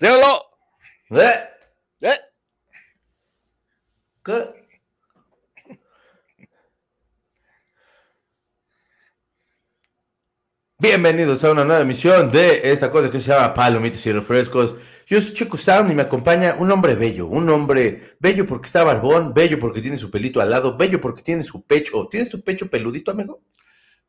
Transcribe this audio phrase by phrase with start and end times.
[0.00, 0.32] Dígalo.
[1.10, 1.38] ¿Eh?
[2.00, 2.18] ¿Eh?
[4.24, 4.38] ¿Qué?
[10.80, 14.74] Bienvenidos a una nueva emisión de esta cosa que se llama Palomitas y Refrescos.
[15.06, 18.84] Yo soy Chico Sound y me acompaña un hombre bello, un hombre bello porque está
[18.84, 22.06] barbón, bello porque tiene su pelito al lado, bello porque tiene su pecho.
[22.08, 23.40] ¿Tienes tu pecho peludito, amigo?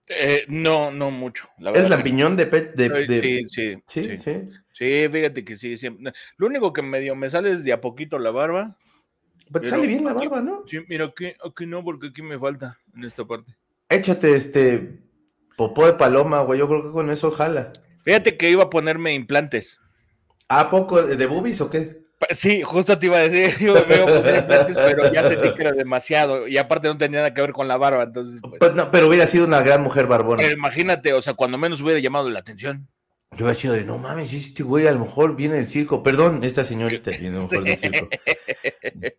[0.08, 1.50] Eh, no, no mucho.
[1.60, 4.18] La ¿Eres verdad que lampiñón de, pe- de, de- Sí, sí, Sí, sí.
[4.18, 4.50] sí.
[4.80, 6.14] Sí, fíjate que sí, siempre.
[6.38, 8.78] Lo único que medio me sale es de a poquito la barba.
[9.52, 10.64] Pero te Pero sale bien la barba, ¿no?
[10.68, 13.58] Sí, mira, aquí, aquí no, porque aquí me falta en esta parte.
[13.90, 15.02] Échate este
[15.58, 16.60] popó de paloma, güey.
[16.60, 17.74] Yo creo que con eso jala.
[18.06, 19.82] Fíjate que iba a ponerme implantes.
[20.48, 22.00] ¿A poco de boobies o qué?
[22.32, 25.54] Sí, justo te iba a decir, yo me iba a poner implantes, pero ya sentí
[25.56, 26.48] que era demasiado.
[26.48, 29.10] Y aparte no tenía nada que ver con la barba, entonces, pues, Pues no, pero
[29.10, 30.50] hubiera sido una gran mujer barbona.
[30.50, 32.88] imagínate, o sea, cuando menos hubiera llamado la atención.
[33.38, 36.04] Yo hubiera sido de, no mames, este güey a lo mejor viene del circo.
[36.04, 38.10] Perdón, esta señorita viene a lo mejor del circo.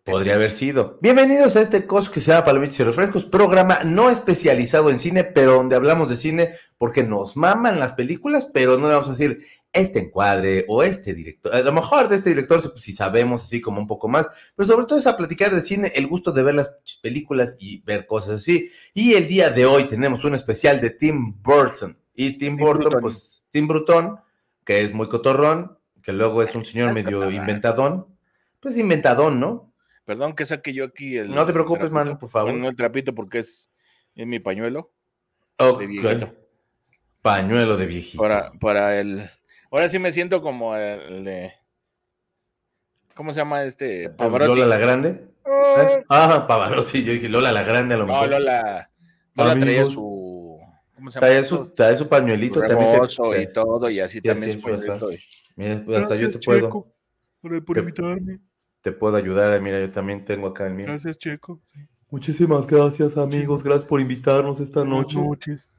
[0.03, 0.99] Podría haber sido.
[1.01, 5.23] Bienvenidos a este coso que se llama Palomitas y Refrescos, programa no especializado en cine,
[5.23, 9.11] pero donde hablamos de cine porque nos maman las películas, pero no le vamos a
[9.11, 9.39] decir
[9.73, 11.55] este encuadre o este director.
[11.55, 14.67] A lo mejor de este director pues, si sabemos así como un poco más, pero
[14.67, 18.05] sobre todo es a platicar de cine, el gusto de ver las películas y ver
[18.05, 18.69] cosas así.
[18.93, 21.97] Y el día de hoy tenemos un especial de Tim Burton.
[22.13, 23.01] Y Tim, Tim Burton, Burton.
[23.01, 24.19] pues Tim Burton,
[24.65, 28.07] que es muy cotorrón, que luego es un señor Ah, medio inventadón.
[28.59, 29.71] Pues inventadón, ¿no?
[30.05, 31.31] Perdón que saque yo aquí el.
[31.31, 31.95] No te preocupes, trapito.
[31.95, 32.49] mano, por favor.
[32.51, 33.69] Bueno, no el trapito porque es,
[34.15, 34.91] es mi pañuelo.
[35.57, 35.85] Ok.
[35.87, 36.33] viejito.
[37.21, 38.21] Pañuelo de viejito.
[38.21, 39.29] Para, para el.
[39.69, 41.53] Ahora sí me siento como el de.
[43.13, 44.09] ¿Cómo se llama este?
[44.09, 44.49] Pavarotti.
[44.49, 45.27] ¿Lola la Grande?
[45.45, 46.03] ¿Eh?
[46.09, 47.03] Ah, Pavarotti.
[47.03, 48.29] Yo dije Lola la Grande a lo No, mejor.
[48.29, 48.89] Lola.
[49.35, 50.50] Lola traía su.
[51.01, 51.27] ¿Cómo se llama?
[51.27, 53.09] Trae su, trae su pañuelito Su también.
[53.09, 54.63] se- y todo, y así Sí, también es,
[55.55, 56.69] Mira, pues, hasta yo te puedo,
[57.41, 58.39] por, Te- invitarme.
[58.81, 59.59] te puedo ayudar.
[59.61, 60.85] Mira, yo también tengo acá el mío.
[60.85, 61.59] Gracias, Checo.
[62.11, 63.63] Muchísimas gracias, amigos.
[63.63, 65.71] Gracias por invitarnos esta Buenas noches.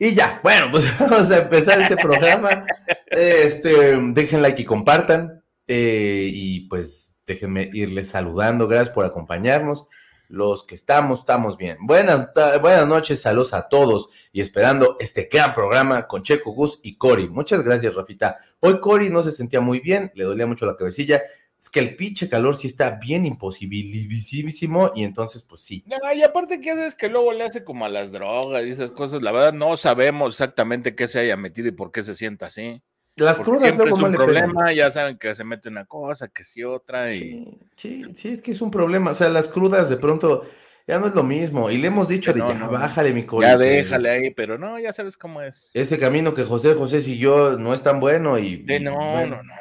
[0.00, 2.64] Y ya, bueno, pues vamos a empezar este programa.
[3.06, 5.40] Este, dejen like y compartan.
[5.68, 8.66] eh, y pues déjenme irles saludando.
[8.66, 9.86] Gracias por acompañarnos.
[10.32, 11.76] Los que estamos, estamos bien.
[11.82, 12.30] Buenas,
[12.62, 14.08] buenas noches, saludos a todos.
[14.32, 17.28] Y esperando este gran programa con Checo, Gus y Cori.
[17.28, 18.36] Muchas gracias, Rafita.
[18.60, 21.20] Hoy Cori no se sentía muy bien, le dolía mucho la cabecilla.
[21.58, 24.92] Es que el pinche calor sí está bien imposibilísimo.
[24.94, 25.84] Y entonces, pues sí.
[25.86, 28.90] No, y aparte, ¿qué haces que luego le hace como a las drogas y esas
[28.90, 29.20] cosas?
[29.20, 32.82] La verdad, no sabemos exactamente qué se haya metido y por qué se sienta así.
[33.16, 34.52] Las Porque crudas siempre es luego un no pegan.
[34.52, 38.28] problema, ya saben que se mete una cosa, que sí otra, y Sí, sí, sí,
[38.32, 39.10] es que es un problema.
[39.10, 40.44] O sea, las crudas de pronto
[40.86, 41.70] ya no es lo mismo.
[41.70, 42.70] Y le hemos dicho Que de no, ya no.
[42.70, 45.70] bájale, mi coli, ya déjale ahí, pero no, ya sabes cómo es.
[45.74, 49.36] Ese camino que José José siguió no es tan bueno y, De no, bueno.
[49.36, 49.54] no, no, no, no.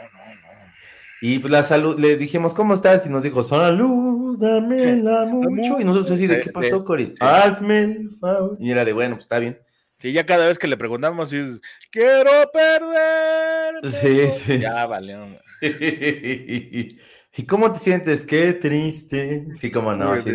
[1.23, 3.06] Y pues la salud, le dijimos, ¿cómo estás?
[3.06, 5.79] Y nos dijo, salúdamela mucho.
[5.79, 7.13] Y nosotros así, ¿de qué pasó, Cori?
[7.19, 8.57] Hazme el favor.
[8.59, 9.59] Y era de, bueno, pues está bien.
[10.01, 13.75] Sí, ya cada vez que le preguntamos, es, quiero perder.
[13.91, 15.28] Sí, sí, Ya valió.
[17.34, 18.25] ¿Y cómo te sientes?
[18.25, 19.47] Qué triste.
[19.57, 20.34] Sí, cómo no, Sí,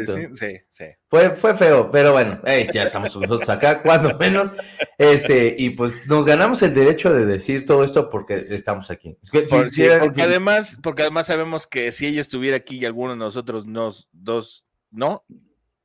[0.71, 0.85] sí.
[1.09, 4.51] Fue, fue feo, pero bueno, ey, ya estamos nosotros acá, cuando menos.
[4.97, 9.19] Este, y pues nos ganamos el derecho de decir todo esto porque estamos aquí.
[9.23, 12.57] Es que si Por- sí, hicieran- porque además, porque además sabemos que si ella estuviera
[12.57, 15.27] aquí y alguno de nosotros nos dos no,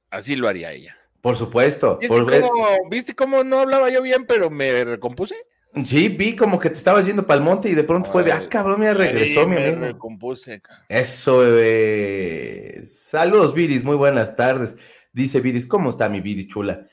[0.10, 0.98] así lo haría ella.
[1.22, 1.98] Por supuesto.
[2.00, 2.54] ¿Viste, por- cómo,
[2.90, 5.36] ¿Viste cómo no hablaba yo bien, pero me recompuse?
[5.86, 8.34] sí, vi como que te estabas yendo para el monte y de pronto fue de,
[8.34, 9.86] ah, cabrón, mira, regresó mi me amigo.
[9.86, 10.60] recompuse.
[10.60, 12.82] ca- Eso, bebé.
[12.86, 14.76] Saludos, Viris, muy buenas tardes.
[15.14, 16.88] Dice Viris, ¿cómo está mi Viris chula?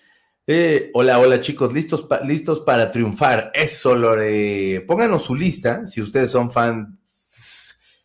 [0.47, 3.51] Eh, hola, hola chicos, listos, pa- listos para triunfar.
[3.55, 4.83] Eso, Lore.
[4.87, 6.89] Pónganos su lista si ustedes son fans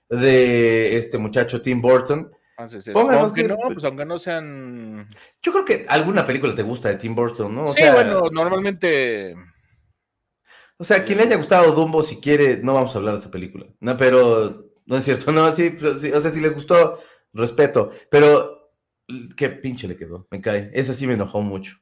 [0.10, 2.32] de este muchacho Tim Burton.
[2.58, 5.10] Entonces, es- Pónganos aunque que- no, pues aunque no sean.
[5.42, 7.66] Yo creo que alguna película te gusta de Tim Burton, ¿no?
[7.66, 9.36] O sí, sea, bueno, normalmente.
[10.78, 13.32] o sea, quien le haya gustado Dumbo, si quiere, no vamos a hablar de esa
[13.32, 13.66] película.
[13.80, 17.00] No, pero no es cierto, no, sí, pues, sí, o sea, si les gustó,
[17.34, 17.90] respeto.
[18.12, 18.72] Pero
[19.38, 20.70] qué pinche le quedó, me cae.
[20.74, 21.78] Esa sí me enojó mucho.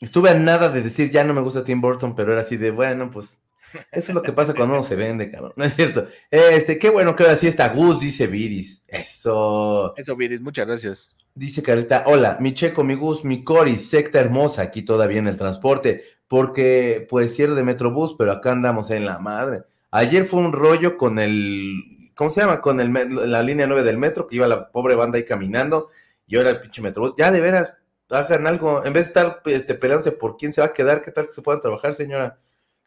[0.00, 2.70] Estuve a nada de decir ya no me gusta Tim Burton, pero era así de
[2.70, 3.42] bueno, pues
[3.90, 5.52] eso es lo que pasa cuando uno se vende, cabrón.
[5.56, 6.06] No es cierto.
[6.30, 8.82] Este, qué bueno que ahora sí está Gus, dice Viris.
[8.86, 9.94] Eso.
[9.96, 11.10] Eso, Viris, muchas gracias.
[11.34, 15.36] Dice Carita, hola, mi checo, mi Gus, mi Cori, secta hermosa, aquí todavía en el
[15.36, 19.64] transporte, porque pues cierre de Metrobús, pero acá andamos en la madre.
[19.90, 22.62] Ayer fue un rollo con el, ¿cómo se llama?
[22.62, 22.92] Con el,
[23.30, 25.88] la línea 9 del metro, que iba la pobre banda ahí caminando,
[26.26, 27.12] y ahora el pinche Metrobús.
[27.18, 27.74] Ya de veras,
[28.08, 31.10] hagan algo, en vez de estar este, peleándose por quién se va a quedar, ¿qué
[31.10, 32.38] tal que se puedan trabajar, señora?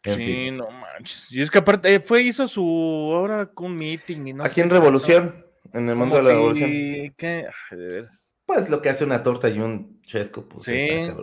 [0.04, 1.26] Sí, no manches.
[1.30, 4.70] Y es que aparte eh, fue, hizo su ahora un meeting y no Aquí en
[4.70, 6.70] Revolución, en el mundo de la Revolución.
[7.16, 7.46] ¿Qué?
[7.70, 8.36] Ay, de veras.
[8.46, 10.64] Pues lo que hace una torta y un chesco, pues.
[10.64, 10.76] Sí.
[10.76, 11.16] está.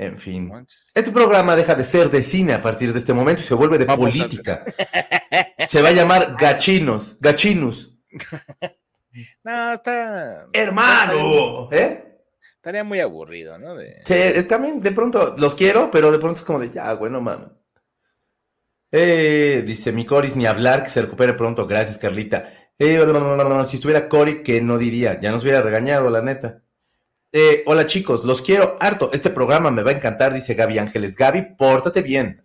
[0.00, 0.50] En fin.
[0.94, 3.76] Este programa deja de ser de cine a partir de este momento y se vuelve
[3.76, 4.64] de Vamos política.
[5.68, 7.98] Se va a llamar Gachinos, Gachinos.
[9.42, 10.46] No, está.
[10.52, 11.68] ¡Hermano!
[11.72, 12.20] ¿Eh?
[12.54, 13.74] Estaría muy aburrido, ¿no?
[13.74, 14.02] De...
[14.04, 17.10] Sí, es también de pronto los quiero, pero de pronto es como de ya, güey,
[17.10, 17.48] no mames.
[18.92, 21.66] Eh, dice mi Coris, ni hablar, que se recupere pronto.
[21.66, 22.52] Gracias, Carlita.
[22.78, 26.10] Eh, no, no, no, no, si estuviera Cori, que no diría, ya nos hubiera regañado,
[26.10, 26.62] la neta.
[27.32, 29.10] Eh, hola chicos, los quiero harto.
[29.12, 31.14] Este programa me va a encantar, dice Gaby Ángeles.
[31.16, 32.42] Gaby, pórtate bien.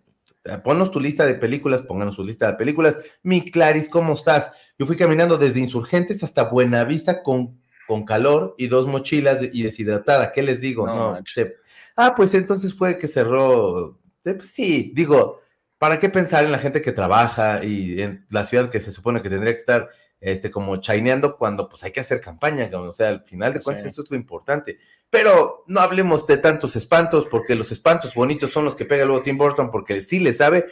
[0.64, 2.98] Ponnos tu lista de películas, pónganos su lista de películas.
[3.24, 4.52] Mi Claris, ¿cómo estás?
[4.78, 9.64] Yo fui caminando desde Insurgentes hasta Buenavista con, con calor y dos mochilas de- y
[9.64, 10.32] deshidratada.
[10.32, 10.86] ¿Qué les digo?
[10.86, 11.12] No No.
[11.14, 11.34] manches.
[11.48, 11.56] te-
[11.96, 13.98] Ah, pues entonces fue que cerró.
[14.24, 15.40] Eh, pues sí, digo,
[15.77, 19.22] ¿para qué pensar en la gente que trabaja y en la ciudad que se supone
[19.22, 19.89] que tendría que estar
[20.22, 22.69] este, como chaineando cuando pues hay que hacer campaña?
[22.74, 23.89] O sea, al final de cuentas Sí.
[23.89, 24.77] eso es lo importante.
[25.10, 29.22] Pero no hablemos de tantos espantos, porque los espantos bonitos son los que pega luego
[29.22, 30.66] Tim Burton, porque sí le sabe.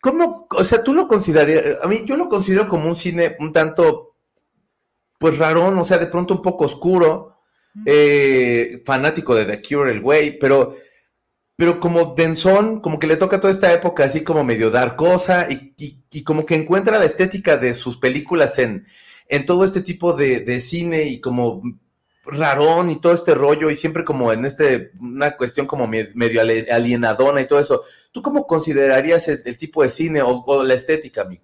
[0.00, 0.48] ¿Cómo?
[0.50, 4.16] O sea, tú lo considerarías, a mí yo lo considero como un cine un tanto,
[5.18, 7.36] pues rarón, o sea, de pronto un poco oscuro,
[7.86, 10.74] eh, fanático de The Cure, el güey, pero,
[11.62, 15.46] pero como densón, como que le toca toda esta época así como medio dar cosa
[15.48, 15.72] y,
[16.10, 18.84] y- como que encuentra la estética de sus películas en,
[19.28, 21.62] en todo este tipo de, de cine y como
[22.24, 26.40] rarón y todo este rollo y siempre como en este, una cuestión como me- medio
[26.40, 27.84] alienadona y todo eso.
[28.10, 31.40] ¿Tú cómo considerarías el, tipo de cine o, la estética, mi?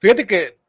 [0.00, 0.60] Fíjate que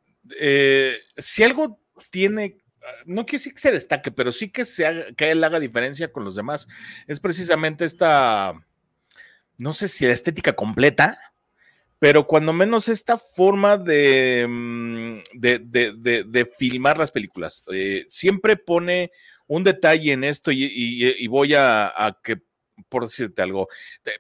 [0.42, 1.80] eh, si algo
[2.12, 2.58] tiene,
[3.06, 6.12] no quiero decir que se destaque, pero sí que, se haga- que él haga diferencia
[6.12, 6.68] con los demás,
[7.07, 8.54] es precisamente esta,
[9.57, 11.18] no sé si la estética completa,
[12.00, 17.63] pero cuando menos esta forma de, mm, de, de- de- filmar las películas.
[17.74, 19.12] Eh, siempre pone
[19.48, 21.92] un detalle en esto y, voy a,
[22.24, 22.38] que,
[22.89, 23.68] por decirte algo,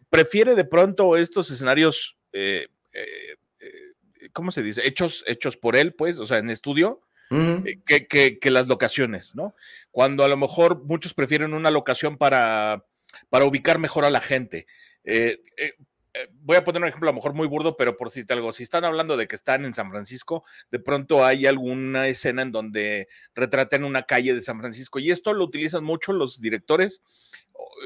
[0.09, 3.35] prefiere de pronto estos escenarios, eh, eh,
[4.33, 4.87] ¿cómo se dice?
[4.87, 9.55] Hechos, hechos por él, pues, o sea, en estudio, Eh, que, las locaciones, ¿no?
[9.91, 12.85] Cuando a lo mejor muchos prefieren una locación para,
[13.29, 14.65] para ubicar mejor a la gente.
[15.03, 15.73] Eh, eh,
[16.31, 18.63] voy a poner un ejemplo a lo mejor muy burdo, pero por decirte algo, si
[18.63, 23.07] están hablando de que están en San Francisco, de pronto hay alguna escena en donde
[23.35, 27.01] retratan una calle de San Francisco y esto lo utilizan mucho los directores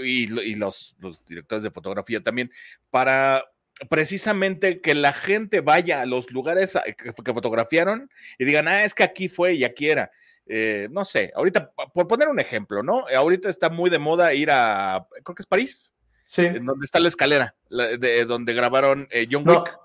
[0.03, 2.51] y los, los directores de fotografía también
[2.89, 3.50] para
[3.89, 8.93] precisamente que la gente vaya a los lugares que, que fotografiaaron y digan, ah, es
[8.93, 10.11] que aquí fue y aquí era.
[10.47, 13.05] Eh, no sé, ahorita, por poner un ejemplo, ¿no?
[13.15, 15.93] Ahorita está muy de moda ir a, creo que es París,
[16.25, 16.45] Sí.
[16.45, 19.59] en donde está la escalera, la- de donde grabaron eh, John No.
[19.59, 19.77] Wick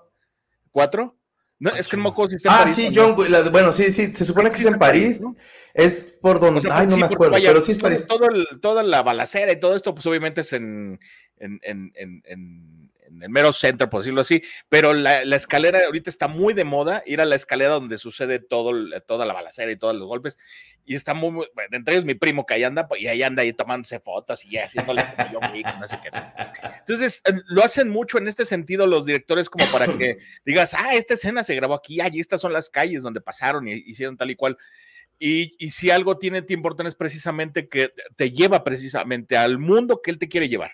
[0.71, 1.15] 4.
[1.59, 3.01] No, es que no me acuerdo si está en Ah, París sí, o no.
[3.01, 5.29] John, Wick, la- bueno, sí, sí, se supone que es en París, ¿no?
[5.73, 8.05] es por donde, O sea, ay, no sí, me acuerdo, vaya, pero sí es París.
[8.07, 10.99] todo el- toda la balacera y todo esto, pues obviamente es en,
[11.37, 11.91] en, en-
[12.25, 12.86] en-
[13.17, 16.63] en- el mero centro, por decirlo así, pero la, la escalera ahorita está muy de
[16.63, 18.71] moda, ir a la escalera donde sucede todo,
[19.07, 20.37] toda la balacera y todos los golpes,
[20.85, 23.41] y está muy, muy- entre ellos mi primo que ahí anda, pues, y ahí anda
[23.43, 26.09] ahí tomándose fotos y haciéndole como John Wick, no sé qué.
[26.79, 30.93] Entonces, eh, lo hacen mucho en este sentido los directores como para que digas, ah,
[30.93, 34.31] esta escena se grabó aquí, allí estas son las calles donde pasaron y hicieron tal
[34.31, 34.57] y cual.
[35.19, 40.11] Y, y si algo tiene Burton es precisamente que te lleva precisamente al mundo que
[40.11, 40.71] él te quiere llevar.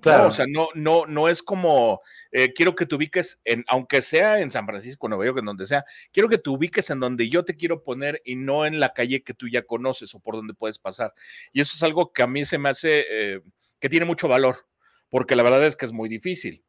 [0.00, 0.22] Claro.
[0.24, 0.28] ¿no?
[0.28, 4.40] O sea, no, no, no es como eh, quiero que te ubiques en, aunque sea
[4.40, 7.44] en San Francisco, Nueva York, en donde sea, quiero que te ubiques en donde yo
[7.44, 10.54] te quiero poner y no en la calle que tú ya conoces o por donde
[10.54, 11.12] puedes pasar.
[11.52, 13.40] Y eso es algo que a mí se me hace eh,
[13.80, 14.66] que tiene mucho valor,
[15.10, 16.64] porque la verdad es que es muy difícil.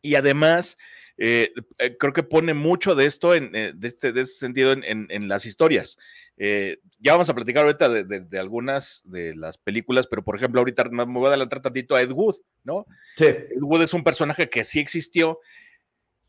[0.00, 0.78] Y además,
[1.18, 1.52] eh,
[1.98, 5.28] creo que pone mucho de esto, en, de, este, de ese sentido, en, en- en
[5.28, 5.98] las historias.
[6.38, 10.36] Eh, ya vamos a platicar ahorita de, de- de algunas de las películas, pero por
[10.36, 12.86] ejemplo, ahorita me voy a adelantar tantito a Ed Wood, ¿no?
[13.16, 13.24] Sí.
[13.26, 15.40] Ed Wood es un personaje que sí existió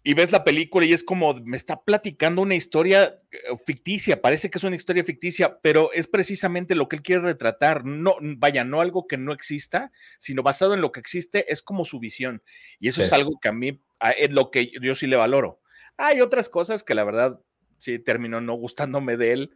[0.03, 4.49] y ves la película y es como me está platicando una historia eh, ficticia, parece
[4.49, 7.83] que es una historia ficticia, pero es precisamente lo que él quiere retratar.
[7.83, 11.83] No, vaya, no algo que no exista, sino basado en lo que existe, es como
[11.83, 12.41] su visión.
[12.79, 13.07] Y eso Sí.
[13.07, 15.59] es algo que a mí a- es lo que yo sí le valoro.
[15.97, 17.41] Hay otras cosas que la verdad
[17.77, 19.55] sí terminó no gustándome de él,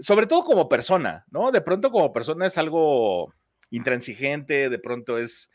[0.00, 1.50] sobre todo como persona, ¿no?
[1.52, 3.32] De pronto como persona es algo
[3.70, 5.50] intransigente, de pronto es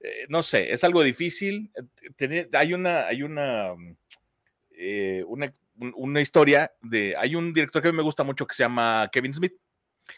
[0.00, 1.70] eh, no sé, es algo difícil.
[1.74, 3.96] eh, tener- hay una, hay una, mm,
[4.72, 8.46] eh, una, un- una historia de, hay un director que a mí me gusta mucho
[8.46, 9.54] que se llama Kevin Smith.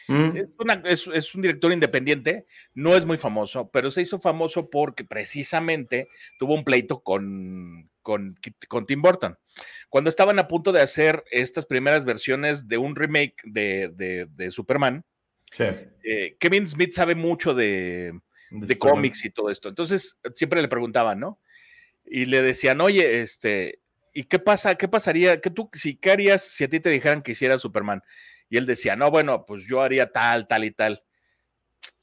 [0.06, 0.36] Mm.
[0.84, 2.44] Es, un director independiente,
[2.74, 6.08] no es muy famoso, pero se hizo famoso porque precisamente
[6.38, 8.36] tuvo un pleito con, con,
[8.86, 9.38] Tim Burton.
[9.88, 15.04] Cuando estaban a punto de hacer estas primeras versiones de un remake de, Superman,
[15.58, 18.12] eh, Kevin Smith sabe mucho de,
[18.50, 19.68] de cómics y todo esto.
[19.68, 21.40] Entonces siempre le preguntaban, ¿no?
[22.04, 23.80] Y le decían, oye, este,
[24.12, 24.74] ¿y qué pasa?
[24.76, 25.40] ¿Qué pasaría?
[25.40, 28.02] ¿Qué tú, si, ¿Qué harías si a ti te dijeran que hiciera Superman?
[28.48, 31.02] Y él decía, no, bueno, pues yo haría tal, tal y tal.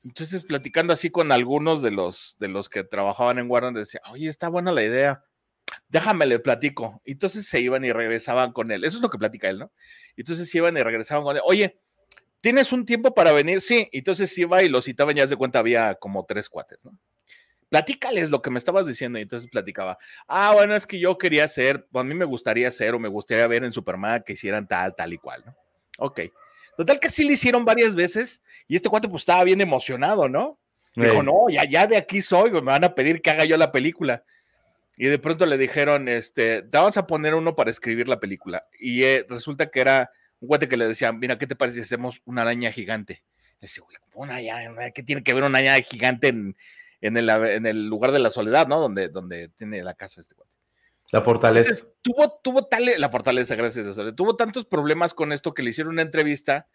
[0.04, 4.28] Entonces, platicando así con algunos de los, de los que trabajaban en Warner, decía, oye,
[4.28, 5.24] está buena la idea,
[5.90, 7.02] déjame le platico.
[7.06, 8.84] Entonces se iban y regresaban con él.
[8.84, 9.72] Eso es lo que platica él, ¿no?
[10.16, 11.42] Entonces se iban y regresaban con él.
[11.46, 11.80] Oye,
[12.42, 13.62] ¿tienes un tiempo para venir?
[13.62, 13.90] Sí.
[13.92, 16.98] Entonces iba y lo citaban, ya de cuenta, había como tres cuates, ¿no?
[17.70, 19.20] Platícales lo que me estabas diciendo.
[19.20, 22.94] Y entonces platicaba, ah, bueno, es que yo quería hacer, a mí me gustaría hacer
[22.94, 25.56] o me gustaría ver en Superman que hicieran tal, tal y cual, ¿no?
[25.98, 26.22] Ok.
[26.78, 30.60] Total que sí le hicieron varias veces y este cuate pues estaba bien emocionado, ¿no?
[30.94, 33.72] Dijo, no, ya, ya de aquí soy, me van a pedir que haga yo la
[33.72, 34.24] película.
[34.98, 38.66] Y de pronto le dijeron, este, te vamos a poner uno para escribir la película.
[38.80, 41.82] Y eh, resulta que era un cuate que le decía, mira, ¿qué te parece si
[41.84, 43.24] hacemos una araña gigante?
[43.60, 43.84] Le decía,
[44.14, 46.56] una araña, ¿qué tiene que ver una araña gigante en,
[47.02, 48.80] en, el, en el lugar de la soledad, ¿no?
[48.80, 50.52] Donde, donde tiene la casa este cuate.
[51.12, 51.86] La fortaleza.
[52.02, 55.94] tuvo, tuvo tal, la fortaleza, gracias a Tuvo tantos problemas con esto que le hicieron
[55.94, 56.68] una entrevista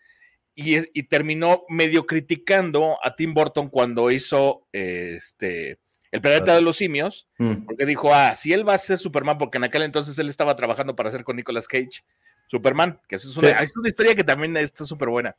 [0.55, 5.79] y, terminó medio criticando a Tim Burton cuando hizo este
[6.11, 7.67] El planeta de los simios, mm.
[7.67, 10.57] porque dijo, ah, si él va a ser Superman, porque en aquel entonces él estaba
[10.57, 12.03] trabajando para hacer con Nicolas Cage
[12.49, 15.37] Superman, que es una, es una historia que también está súper buena.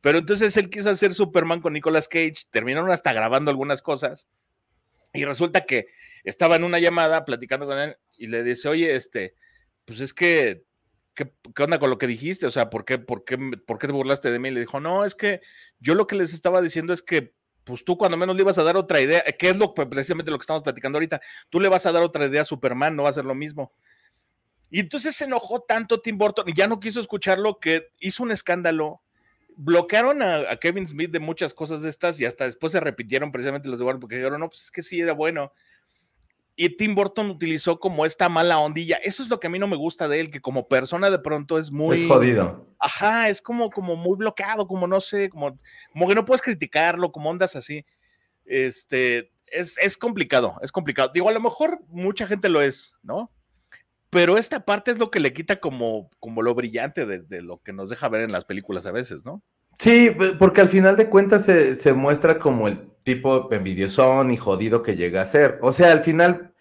[0.00, 4.28] Pero entonces él quiso hacer Superman con Nicolas Cage, terminaron hasta grabando algunas cosas,
[5.12, 5.88] y resulta que
[6.24, 9.34] estaba en una llamada platicando con él y le dice, oye, este,
[9.84, 10.64] pues es que,
[11.14, 12.46] ¿qué, onda con lo que dijiste?
[12.46, 14.48] O sea, ¿por qué, por, qué, ¿por qué te burlaste de mí?
[14.48, 15.40] Y le dijo, no, es que
[15.80, 18.62] yo lo que les estaba diciendo es que, pues tú cuando menos le ibas a
[18.62, 21.86] dar otra idea, que es lo precisamente lo que estamos platicando ahorita, tú le vas
[21.86, 23.72] a dar otra idea a Superman, no va a ser lo mismo.
[24.70, 28.32] Y entonces se enojó tanto Tim Burton y ya no quiso escucharlo que hizo un
[28.32, 29.02] escándalo.
[29.54, 33.68] Bloquearon a, Kevin Smith de muchas cosas de estas y hasta después se repitieron precisamente
[33.68, 35.52] los de Warner porque dijeron, no, pues es que sí era bueno
[36.54, 38.96] y Tim Burton utilizó como esta mala ondilla.
[38.96, 41.18] Eso es lo que a mí no me gusta de él, que como persona de
[41.18, 42.02] pronto es muy...
[42.02, 42.66] Es jodido.
[42.78, 45.56] Ajá, es como, como muy bloqueado, como no sé, como,
[45.92, 47.86] como que no puedes criticarlo, como ondas así.
[48.44, 51.10] Este, es, es complicado, es complicado.
[51.14, 53.30] Digo, a lo mejor mucha gente lo es, ¿no?
[54.10, 57.62] Pero esta parte es lo que le quita como, como lo brillante de, de lo
[57.62, 59.42] que nos deja ver en las películas a veces, ¿no?
[59.82, 64.80] Sí, porque al final de cuentas se, se muestra como el tipo envidiosón y jodido
[64.80, 65.58] que llega a ser.
[65.60, 66.52] O sea, al final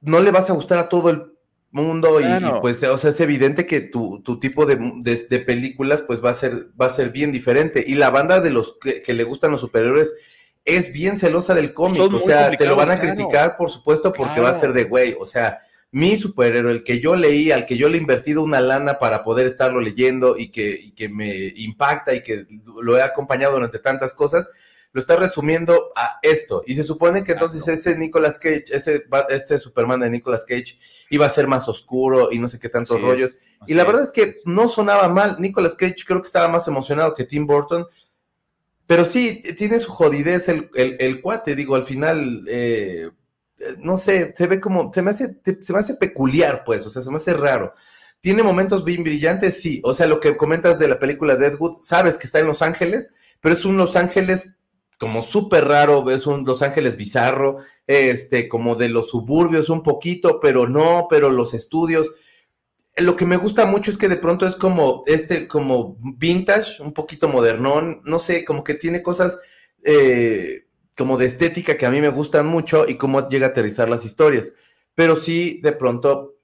[0.00, 1.34] no le vas a gustar a todo el
[1.72, 2.24] mundo y,
[2.62, 6.34] pues, o sea, es evidente que tu, tu tipo de, de, películas pues va a
[6.34, 7.84] ser, va a ser bien diferente.
[7.86, 10.14] Y la banda de los que, le gustan los superhéroes
[10.64, 14.40] es bien celosa del cómic, o sea, te lo van a criticar, por supuesto, porque
[14.40, 15.58] va a ser de güey, o sea,
[15.92, 19.22] mi superhéroe, el que yo leí, al que yo le he invertido una lana para
[19.22, 22.46] poder estarlo leyendo y que, y que me impacta y que
[22.80, 24.48] lo he acompañado durante tantas cosas,
[24.92, 26.62] lo está resumiendo a esto.
[26.66, 30.78] Y se supone que entonces ese Nicolas Cage, ese, este Superman de Nicolas Cage,
[31.10, 33.36] iba a ser más oscuro y no sé qué tantos rollos.
[33.66, 35.36] Y la verdad es que no sonaba mal.
[35.40, 37.86] Nicolas Cage creo que estaba más emocionado que Tim Burton.
[38.86, 43.10] Pero sí, tiene su jodidez el, el, cuate, digo, al final, eh,
[43.78, 47.02] no sé, se ve como, se me, hace, se me hace peculiar, pues, o sea,
[47.02, 47.74] se me hace raro.
[48.20, 49.60] ¿Tiene momentos bien brillantes?
[49.60, 49.80] Sí.
[49.84, 53.12] O sea, lo que comentas de la película Deadwood, sabes que está en Los Ángeles,
[53.40, 54.50] pero es un Los Ángeles
[54.96, 57.56] como súper raro, ves un Los Ángeles bizarro,
[57.88, 62.12] este, como de los suburbios un poquito, pero no, pero los estudios.
[62.98, 66.92] Lo que me gusta mucho es que de pronto es como este, como vintage, un
[66.92, 69.36] poquito modernón, no sé, como que tiene cosas
[69.82, 70.66] eh,
[70.96, 74.04] como de estética que a mí me gustan mucho y cómo llega a aterrizar las
[74.04, 74.52] historias.
[74.94, 76.36] Pero sí, de pronto,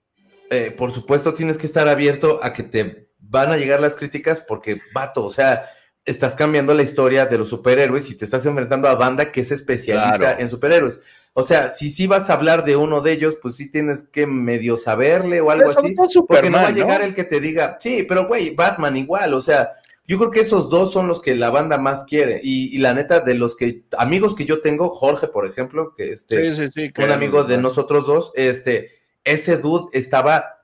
[0.50, 4.40] eh, por supuesto, tienes que estar abierto a que te van a llegar las críticas
[4.40, 5.64] porque, vato, o sea,
[6.04, 9.50] estás cambiando la historia de los superhéroes y te estás enfrentando a banda que es
[9.50, 11.00] especialista en superhéroes.
[11.34, 14.26] O sea, si sí vas a hablar de uno de ellos, pues sí tienes que
[14.26, 15.94] medio saberle o algo así.
[16.26, 19.40] porque no va a llegar el que te diga, sí, pero güey, Batman igual, o
[19.40, 19.72] sea,
[20.08, 22.40] yo creo que esos dos son los que la banda más quiere.
[22.42, 26.50] Y, la neta, de los que, amigos que yo tengo, Jorge, por ejemplo, que este,
[26.96, 28.90] un amigo de nosotros dos, este,
[29.22, 30.62] ese dude estaba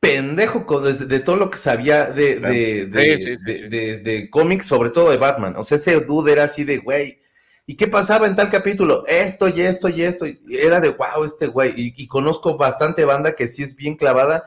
[0.00, 2.36] pendejo de, todo lo que sabía de,
[2.84, 5.56] de, cómics, sobre todo de Batman.
[5.56, 7.18] O sea, ese dude era así de, güey,
[7.64, 9.04] ¿y qué pasaba en tal capítulo?
[9.06, 10.26] Esto y esto y esto.
[10.50, 11.72] Era de, wow, este güey.
[11.74, 14.44] Y, conozco bastante banda que sí es bien clavada,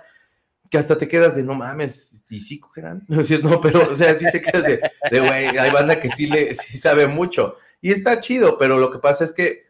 [0.70, 3.06] que hasta te quedas de no mames, y sí cogerán.
[3.44, 6.78] No, pero, o sea, sí te quedas de, güey, hay banda que sí le sí
[6.78, 7.56] sabe mucho.
[7.82, 9.70] Y está chido, pero lo que pasa es que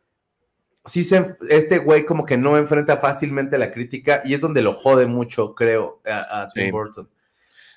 [0.85, 4.73] sí se, este güey como que no enfrenta fácilmente la crítica y es donde lo
[4.73, 7.09] jode mucho, creo, a, Tim Burton.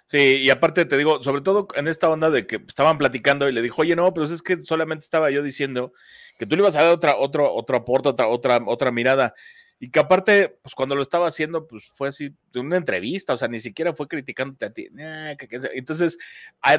[0.05, 3.53] Sí, y aparte te digo, sobre todo en esta onda de que estaban platicando y
[3.53, 5.93] le dijo, oye, no, pero es que solamente estaba yo diciendo
[6.39, 9.35] que tú le ibas a dar otra, otro, otro aporte, otra, otra, otra mirada.
[9.83, 13.37] Y que aparte, pues cuando lo estaba haciendo, pues fue así de una entrevista, o
[13.37, 14.89] sea, ni siquiera fue criticándote a ti.
[15.75, 16.19] entonces,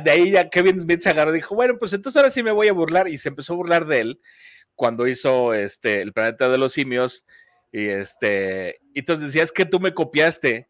[0.05, 2.53] de ahí ya Kevin Smith se agarró y dijo, bueno, pues entonces ahora sí me
[2.53, 3.09] voy a burlar.
[3.09, 4.21] Y se empezó a burlar de él
[4.75, 7.25] cuando hizo este, el planeta de los simios.
[7.73, 10.69] Y este, y entonces decía, es que tú me copiaste.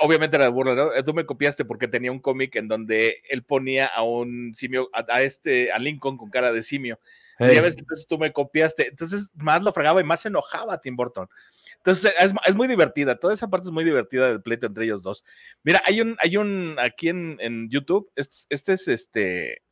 [0.00, 1.04] obviamente era de burla, ¿no?
[1.04, 5.20] Tú me copiaste porque tenía un cómic en donde él ponía a un simio, a,
[5.20, 6.98] este, a Lincoln con cara de simio.
[7.38, 8.88] Y a veces entonces tú me copiaste.
[8.88, 11.28] Entonces más lo fregaba y más se enojaba Tim Burton.
[11.76, 13.18] Entonces es, muy divertida.
[13.18, 15.24] Toda esa parte es muy divertida del pleito entre ellos dos.
[15.62, 18.10] Mira, hay un, hay un aquí en, YouTube.
[18.16, 19.62] Este, este, es este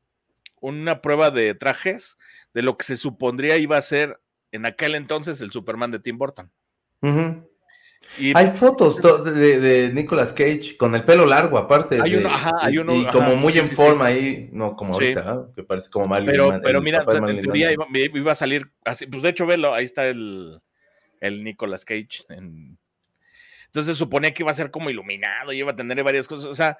[0.60, 2.16] una prueba de trajes
[2.54, 4.18] de lo que se supondría iba a ser
[4.50, 6.50] en aquel entonces el Superman de Tim Burton.
[8.34, 12.00] Hay fotos de, Nicolas Cage con el pelo largo, aparte.
[12.00, 12.94] Hay uno, ajá, hay uno.
[12.94, 16.24] Y, como muy en forma ahí, no como ahorita, que parece como mal.
[16.24, 19.06] Pero, pero mira, en teoría iba, a salir así.
[19.06, 20.60] Pues de hecho, velo, ahí está el,
[21.20, 22.24] el Nicolas Cage.
[23.66, 26.46] Entonces suponía que iba a ser como iluminado y iba a tener varias cosas.
[26.46, 26.78] O sea,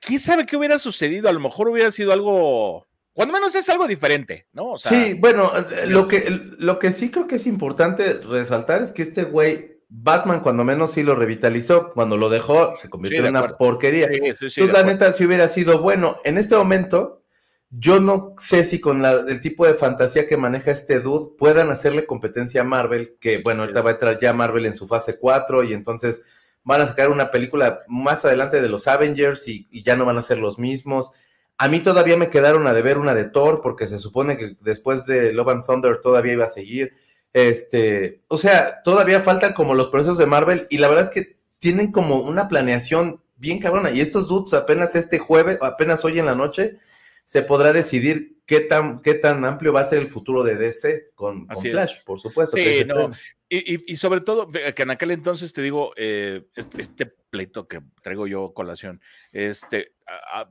[0.00, 1.28] ¿quién sabe qué hubiera sucedido?
[1.28, 2.86] A lo mejor hubiera sido algo.
[3.12, 4.76] Cuando menos es algo diferente, ¿no?
[4.76, 5.50] sí, bueno,
[5.88, 6.24] lo que,
[6.58, 10.92] lo que sí creo que es importante resaltar es que este güey Batman cuando menos
[10.92, 14.08] sí lo revitalizó, cuando lo dejó se convirtió en una porquería.
[14.10, 16.16] Entonces la neta si hubiera sido bueno.
[16.24, 17.22] En este momento
[17.70, 22.06] yo no sé si con el tipo de fantasía que maneja este dude puedan hacerle
[22.06, 25.64] competencia a Marvel, que bueno, ahorita va a entrar ya Marvel en su fase 4
[25.64, 26.22] y entonces
[26.64, 30.18] van a sacar una película más adelante de los Avengers y, y ya no van
[30.18, 31.10] a ser los mismos.
[31.58, 35.06] A mí todavía me quedaron a deber una de Thor porque se supone que después
[35.06, 36.92] de Love and Thunder todavía iba a seguir.
[37.36, 41.36] Este, o sea, todavía faltan como los procesos de Marvel y la verdad es que
[41.58, 43.90] tienen como una planeación bien cabrona.
[43.90, 46.78] Y estos dudes apenas este jueves, apenas hoy en la noche,
[47.26, 51.10] se podrá decidir qué tan, qué tan amplio va a ser el futuro de DC
[51.14, 52.56] con, Flash, por supuesto.
[52.56, 53.12] Sí, no.
[53.50, 57.80] Y, y, sobre todo, que en aquel entonces te digo, eh, este, este, pleito que
[58.02, 59.92] traigo yo colación, este,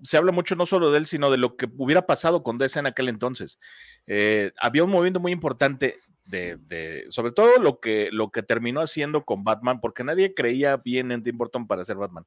[0.03, 2.79] se habla mucho no solo de él, sino de lo que hubiera pasado con DC
[2.79, 3.59] en aquel entonces.
[4.07, 9.25] Eh, había un movimiento muy importante de, sobre todo lo que, lo que terminó haciendo
[9.25, 12.25] con Batman, porque nadie creía bien en Tim Burton para ser Batman.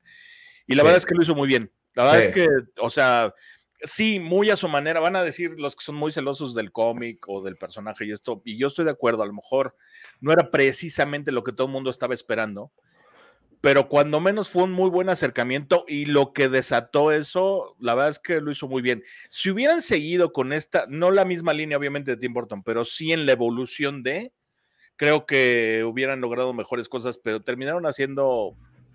[0.67, 1.73] Y la verdad es que lo hizo muy bien.
[1.95, 2.47] La verdad es que,
[2.81, 3.35] o sea,
[3.83, 7.25] sí, muy a su manera, van a decir los que son muy celosos del cómic
[7.29, 9.77] o del personaje y esto, y yo estoy de acuerdo, a lo mejor
[10.21, 12.73] no era precisamente lo que todo el mundo estaba esperando,
[13.61, 18.11] pero cuando menos fue un muy buen acercamiento y lo que desató eso, la verdad
[18.11, 19.03] es que lo hizo muy bien.
[19.31, 23.13] Si hubieran seguido con esta, no la misma línea obviamente de Tim Burton, pero sí
[23.13, 24.33] en la evolución de,
[24.97, 28.55] creo que hubieran logrado mejores cosas, pero terminaron haciendo...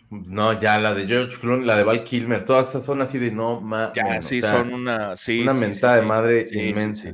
[0.10, 3.32] No, ya la de George Clooney, la de Val Kilmer, todas esas son así de
[3.32, 7.14] no, ma, ya, sí, son una, sí, una mentada de madre inmensa.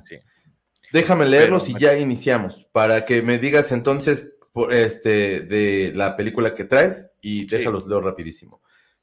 [0.91, 4.33] Déjame leerlos y ya iniciamos, para que me digas entonces
[4.71, 8.61] este, de la película que traes y déjalos leo rapidísimo.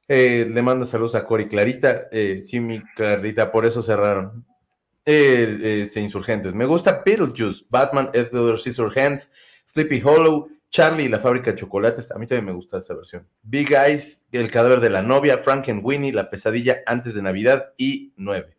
[0.08, 2.08] Eh, le manda saludos a Cory Clarita.
[2.12, 4.44] Eh, sí, mi Clarita, por eso cerraron.
[5.04, 6.54] Eh, eh insurgentes.
[6.54, 8.60] Me gusta Beetlejuice, Batman, Edward
[8.96, 9.32] Hands
[9.66, 12.10] Sleepy Hollow, Charlie y la fábrica de chocolates.
[12.10, 13.26] A mí también me gusta esa versión.
[13.42, 17.72] Big Eyes, El cadáver de la novia, Frank and Winnie, La pesadilla antes de Navidad
[17.76, 18.56] y 9.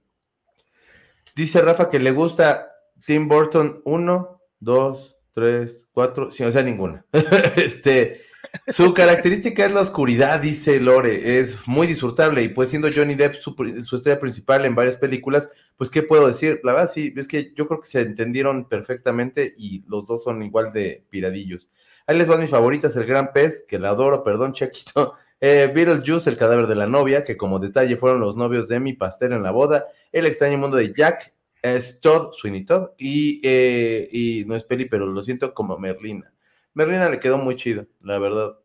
[1.36, 2.70] Dice Rafa que le gusta
[3.06, 7.04] Tim Burton 1, 2, 3, cuatro, sí, o sea, ninguna.
[7.56, 8.22] este,
[8.68, 13.34] su característica es la oscuridad, dice Lore, es muy disfrutable y pues siendo Johnny Depp
[13.34, 13.56] su,
[13.96, 17.68] estrella principal en varias películas, pues qué puedo decir, la verdad sí, es que yo
[17.68, 21.68] creo que se entendieron perfectamente y los dos son igual de piradillos.
[22.06, 25.16] Ahí les van mis favoritas, El Gran Pez, que la adoro, perdón, Chequito.
[25.40, 28.94] Eh, Beetlejuice, El cadáver de la novia, que como detalle fueron los novios de mi
[28.94, 29.88] pastel en la boda.
[30.12, 34.86] El extraño mundo de Jack, es Todd, Sweeney Todd, y, eh, y no es peli,
[34.86, 36.34] pero lo siento como Merlina.
[36.74, 38.58] Merlina le quedó muy chido, la verdad.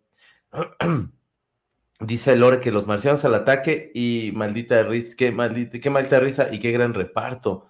[2.01, 6.49] Dice Lore que los marcianos al ataque y maldita risa, qué maldita, qué maldita risa
[6.53, 7.69] y qué gran reparto.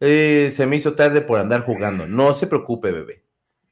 [0.00, 2.06] Eh, se me hizo tarde por andar jugando.
[2.06, 3.24] No se preocupe, bebé.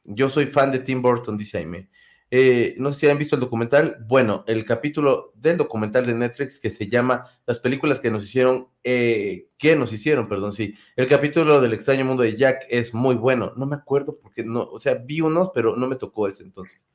[0.05, 1.90] Yo soy fan de Tim Burton, dice Aime.
[2.30, 3.96] Eh, no sé si han visto el documental.
[4.06, 8.68] Bueno, el capítulo del documental de Netflix que se llama Las películas que nos hicieron,
[8.84, 10.74] eh, que nos hicieron, perdón, sí.
[10.96, 13.52] El capítulo del extraño mundo de Jack es muy bueno.
[13.56, 16.86] No me acuerdo porque no, o sea, vi unos, pero no me tocó ese entonces.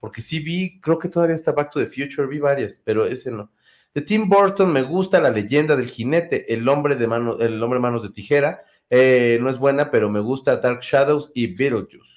[0.00, 3.30] porque sí vi, creo que todavía está Back to the Future, vi varias, pero ese
[3.30, 3.50] no.
[3.94, 7.80] De Tim Burton me gusta la leyenda del jinete, el hombre de mano, el hombre
[7.80, 8.62] manos de tijera.
[8.90, 12.15] Eh, no es buena, pero me gusta Dark Shadows y Beetlejuice.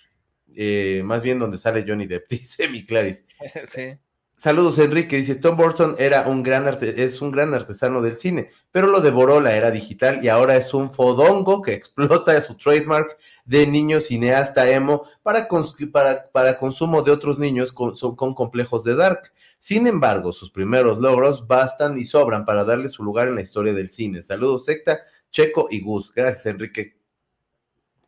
[0.55, 3.25] Eh, más bien donde sale Johnny Depp, dice mi Clarice.
[3.67, 3.97] Sí.
[4.39, 5.17] Saludos, Enrique.
[5.17, 9.41] Dice, Tom Burton era un gran es un gran artesano del cine, pero lo devoró
[9.41, 14.69] la era digital y ahora es un fodongo que explota su trademark de niño cineasta
[14.71, 15.49] emo para,
[15.91, 19.33] para, para consumo de otros niños con, con complejos de dark.
[19.59, 23.73] Sin embargo, sus primeros logros bastan y sobran para darle su lugar en la historia
[23.73, 24.23] del cine.
[24.23, 26.13] Saludos, Secta, Checo y Gus.
[26.13, 26.95] Gracias, Enrique.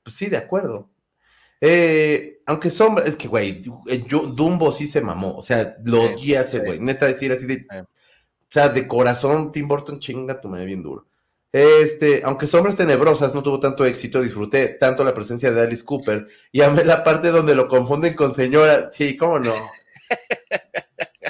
[0.02, 0.91] Pues sí, de acuerdo.
[1.64, 3.62] Eh, aunque Sombra, es que, güey,
[4.34, 7.86] Dumbo sí se mamó, o sea, lo odié ese, güey, neta decir así de, o
[8.50, 11.06] sea, de corazón, Tim Burton, chinga tu madre bien duro.
[11.54, 16.28] Este, aunque Sombras Tenebrosas no tuvo tanto éxito, disfruté tanto la presencia de Alice Cooper
[16.52, 19.54] y amé la parte donde lo confunden con señora, sí, cómo no.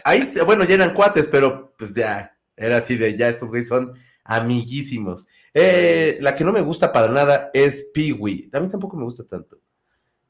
[0.05, 3.93] Ahí, bueno, ya eran cuates, pero pues ya, era así de, ya estos güeyes son
[4.23, 5.25] amiguísimos.
[5.53, 9.25] Eh, la que no me gusta para nada es Pee-Wee, a mí tampoco me gusta
[9.25, 9.59] tanto.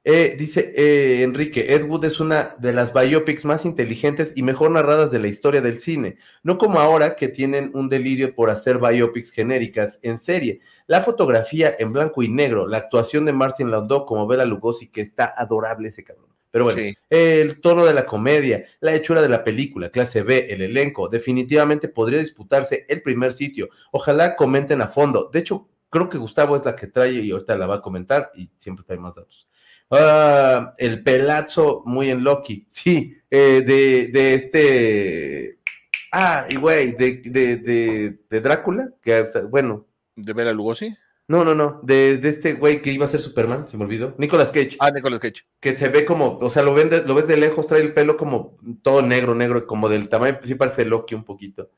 [0.04, 4.72] Eh, dice eh, Enrique, Ed Wood es una de las biopics más inteligentes y mejor
[4.72, 8.80] narradas de la historia del cine, no como ahora que tienen un delirio por hacer
[8.80, 10.62] biopics genéricas en serie.
[10.88, 15.02] La fotografía en blanco y negro, la actuación de Martin Landau como Bela Lugosi, que
[15.02, 16.32] está adorable ese cabrón.
[16.50, 20.62] Pero bueno, el tono de la comedia, la hechura de la película, clase B, el
[20.62, 23.70] elenco, definitivamente podría disputarse el primer sitio.
[23.92, 25.30] Ojalá comenten a fondo.
[25.32, 28.32] De hecho, creo que Gustavo es la que trae y ahorita la va a comentar
[28.36, 29.48] y siempre trae más datos.
[29.92, 32.66] Ah, el pelazo muy en Loki.
[32.70, 35.60] Sí, eh, de, de, este.
[36.14, 39.86] Ah, y güey, de, de, de, Drácula, que bueno.
[40.16, 40.96] ¿De Bela Lugosi?
[41.28, 44.16] No, no, no, de, este güey que iba a ser Superman, se me olvidó.
[44.18, 44.78] Nicolas Cage.
[44.80, 45.46] Ah, Nicolas Cage.
[45.60, 48.18] Que se ve como, o sea, lo, ven lo ves de lejos, trae el pelo
[48.18, 51.70] como todo negro, negro, como del tamaño, sí parece Loki un poquito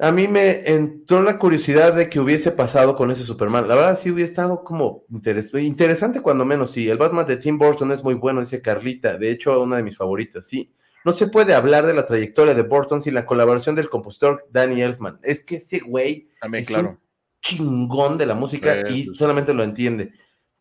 [0.00, 3.66] a mí me entró la curiosidad de que hubiese pasado con ese Superman.
[3.66, 6.88] La verdad sí hubiera estado como interesante cuando menos, sí.
[6.88, 9.18] El Batman de Tim Burton es muy bueno, dice Carlita.
[9.18, 10.72] De hecho, una de mis favoritas, sí.
[11.04, 14.82] No se puede hablar de la trayectoria de Burton sin la colaboración del compositor Danny
[14.82, 15.18] Elfman.
[15.22, 16.90] Es que ese güey es claro.
[16.90, 16.98] un
[17.40, 20.12] chingón de la música y solamente lo entiende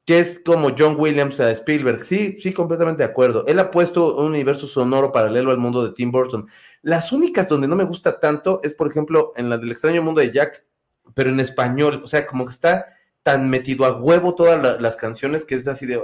[0.07, 2.05] que es como John Williams a Spielberg.
[2.05, 3.45] Sí, sí, completamente de acuerdo.
[3.45, 6.47] Él ha puesto un universo sonoro paralelo al mundo de Tim Burton.
[6.81, 10.21] Las únicas donde no me gusta tanto es, por ejemplo, en la del extraño mundo
[10.21, 10.65] de Jack,
[11.13, 12.01] pero en español.
[12.05, 12.85] O sea, como que está
[13.27, 15.99] tan metido a huevo todas las canciones que es así de...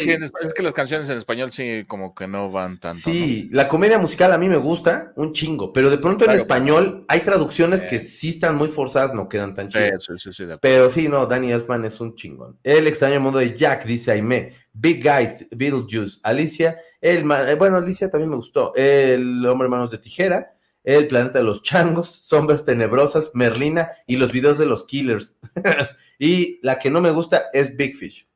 [0.00, 2.98] Sí, es que las canciones en español sí como que no van tanto.
[2.98, 7.04] Sí, la comedia musical a mí me gusta un chingo, pero de pronto en español
[7.06, 10.04] hay traducciones que sí están muy forzadas, no quedan tan chidas.
[10.18, 12.58] Sí, sí, pero sí, no, Danny Elfman es un chingón.
[12.64, 14.52] El extraño mundo de Jack, dice Aime.
[14.72, 18.74] Big Guys, Beetlejuice, Alicia, el, eh, bueno, Alicia también me gustó.
[18.74, 24.32] El hombre manos de tijera, el planeta de los changos, sombras tenebrosas, Merlina y los
[24.32, 25.38] videos de los killers.
[26.18, 28.26] y la que no me gusta es Big Fish.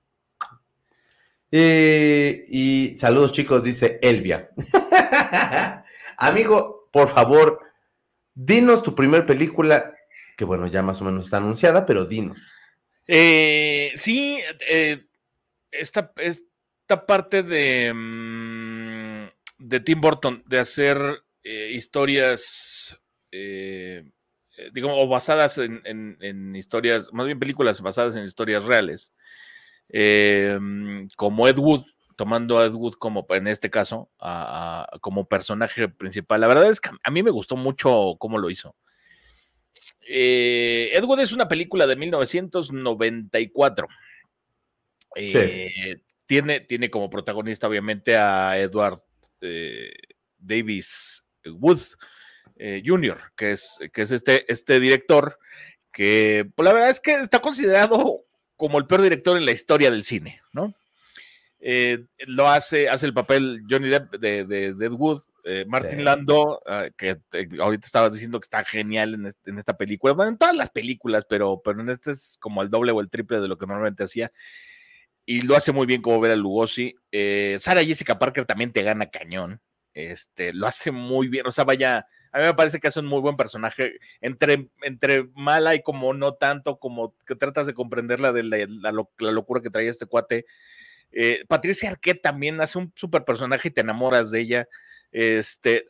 [1.53, 4.51] Eh, y saludos chicos, dice Elvia.
[6.17, 7.61] Amigo, por favor,
[8.35, 9.95] dinos tu primer película,
[10.37, 12.39] que bueno, ya más o menos está anunciada, pero dinos.
[13.07, 14.39] Eh, sí,
[14.69, 15.07] eh,
[15.71, 20.99] esta, esta, parte de, mm, de Tim Burton, de hacer
[21.43, 23.01] historias,
[24.73, 29.13] digamos, o basadas en, en historias, más bien películas basadas en historias reales
[29.93, 31.85] Em, como Ed Wood,
[32.17, 34.11] tomando a Ed Wood como, en este caso,
[35.01, 36.41] como personaje principal.
[36.41, 38.77] La verdad es que a mí me gustó mucho cómo lo hizo.
[40.09, 43.89] Eh, Ed Wood es una película de 1994.
[45.17, 49.03] Eh, tiene, tiene como protagonista, obviamente, a Edward
[49.41, 49.93] eh,
[50.39, 51.81] Davis Wood
[52.85, 55.39] Jr., que es, que es este, este director
[55.93, 58.25] que, pues, la verdad es que está considerado
[58.57, 60.75] como el peor director en la historia del cine, ¿no?
[61.61, 66.63] Eh, lo hace, hace el papel Johnny Depp de, de, Ed Wood, eh, Martin Lando,
[66.67, 67.19] ah, que
[67.59, 71.61] ahorita estabas diciendo que está genial en, esta película, bueno, en todas las películas, pero,
[71.63, 74.33] pero en este es como el doble o el triple de lo que normalmente hacía,
[75.27, 76.95] y lo hace muy bien como ver a Lugosi.
[77.13, 79.61] Eh, Sara Jessica Parker también te gana cañón,
[79.93, 83.07] este, lo hace muy bien, o sea, vaya, a mí me parece que hace un
[83.07, 88.21] muy buen personaje, entre, entre mala y como no tanto, como que tratas de comprender
[88.21, 90.47] la, de la, locura que traía este cuate.
[91.13, 94.69] Eh, Patricia Arquette también hace un super personaje y te enamoras de ella.
[95.13, 95.87] Este,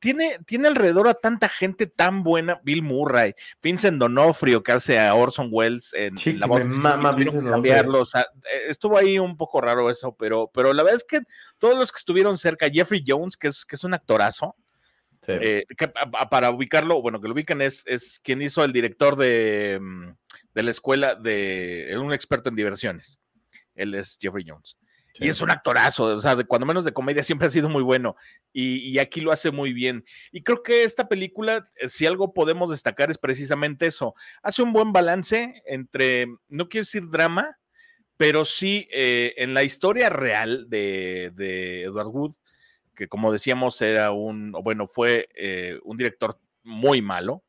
[0.00, 5.14] tiene, tiene alrededor a tanta gente tan buena, Bill Murray, Vincent Donofrio, que hace a
[5.14, 6.60] Orson Welles en, la voz.
[6.60, 8.04] cambiarlo,
[8.68, 11.20] estuvo ahí un poco raro eso, pero, pero la verdad es que
[11.58, 14.56] todos los que estuvieron cerca, Jeffrey Jones, que es, que es un actorazo,
[15.28, 15.64] eh,
[16.30, 20.08] para ubicarlo, bueno, que lo ubican es, es quien hizo el director de, mm,
[20.54, 23.18] de la escuela de un experto en diversiones.
[23.74, 24.78] Él es Jeffrey Jones.
[25.20, 27.82] Y es un actorazo, o sea, de, cuando menos de comedia siempre ha sido muy
[27.84, 28.16] bueno
[28.52, 30.04] y, aquí lo hace muy bien.
[30.32, 34.14] Y creo que esta película, eh, si algo podemos destacar es precisamente eso.
[34.42, 37.58] Hace un buen balance entre, no quiero decir drama,
[38.16, 42.34] pero sí eh, en la historia real de, Edward Wood,
[42.94, 47.42] que como decíamos era un, bueno, fue eh, un director muy malo.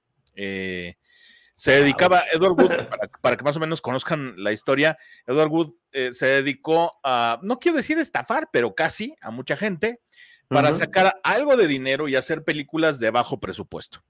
[1.56, 2.70] Se dedicaba, Edward Wood,
[3.22, 7.60] para, que más o menos conozcan la historia, Edward Wood eh, se dedicó a, no
[7.60, 10.02] quiero decir estafar, pero casi a mucha gente,
[10.50, 14.04] para sacar algo de dinero y hacer películas de bajo presupuesto.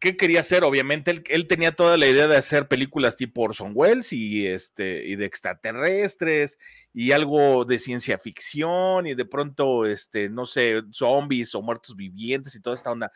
[0.00, 0.62] ¿Qué quería hacer?
[0.62, 5.16] Obviamente él, tenía toda la idea de hacer películas tipo Orson Welles y, este, y
[5.16, 6.58] de extraterrestres
[6.92, 12.54] y algo de ciencia ficción y de pronto, este, no sé, zombies o muertos vivientes
[12.54, 13.10] y toda esta onda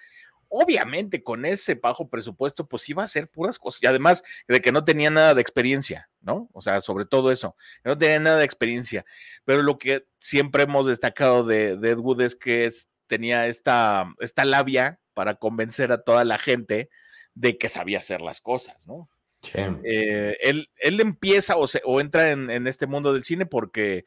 [0.54, 3.82] obviamente con ese bajo presupuesto, pues iba a ser puras cosas.
[3.82, 6.50] Y además de que no tenía nada de experiencia, ¿no?
[6.52, 9.06] O sea, sobre todo eso, no tenía nada de experiencia.
[9.46, 12.68] Pero lo que siempre hemos destacado de, de Ed Wood es que
[13.06, 16.90] tenía esta, esta labia para convencer a toda la gente
[17.35, 19.09] de que sabía hacer las cosas, ¿no?
[19.55, 24.05] Eh, él, él, empieza o, se, o entra en, este mundo del cine porque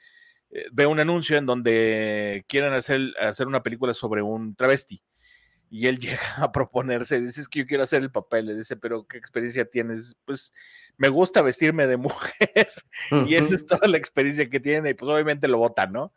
[0.50, 5.04] eh, ve un anuncio en donde quieren hacer, hacer una película sobre un travesti
[5.70, 8.78] y él llega a proponerse, dice, es que yo quiero hacer el papel, le dice,
[8.78, 10.16] pero ¿qué experiencia tienes?
[10.26, 10.54] Pues
[10.98, 12.70] me gusta vestirme de mujer
[13.28, 16.14] y esa es toda la experiencia que tiene y pues obviamente lo votan, ¿no?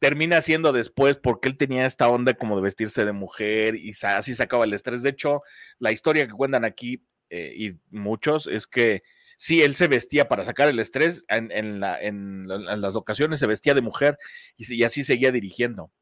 [0.00, 4.34] Termina haciendo después porque él tenía esta onda como de vestirse de mujer y así
[4.34, 5.02] sacaba el estrés.
[5.02, 5.42] De hecho,
[5.78, 9.04] la historia que cuentan aquí eh, y muchos es que
[9.36, 13.74] sí, él se vestía para sacar el estrés en, la, en, las ocasiones, se vestía
[13.74, 14.18] de mujer
[14.56, 15.92] y, y así seguía dirigiendo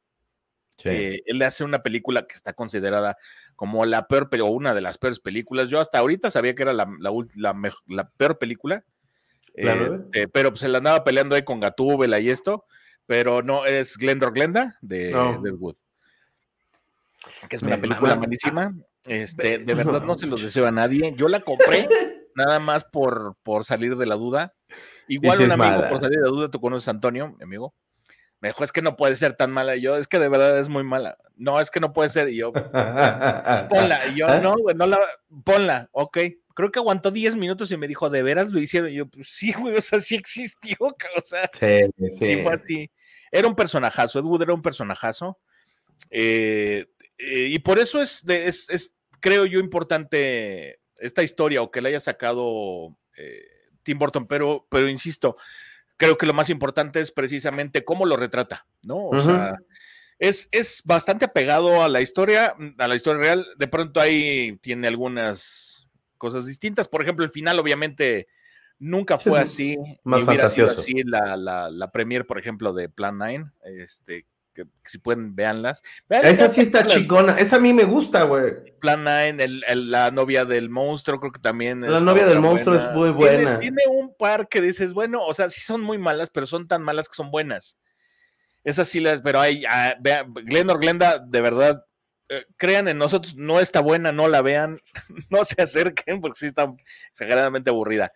[0.85, 3.17] eh, él hace una película que está considerada
[3.57, 5.69] como la peor, pero una de las peores películas.
[5.69, 8.85] Yo hasta ahorita sabía que era la, la, peor película,
[9.55, 12.65] este, pero pues se la andaba peleando ahí con Gatúbela y esto,
[13.09, 15.11] pero no, es Glendor Glenda de,
[15.59, 15.77] Wood.
[17.49, 18.73] Que es una película malísima.
[19.05, 21.15] Este, de verdad no se los deseo a nadie.
[21.17, 21.89] Yo la compré
[22.37, 24.55] nada más por, por salir de la duda.
[25.09, 27.75] Igual un amigo por salir de la duda, tú conoces a Antonio, mi amigo
[28.41, 29.77] me dijo, es que no puede ser tan mala.
[29.77, 31.19] Y yo, es que de verdad es muy mala.
[31.37, 32.29] No, es que no puede ser.
[32.29, 32.53] Y yo,
[33.69, 34.01] ponla.
[34.13, 34.99] Y yo, no, güey, no la,
[35.45, 35.89] ponla.
[35.93, 36.19] Ok.
[36.55, 38.91] Creo que aguantó 10 minutos y me dijo, ¿de veras lo hicieron?
[38.91, 40.77] Y yo, pues sí, güey, o sea, sí existió.
[40.81, 42.43] O sea, sí, sí.
[42.43, 42.91] fue así.
[43.31, 44.19] Era un personajazo.
[44.19, 45.39] Ed Wood era un personajazo.
[46.11, 46.87] Eh,
[47.19, 51.89] eh, y por eso es, es, es, creo yo, importante esta historia o que la
[51.89, 53.45] haya sacado eh,
[53.83, 54.27] Tim Burton.
[54.27, 55.37] Pero, pero insisto,
[55.97, 59.09] creo que lo más importante es precisamente cómo lo retrata, ¿no?
[59.09, 59.57] O sea,
[60.19, 63.47] es, es, bastante apegado a la historia, a la historia real.
[63.57, 65.87] De pronto ahí tiene algunas
[66.17, 66.89] cosas distintas.
[66.89, 68.29] Por ejemplo, el final, obviamente,
[68.79, 69.77] nunca fue así.
[70.05, 70.81] Más fantasioso.
[70.81, 74.27] así la, la, la premier, por ejemplo, de Plan 9, este,
[74.85, 75.83] si pueden, véanlas.
[76.09, 78.55] esa sí está chingona, esa a mí me gusta, güey.
[78.81, 81.81] Plan 9, la novia del monstruo, creo que también.
[81.81, 83.59] La novia del monstruo es muy buena.
[83.59, 86.83] Tiene, un par que dices, bueno, o sea, sí son muy malas, pero son tan
[86.83, 87.77] malas que son buenas.
[88.65, 89.97] Esas sí las, pero hay, ah,
[90.45, 91.85] Glendor Glenda, de verdad,
[92.29, 94.77] eh, crean en nosotros, no está buena, no la vean,
[95.31, 96.73] no se acerquen porque sí está
[97.13, 98.13] exageradamente aburrida.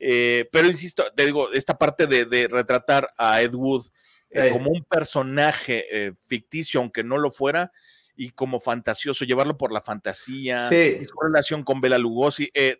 [0.00, 3.86] Eh, pero insisto, te digo, esta parte de, de retratar a Ed Wood
[4.30, 7.72] eh, como un personaje eh, ficticio, aunque no lo fuera,
[8.14, 12.50] y como fantasioso, llevarlo por la fantasía, su relación con Bela Lugosi.
[12.54, 12.78] Eh,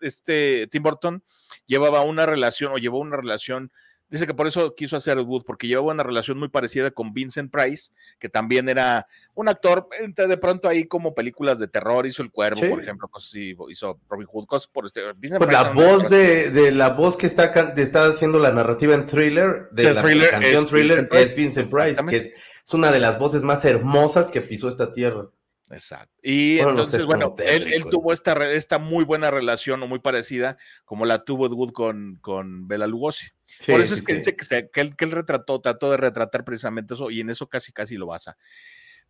[0.00, 1.22] este Tim Burton
[1.66, 3.70] llevaba una relación o llevó una relación
[4.08, 7.50] Dice que por eso quiso hacer Wood, porque llevaba una relación muy parecida con Vincent
[7.50, 7.90] Price,
[8.20, 12.60] que también era un actor, de pronto ahí como películas de terror, hizo El Cuervo,
[12.68, 15.02] por ejemplo, cosas hizo Robin Hood, cosas por este.
[15.38, 19.92] pues la voz de, la voz que está, está haciendo la narrativa en Thriller, de
[19.92, 24.40] la canción Thriller, es Vincent Price, que es una de las voces más hermosas que
[24.40, 25.26] pisó esta tierra.
[25.70, 26.14] Exacto.
[26.22, 31.24] Y entonces, bueno, él, tuvo esta, esta muy buena relación o muy parecida como la
[31.24, 33.26] tuvo Wood con, con Bela Lugosi.
[33.66, 37.30] Por eso es que dice que, él, retrató, trató de retratar precisamente eso y en
[37.30, 38.36] eso casi casi lo basa.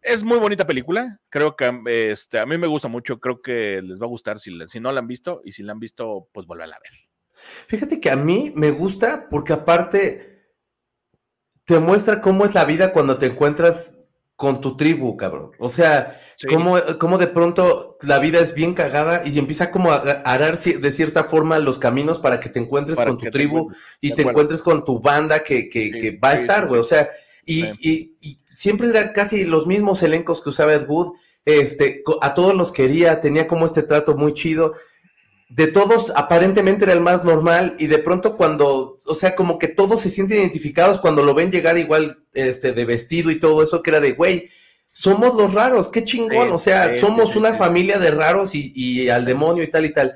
[0.01, 4.01] Es muy bonita película, creo que este, a mí me gusta mucho, creo que les
[4.01, 6.47] va a gustar si, si no la han visto y si la han visto, pues
[6.47, 6.92] vuelvan a ver.
[7.66, 10.55] Fíjate que a mí me gusta porque aparte
[11.64, 13.97] te muestra cómo es la vida cuando te encuentras
[14.37, 15.53] con tu tribu, cabrón.
[15.59, 19.96] O sea, como cómo, de pronto la vida es bien cagada y empieza como a
[19.96, 24.22] arar de cierta forma los caminos para que te encuentres con tu tribu y te
[24.22, 26.81] encuentres con tu banda que, que, va a estar, güey.
[26.81, 27.09] O sea,
[27.46, 31.12] y, y, y, siempre eran casi los mismos elencos que usaba Ed Wood.
[31.46, 34.75] Este, a todos los quería, tenía como este trato muy chido
[35.49, 39.69] de todos aparentemente era el más normal y de pronto cuando, o sea, como que
[39.69, 43.83] todos se sienten identificados cuando lo ven llegar igual este de vestido y todo eso
[43.83, 44.51] que era de, güey,
[44.91, 49.25] somos los raros, qué chingón, o sea, somos una familia de raros y, y, al
[49.25, 50.15] demonio y tal y tal.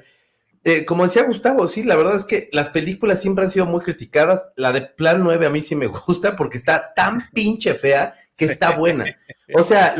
[0.64, 3.80] Eh, como decía Gustavo, sí, la verdad es que las películas siempre han sido muy
[3.80, 4.50] criticadas.
[4.56, 8.46] La de Plan 9 a mí sí me gusta porque está tan pinche fea que
[8.46, 9.04] está buena.
[9.54, 9.94] O sea,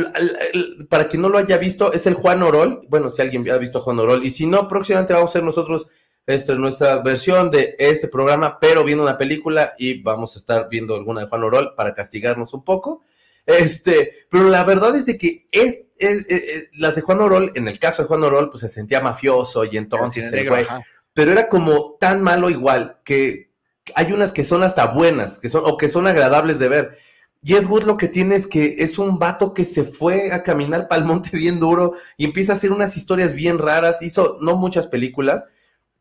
[0.89, 2.81] para quien no lo haya visto, es el Juan Orol.
[2.89, 4.25] Bueno, si alguien ha visto a Juan Orol.
[4.25, 5.87] Y si no, próximamente vamos a hacer nosotros
[6.27, 10.95] esto, nuestra versión de este programa, pero viendo una película y vamos a estar viendo
[10.95, 13.03] alguna de Juan Orol para castigarnos un poco.
[13.47, 15.85] Este, pero la verdad es de que es,
[16.75, 19.77] las de Juan Orol, en el caso de Juan Orol, pues se sentía mafioso y
[19.77, 20.67] entonces el güey,
[21.13, 23.51] pero era como tan malo igual que
[23.95, 26.97] hay unas que son hasta buenas, que son, o que son agradables de ver.
[27.43, 30.43] Y Ed Wood lo que tiene es que es un vato que se fue a
[30.43, 34.03] caminar para el monte bien duro y empieza a hacer unas historias bien raras.
[34.03, 35.47] Hizo no muchas películas,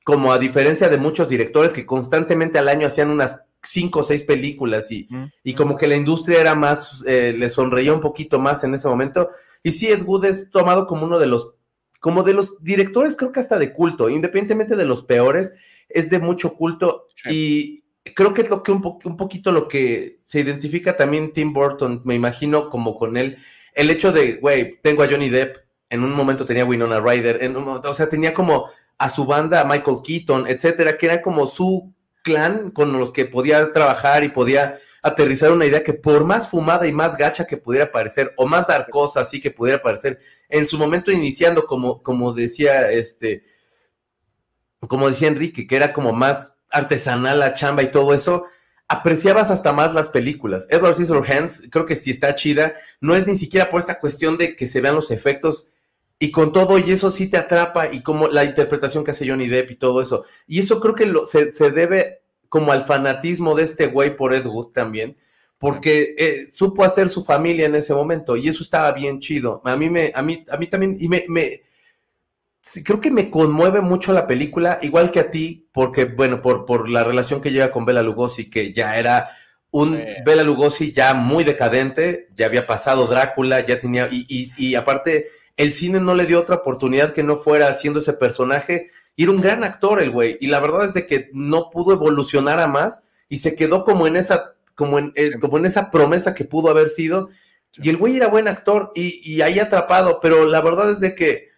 [0.04, 4.24] como a diferencia de muchos directores que constantemente al año hacían unas cinco o seis
[4.24, 5.08] películas y,
[5.44, 8.88] y como que la industria era más, eh, le sonreía un poquito más en ese
[8.88, 9.30] momento.
[9.64, 11.52] Y sí, Ed Wood es tomado como uno de los,
[12.00, 15.54] como de los directores, creo que hasta de culto, independientemente de los peores,
[15.90, 20.20] es de mucho culto y creo que es lo que un, un poquito lo que
[20.24, 23.38] se identifica también Tim Burton, me imagino como con él,
[23.74, 25.58] el hecho de, güey, tengo a Johnny Depp,
[25.90, 30.00] en un momento tenía Winona Ryder, o sea, tenía como a su banda, a Michael
[30.04, 35.52] Keaton, etcétera, que era como su clan con los que podía trabajar y podía aterrizar
[35.52, 38.90] una idea que por más fumada y más gacha que pudiera parecer, o más dar
[38.90, 40.20] cosas así que pudiera parecer,
[40.50, 43.44] en su momento iniciando, como, como decía este,
[44.82, 48.44] como decía Enrique, que era como más artesanal la chamba y todo eso,
[48.88, 50.68] apreciabas hasta más las películas.
[50.70, 54.56] Edward Scissorhands, creo que sí está chida, no es ni siquiera por esta cuestión de
[54.56, 55.68] que se vean los efectos
[56.20, 59.48] y con todo, y eso sí te atrapa, y como la interpretación que hace Johnny
[59.48, 60.26] Depp y todo eso.
[60.48, 64.34] Y eso creo que lo, se, se, debe como al fanatismo de este güey por
[64.34, 65.16] Ed Wood también,
[65.58, 69.62] porque eh, supo hacer su familia en ese momento, y eso estaba bien chido.
[69.64, 71.62] A mí, me, a mí, a mí también, y me, me
[72.84, 76.90] creo que me conmueve mucho la película, igual que a ti, porque, bueno, por, por
[76.90, 79.30] la relación que llega con Bela Lugosi, que ya era
[79.72, 84.76] un Bela Lugosi ya muy decadente, ya había pasado Drácula, ya tenía, y, y, y
[84.76, 85.28] aparte
[85.60, 88.88] el cine no le dio otra oportunidad que no fuera haciendo ese personaje.
[89.18, 90.38] Y era un gran actor el güey.
[90.40, 94.08] Y la verdad es de que no pudo evolucionar a más y se quedó como
[94.08, 97.28] en esa, como en, eh, como en esa promesa que pudo haber sido.
[97.74, 101.14] Y el güey era buen actor y, y, ahí atrapado, pero la verdad es de
[101.14, 101.49] que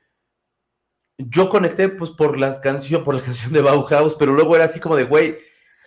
[1.30, 4.80] yo conecté pues por las canciones, por la canción de Bauhaus, pero luego era así
[4.80, 5.38] como de güey,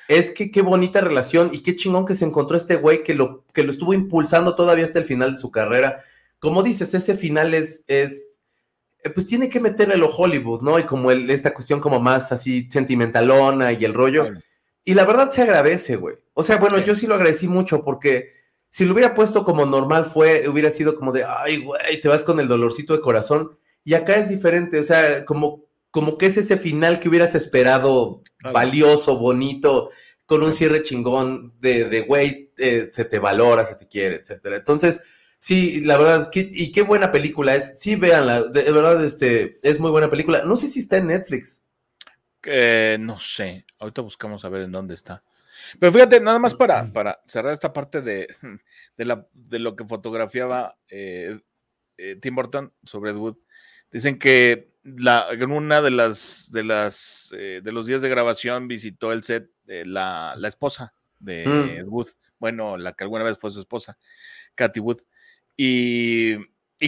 [0.08, 3.44] es que qué bonita relación y qué chingón que se encontró este güey que lo,
[3.52, 5.96] que lo estuvo impulsando todavía hasta el final de su carrera
[6.44, 8.38] como dices, ese final es, es
[9.02, 10.78] eh, pues tiene que meterle lo Hollywood, ¿no?
[10.78, 14.26] Y como el, esta cuestión como más así sentimentalona y el rollo.
[14.84, 16.16] Y la verdad se agradece, güey.
[16.34, 18.28] O sea, bueno, yo sí lo agradecí mucho porque
[18.68, 22.24] si lo hubiera puesto como normal fue, hubiera sido como de, ay, güey, te vas
[22.24, 23.58] con el dolorcito de corazón.
[23.84, 28.22] Y acá es diferente, o sea, como, como que es ese final que hubieras esperado
[28.52, 29.90] valioso, bonito,
[30.26, 34.56] con un cierre chingón de, de güey, eh, se te valora, se te quiere, etcétera.
[34.56, 35.00] Entonces,
[35.44, 37.78] Sí, la verdad, y qué buena película es.
[37.78, 40.42] Sí, véanla, de, verdad, este, es muy buena película.
[40.46, 41.62] No sé si está en Netflix.
[42.44, 45.22] Eh, no sé, ahorita buscamos a ver en dónde está.
[45.78, 48.26] Pero fíjate, nada más para, para cerrar esta parte de,
[48.96, 51.38] de, la, de lo que fotografiaba eh,
[51.98, 53.36] eh, Tim Burton sobre Ed Wood.
[53.94, 59.12] Dicen que la, en una de las de las de los días de grabación visitó
[59.12, 61.68] el set la, la, esposa de mm.
[61.78, 62.08] Ed Wood.
[62.38, 63.96] Bueno, la que alguna vez fue su esposa,
[64.56, 64.98] Katy Wood
[65.56, 66.36] y,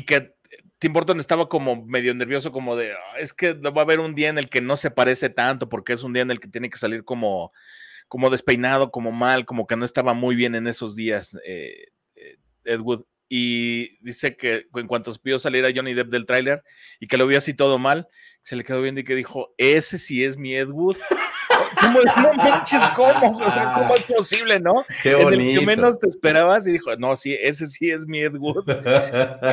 [0.04, 0.34] que
[0.78, 4.14] Tim Burton estaba como medio nervioso, como de, ah, es que va a haber un
[4.14, 6.48] día en el que no se parece tanto, porque es un día en el que
[6.48, 7.52] tiene que salir como,
[8.08, 12.38] como despeinado, como mal, como que no estaba muy bien en esos días, eh, eh
[12.64, 13.04] Ed Wood.
[13.28, 16.62] Y dice que en cuanto pidió salir a Johnny Depp del tráiler
[17.00, 18.08] y que lo vio así todo mal,
[18.42, 20.96] se le quedó viendo y que dijo, ese sí es mi Ed Wood.
[21.80, 22.16] ¿Cómo es?
[22.18, 23.36] No manches, ¿cómo?
[23.38, 24.84] O sea, ¿cómo es posible, no?
[25.02, 25.32] Qué bonito.
[25.32, 28.36] En el que menos te esperabas y dijo, no, sí, ese sí es mi Ed
[28.36, 28.64] Wood.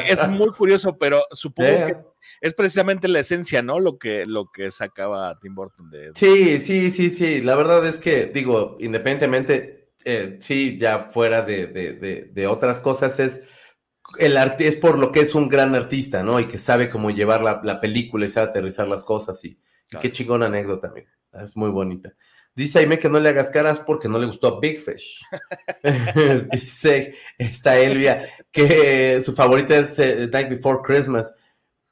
[0.08, 1.97] es muy curioso, pero supongo que
[2.41, 3.80] es precisamente la esencia, ¿no?
[3.80, 7.41] Lo que, lo que sacaba Tim Burton de Ed Sí, sí, sí, sí.
[7.41, 12.80] La verdad es que, digo, independientemente, eh, sí, ya fuera de, de, de, de otras
[12.80, 13.41] cosas, es
[14.20, 16.39] el arte es por lo que es un gran artista, ¿no?
[16.39, 19.43] Y que sabe cómo llevar la, película y sabe aterrizar las cosas.
[19.45, 19.59] Y,
[19.99, 21.07] qué chingona anécdota, amigo.
[21.34, 22.14] Es muy bonita.
[22.55, 25.22] Dice Aime que no le hagas caras porque no le gustó Big Fish.
[26.51, 31.34] Dice esta Elvia que su favorita es eh, Night Before Christmas.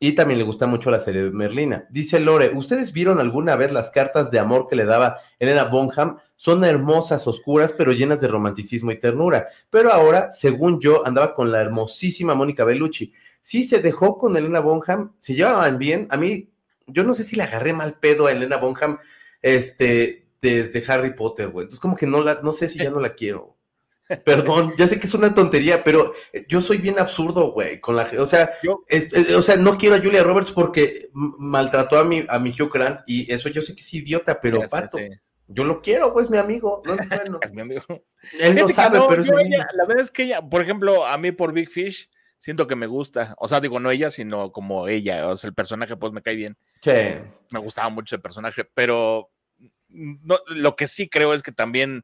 [0.04, 1.86] Y también le gusta mucho la serie de Merlina.
[1.92, 6.18] Dice Lore, ¿ustedes vieron alguna vez las cartas de amor que le daba Elena Bonham?
[6.38, 9.50] Son hermosas, oscuras, pero llenas de romanticismo y ternura.
[9.70, 13.14] Pero ahora, según yo, andaba con la hermosísima Mónica Bellucci.
[13.42, 16.08] Sí, se dejó con Elena Bonham, se llevaban bien.
[16.10, 16.50] A mí,
[16.88, 18.98] yo no sé si le agarré mal pedo a Elena Bonham
[19.44, 21.66] este, desde Harry Potter, güey.
[21.66, 23.56] Entonces, como que no la, no sé si ya no la quiero.
[24.26, 26.14] Perdón, ya sé que es una tontería, pero
[26.48, 28.50] yo soy bien absurdo, güey, con la, o sea,
[29.36, 33.02] o sea, no quiero a Julia Roberts porque maltrató a mi, a mi Hugh Grant
[33.06, 34.98] y eso yo sé que es idiota, pero pato,
[35.48, 37.40] yo lo quiero, pues mi amigo, no es bueno.
[37.42, 37.84] es mi amigo.
[38.40, 41.54] Él no sabe, pero es La verdad es que ella, por ejemplo, a mí por
[41.54, 45.38] Big Fish siento que me gusta, o sea, digo no ella, sino como ella, o
[45.38, 46.58] sea, el personaje pues me cae bien.
[46.82, 46.92] Sí.
[47.52, 49.30] Me gustaba mucho el personaje, pero
[49.90, 52.04] no, lo que sí creo es que también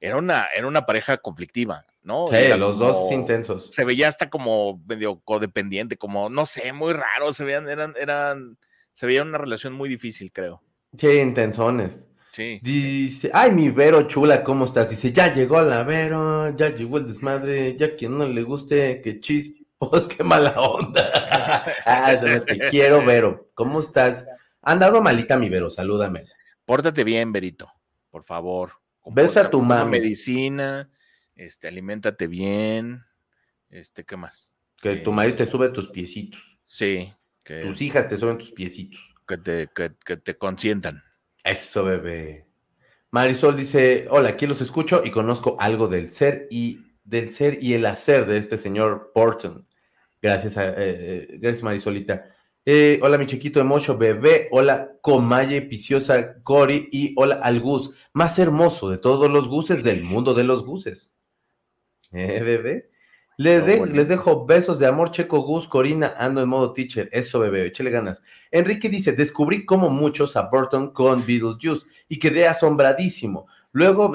[0.00, 2.28] era una, era una pareja conflictiva, ¿no?
[2.28, 3.68] Sí, los dos intensos.
[3.72, 8.58] Se veía hasta como medio codependiente, como, no sé, muy raro, se veían, eran, eran,
[8.92, 10.62] se veía una relación muy difícil, creo.
[10.96, 12.06] Sí, intensones.
[12.32, 12.60] Sí.
[12.62, 14.88] Dice, ay, mi Vero chula, ¿cómo estás?
[14.88, 19.20] Dice, ya llegó la Vero, ya llegó el desmadre, ya quien no le guste, que
[19.20, 21.10] chispos, qué mala onda.
[21.84, 23.50] ah, te quiero, Vero.
[23.54, 24.26] ¿Cómo estás?
[24.62, 26.26] Han dado malita mi Vero, salúdame.
[26.64, 27.72] Pórtate bien, Verito,
[28.10, 28.79] por favor.
[29.06, 29.84] Ves a tu mamá.
[29.84, 30.90] Medicina,
[31.34, 33.04] este, aliméntate bien,
[33.70, 34.52] este, ¿qué más?
[34.80, 36.58] Que tu marido te sube tus piecitos.
[36.64, 37.12] Sí.
[37.42, 39.14] Que, tus hijas te suben tus piecitos.
[39.26, 41.02] Que te, que, te consientan.
[41.44, 42.46] Eso, bebé.
[43.10, 47.74] Marisol dice, hola, aquí los escucho y conozco algo del ser y del ser y
[47.74, 49.66] el hacer de este señor Porton.
[50.22, 52.34] Gracias, a, eh, eh, gracias Marisolita.
[52.72, 54.46] Eh, hola, mi chiquito de bebé.
[54.52, 56.88] Hola, Comaye, Piciosa, Cori.
[56.92, 61.12] Y hola al Gus, más hermoso de todos los guses del mundo de los guses.
[62.12, 62.88] Eh, bebé.
[63.38, 67.08] Les, dejo besos de amor, Checo Gus, Corina, ando en modo teacher.
[67.10, 68.22] Eso, bebé, échale ganas.
[68.52, 73.48] Enrique dice: Descubrí como muchos a Burton con Beetlejuice y quedé asombradísimo.
[73.72, 74.12] Luego,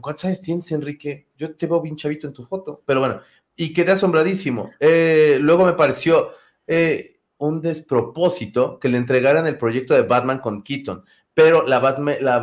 [0.00, 1.26] ¿cuántos años tienes, Enrique?
[1.36, 3.20] Yo te veo bien chavito en tu foto, pero bueno,
[3.56, 4.70] y quedé asombradísimo.
[4.78, 6.30] Eh, luego me pareció.
[6.68, 11.80] Eh, un despropósito que le entregaran el proyecto de Batman con Keaton, pero la,
[12.20, 12.38] la,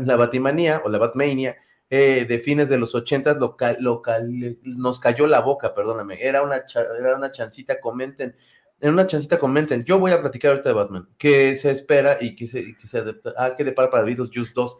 [0.00, 1.56] la Batimanía o la Batmania
[1.88, 6.64] eh, de fines de los ochentas nos cayó la boca, perdóname, era una,
[6.98, 8.34] era una chancita, comenten,
[8.80, 12.34] en una chancita comenten, yo voy a platicar ahorita de Batman, que se espera y
[12.34, 13.02] que se, que se
[13.36, 14.78] ah, que depara para Beetlejuice 2.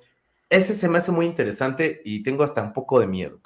[0.50, 3.40] Ese se me hace muy interesante y tengo hasta un poco de miedo.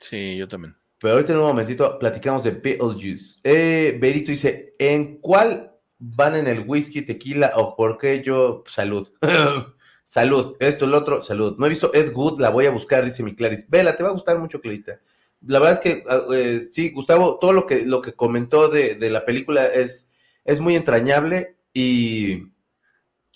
[0.00, 0.77] Sí, yo también.
[1.00, 3.38] Pero ahorita en un momentito platicamos de Beetlejuice.
[3.44, 8.64] Eh, Berito dice, ¿en cuál van en el whisky, tequila o por qué yo?
[8.66, 9.08] Salud.
[10.04, 10.56] salud.
[10.58, 11.56] Esto, el otro, salud.
[11.58, 13.66] No he visto Ed Good, la voy a buscar, dice mi Clarice.
[13.68, 15.00] Vela, te va a gustar mucho, Clarita.
[15.46, 18.96] La verdad es que, ah, eh, sí, Gustavo, todo lo que, lo que comentó de,
[18.96, 20.10] de la película es,
[20.44, 22.48] es muy entrañable y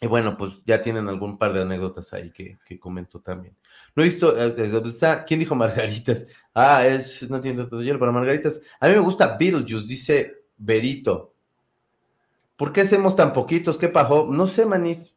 [0.02, 3.56] y bueno, pues ya tienen algún par de anécdotas ahí que, que comento también.
[3.94, 6.26] No he visto, eh, eh, ¿quién dijo Margaritas?
[6.54, 8.60] Ah, es, no entiendo todo yo, para Margaritas.
[8.80, 11.34] A mí me gusta Beetlejuice, dice Berito.
[12.56, 13.76] ¿Por qué hacemos tan poquitos?
[13.76, 14.26] ¿Qué pasó?
[14.30, 15.14] No sé, manís.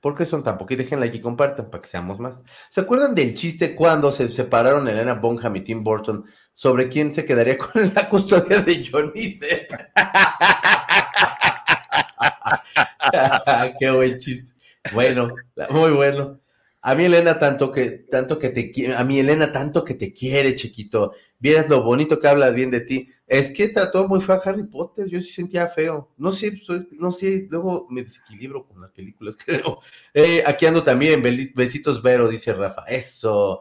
[0.00, 0.84] ¿Por qué son tan poquitos?
[0.84, 2.42] Déjenla aquí y compartan para que seamos más.
[2.70, 6.24] ¿Se acuerdan del chiste cuando se separaron Elena Bonham y Tim Burton
[6.54, 9.70] sobre quién se quedaría con la custodia de Johnny Depp?
[13.78, 14.52] Qué buen chiste.
[14.92, 15.34] Bueno,
[15.70, 16.41] muy bueno.
[16.84, 20.56] A mi Elena tanto que, tanto que te a mi Elena tanto que te quiere,
[20.56, 21.12] chiquito.
[21.38, 23.08] Vieras lo bonito que habla bien de ti.
[23.24, 26.12] Es que trató muy feo a Harry Potter, yo sí sentía feo.
[26.16, 26.56] No sé,
[26.98, 29.78] no sé, luego me desequilibro con las películas, creo.
[30.12, 31.22] Eh, aquí ando también,
[31.54, 32.82] besitos Vero, dice Rafa.
[32.88, 33.60] Eso.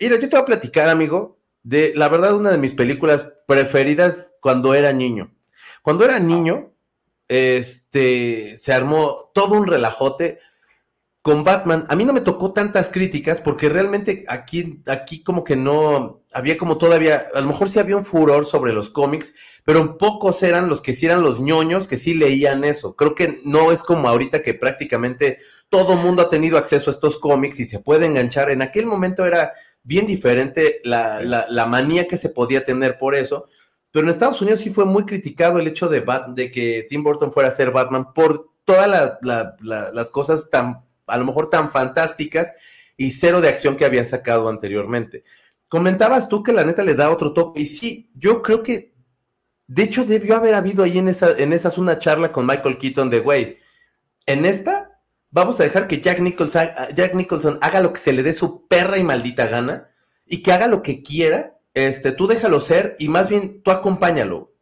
[0.00, 4.32] Mira, yo te voy a platicar, amigo, de la verdad, una de mis películas preferidas
[4.40, 5.32] cuando era niño.
[5.82, 6.72] Cuando era niño,
[7.28, 10.40] este, se armó todo un relajote
[11.26, 11.84] con Batman.
[11.88, 16.56] A mí no me tocó tantas críticas porque realmente aquí, aquí como que no, había
[16.56, 20.68] como todavía, a lo mejor sí había un furor sobre los cómics, pero pocos eran
[20.68, 22.94] los que sí eran los ñoños que sí leían eso.
[22.94, 27.18] Creo que no es como ahorita que prácticamente todo mundo ha tenido acceso a estos
[27.18, 28.48] cómics y se puede enganchar.
[28.50, 29.52] En aquel momento era
[29.82, 33.48] bien diferente la, la, la manía que se podía tener por eso.
[33.90, 36.04] Pero en Estados Unidos sí fue muy criticado el hecho de,
[36.36, 41.24] de que Tim Burton fuera a ser Batman por todas las cosas tan, a lo
[41.24, 42.52] mejor tan fantásticas
[42.96, 45.24] y cero de acción que había sacado anteriormente.
[45.68, 48.94] Comentabas tú que la neta le da otro toque, y sí, yo creo que
[49.68, 53.10] De hecho, debió haber habido ahí en, esa, en esas una charla con Michael Keaton
[53.10, 53.58] de, güey,
[54.26, 55.00] en esta
[55.30, 58.66] vamos a dejar que Jack Nicholson, Jack Nicholson haga lo que se le dé su
[58.68, 59.90] perra y maldita gana
[60.26, 61.58] y que haga lo que quiera.
[61.74, 64.54] Este, tú déjalo ser y más bien tú acompáñalo.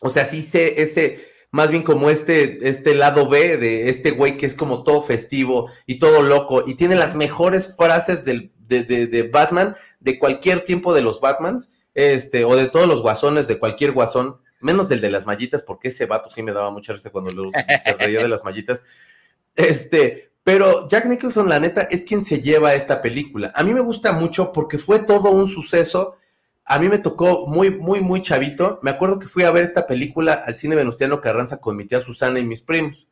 [0.00, 1.18] O sea, sí sé ese,
[1.50, 5.68] más bien como este, este lado B de este güey que es como todo festivo
[5.86, 10.94] y todo loco y tiene las mejores frases del, de, de, Batman de cualquier tiempo
[10.94, 15.10] de los Batmans, este, o de todos los guasones, de cualquier guasón, menos del de
[15.10, 17.50] las mallitas, porque ese vato sí me daba mucha risa cuando
[17.84, 18.82] se reía de las mallitas.
[19.56, 23.52] Este, pero Jack Nicholson, la neta, es quien se lleva esta película.
[23.54, 26.16] A mí me gusta mucho porque fue todo un suceso
[26.64, 28.78] a mí me tocó muy, muy, muy chavito.
[28.82, 32.00] Me acuerdo que fui a ver esta película al cine Venustiano Carranza con mi tía
[32.00, 33.08] Susana y mis primos.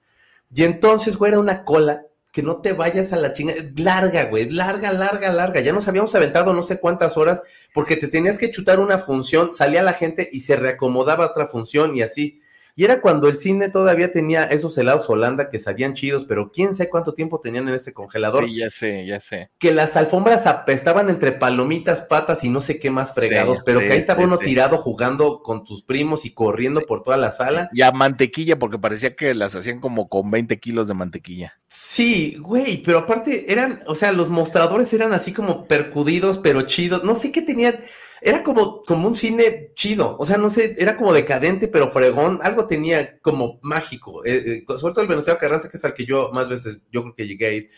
[0.54, 3.54] Y entonces, güey, era una cola que no te vayas a la chinga.
[3.76, 5.60] Larga, güey, larga, larga, larga.
[5.60, 7.42] Ya nos habíamos aventado no sé cuántas horas
[7.74, 11.96] porque te tenías que chutar una función, salía la gente y se reacomodaba otra función
[11.96, 12.40] y así.
[12.78, 16.76] Y era cuando el cine todavía tenía esos helados Holanda que sabían chidos, pero quién
[16.76, 18.44] sabe cuánto tiempo tenían en ese congelador.
[18.44, 19.50] Sí, ya sé, ya sé.
[19.58, 23.90] Que las alfombras apestaban entre palomitas, patas y no sé qué más fregados, pero que
[23.90, 27.68] ahí estaba uno tirado jugando con tus primos y corriendo por toda la sala.
[27.72, 31.58] Y a mantequilla, porque parecía que las hacían como con 20 kilos de mantequilla.
[31.66, 37.02] Sí, güey, pero aparte eran, o sea, los mostradores eran así como percudidos, pero chidos.
[37.02, 37.74] No sé qué tenían
[38.20, 42.40] era como, como un cine chido, o sea, no sé, era como decadente, pero fregón,
[42.42, 46.48] algo tenía como mágico, eh, eh, el Venustiano Carranza, que es al que yo más
[46.48, 47.70] veces, yo creo que llegué a ir,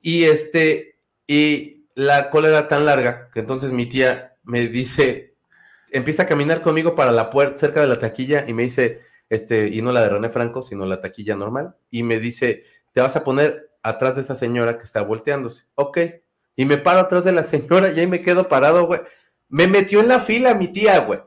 [0.00, 5.36] y este, y la cola era tan larga, que entonces mi tía me dice,
[5.92, 9.68] empieza a caminar conmigo para la puerta, cerca de la taquilla, y me dice, este,
[9.68, 13.16] y no la de René Franco, sino la taquilla normal, y me dice, te vas
[13.16, 15.98] a poner atrás de esa señora que está volteándose, ok,
[16.56, 19.00] y me paro atrás de la señora y ahí me quedo parado, güey,
[19.48, 21.20] me metió en la fila mi tía, güey.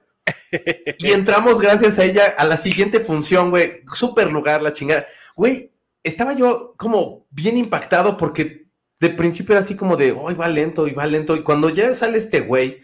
[0.97, 3.83] Y entramos gracias a ella a la siguiente función, güey.
[3.93, 5.05] Súper lugar, la chingada.
[5.35, 5.71] Güey,
[6.03, 8.67] estaba yo como bien impactado porque
[8.99, 11.35] de principio era así como de, hoy va lento, y va lento.
[11.35, 12.79] Y cuando ya sale este güey,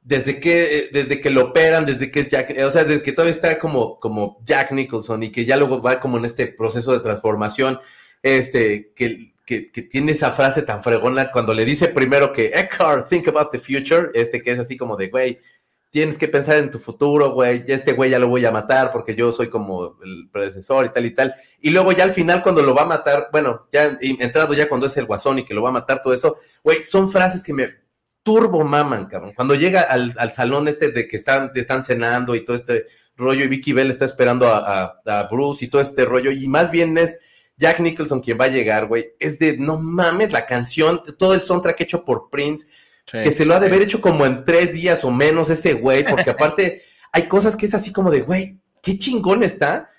[0.00, 3.32] desde que, desde que lo operan, desde que es Jack, o sea, desde que todavía
[3.32, 7.00] está como, como Jack Nicholson y que ya luego va como en este proceso de
[7.00, 7.78] transformación,
[8.22, 13.28] este, que que, tiene esa frase tan fregona cuando le dice primero que Eckhart, think
[13.28, 15.38] about the future, este que es así como de, güey,
[15.90, 19.14] tienes que pensar en tu futuro, güey, este güey ya lo voy a matar porque
[19.14, 21.34] yo soy como el predecesor y tal y tal.
[21.60, 24.86] Y luego ya al final cuando lo va a matar, bueno, ya entrado ya cuando
[24.86, 26.34] es el guasón y que lo va a matar todo eso,
[26.64, 27.82] güey, son frases que me
[28.22, 29.32] turbo maman, cabrón.
[29.34, 32.86] Cuando llega al, salón este de que están, están cenando y todo este
[33.16, 36.70] rollo y Vicky Bell está esperando a, a Bruce y todo este rollo y más
[36.70, 37.18] bien es
[37.56, 41.42] Jack Nicholson, quien va a llegar, güey, es de, no mames, la canción, todo el
[41.42, 42.66] soundtrack hecho por Prince,
[43.10, 46.04] que se lo ha de haber hecho como en tres días o menos ese güey,
[46.04, 46.82] porque aparte
[47.12, 49.90] hay cosas que es así como de, güey, qué chingón está,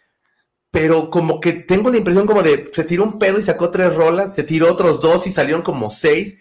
[0.71, 3.93] pero como que tengo la impresión como de, se tiró un pedo y sacó tres
[3.93, 6.39] rolas, se tiró otros dos y salieron como seis.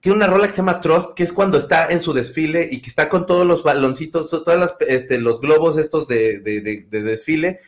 [0.00, 2.80] Tiene una rola que se llama Trust, que es cuando está en su desfile y
[2.80, 7.60] que está con todos los baloncitos, todos este, los globos estos de, de, de desfile,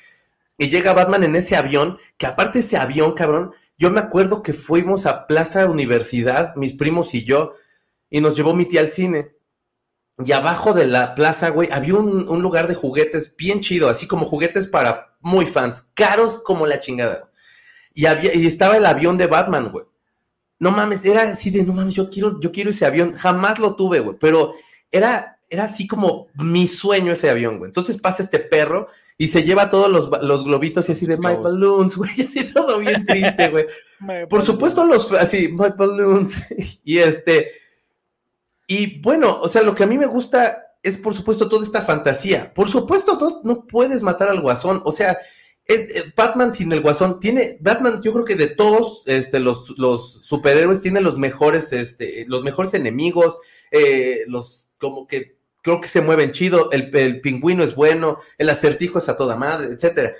[0.58, 4.52] y llega Batman en ese avión, que aparte ese avión, cabrón, yo me acuerdo que
[4.52, 7.52] fuimos a Plaza Universidad, mis primos y yo,
[8.10, 9.36] y nos llevó mi tía al cine.
[10.24, 14.26] Y abajo de la plaza, güey, había un, lugar de juguetes bien chido, así como
[14.26, 17.30] juguetes para muy fans, caros como la chingada.
[17.94, 19.84] Y, había, y estaba el avión de Batman, güey.
[20.58, 23.12] No mames, era así de, no mames, yo quiero, yo quiero ese avión.
[23.12, 24.54] Jamás lo tuve, güey, pero
[24.90, 27.68] era, era así como mi sueño ese avión, güey.
[27.68, 31.34] Entonces pasa este perro y se lleva todos los, los globitos y así de My
[31.36, 33.64] Balloons, güey, así todo bien triste, güey.
[34.28, 36.48] Por supuesto los, así, My Balloons,
[36.84, 37.50] y este,
[38.66, 41.82] y bueno, o sea, lo que a mí me gusta es por supuesto toda esta
[41.82, 42.54] fantasía.
[42.54, 45.18] Por supuesto, no puedes matar al guasón, o sea,
[45.64, 49.76] es, eh, Batman sin el guasón tiene, Batman yo creo que de todos este, los,
[49.78, 53.36] los superhéroes tiene los mejores, este, los mejores enemigos,
[53.70, 55.37] eh, los como que
[55.68, 59.68] creo que se mueven chido, el, pingüino es bueno, el acertijo es a toda madre,
[59.72, 60.12] etcétera.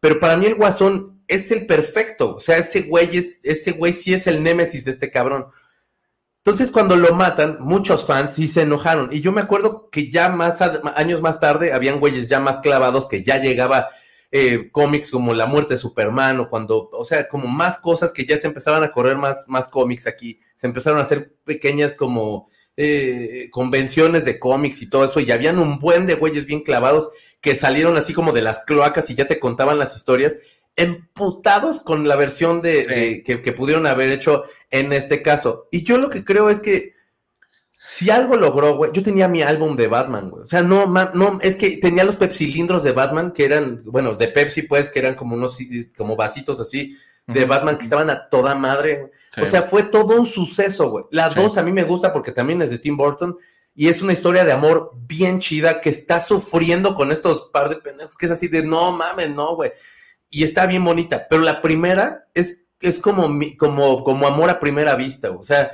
[0.00, 3.92] Pero para mí el guasón es el perfecto, o sea, ese güey es, ese güey
[3.92, 5.46] sí es el némesis de este cabrón.
[6.38, 9.08] Entonces, cuando lo matan, muchos fans sí se enojaron.
[9.10, 13.06] Y yo me acuerdo que ya más años más tarde habían güeyes ya más clavados
[13.06, 13.88] que ya llegaba
[14.30, 18.26] eh, cómics como La muerte de Superman o cuando, o sea, como más cosas que
[18.26, 20.40] ya se empezaban a correr más, más cómics aquí.
[20.54, 25.58] Se empezaron a hacer pequeñas como eh, convenciones de cómics y todo eso, y habían
[25.58, 27.10] un buen de güeyes bien clavados
[27.40, 30.38] que salieron así como de las cloacas y ya te contaban las historias,
[30.76, 35.68] emputados con la versión de, que, pudieron haber hecho en este caso.
[35.70, 36.94] Y yo lo que creo es que
[37.86, 40.42] Si algo logró, güey, yo tenía mi álbum de Batman, güey.
[40.42, 44.28] O sea, no, no, es que tenía los pepsilindros de Batman que eran, bueno, de
[44.28, 45.58] Pepsi, pues, que eran como unos,
[45.96, 46.96] como vasitos así
[47.26, 49.10] de Batman que estaban a toda madre.
[49.40, 51.04] O sea, fue todo un suceso, güey.
[51.10, 53.36] La dos a mí me gusta porque también es de Tim Burton
[53.74, 57.76] y es una historia de amor bien chida que está sufriendo con estos par de
[57.76, 59.72] pendejos que es así de no mames, no, güey.
[60.30, 64.94] Y está bien bonita, pero la primera es, es como, como, como amor a primera
[64.96, 65.70] vista, o sea,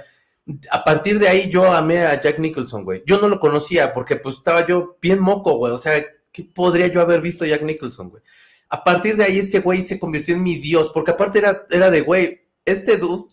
[0.71, 3.03] a partir de ahí yo amé a Jack Nicholson, güey.
[3.07, 5.73] Yo no lo conocía porque pues estaba yo bien moco, güey.
[5.73, 8.23] O sea, ¿qué podría yo haber visto Jack Nicholson, güey?
[8.71, 11.91] A partir de ahí ese güey se convirtió en mi dios, porque aparte era, era
[11.91, 13.29] de, güey, este dude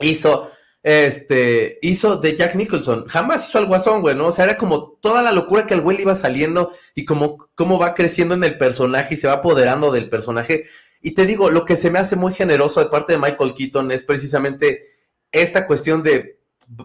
[0.00, 0.50] hizo
[0.82, 3.06] este, hizo de Jack Nicholson.
[3.06, 4.28] Jamás hizo al guasón, güey, ¿no?
[4.28, 7.48] O sea, era como toda la locura que al güey le iba saliendo y como
[7.54, 10.64] cómo va creciendo en el personaje y se va apoderando del personaje.
[11.00, 13.92] Y te digo, lo que se me hace muy generoso de parte de Michael Keaton
[13.92, 14.88] es precisamente
[15.30, 16.40] esta cuestión de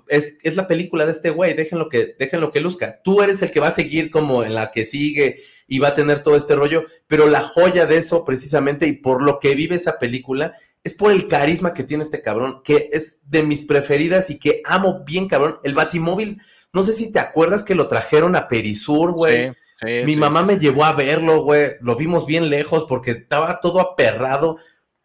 [0.07, 3.01] es, es, la película de este güey, déjenlo que, déjenlo que luzca.
[3.03, 5.93] Tú eres el que va a seguir como en la que sigue y va a
[5.93, 9.75] tener todo este rollo, pero la joya de eso precisamente y por lo que vive
[9.75, 14.29] esa película es por el carisma que tiene este cabrón, que es de mis preferidas
[14.29, 15.59] y que amo bien, cabrón.
[15.63, 16.39] El Batimóvil,
[16.73, 19.51] no sé si te acuerdas que lo trajeron a Perisur, güey.
[19.81, 21.73] Mi mamá me llevó a verlo, güey.
[21.81, 24.57] Lo vimos bien lejos porque estaba todo aperrado.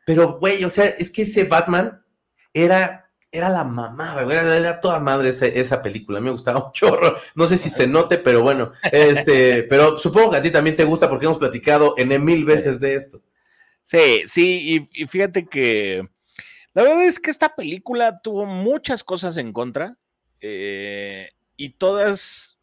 [0.07, 2.03] Pero, güey, o sea, es que ese Batman
[2.55, 3.02] era,
[3.33, 3.65] era la
[4.23, 4.37] güey.
[4.37, 6.21] Era, toda madre esa, esa, película.
[6.21, 7.17] Me gustaba un chorro.
[7.35, 8.73] No sé si se note, pero bueno.
[8.93, 12.81] Este, pero supongo que a ti también te gusta porque hemos platicado en mil veces
[12.81, 13.23] de esto.
[13.83, 16.07] Sí, sí, y, fíjate que
[16.75, 19.97] la verdad es que esta película tuvo muchas cosas en contra
[20.41, 22.59] eh, y todas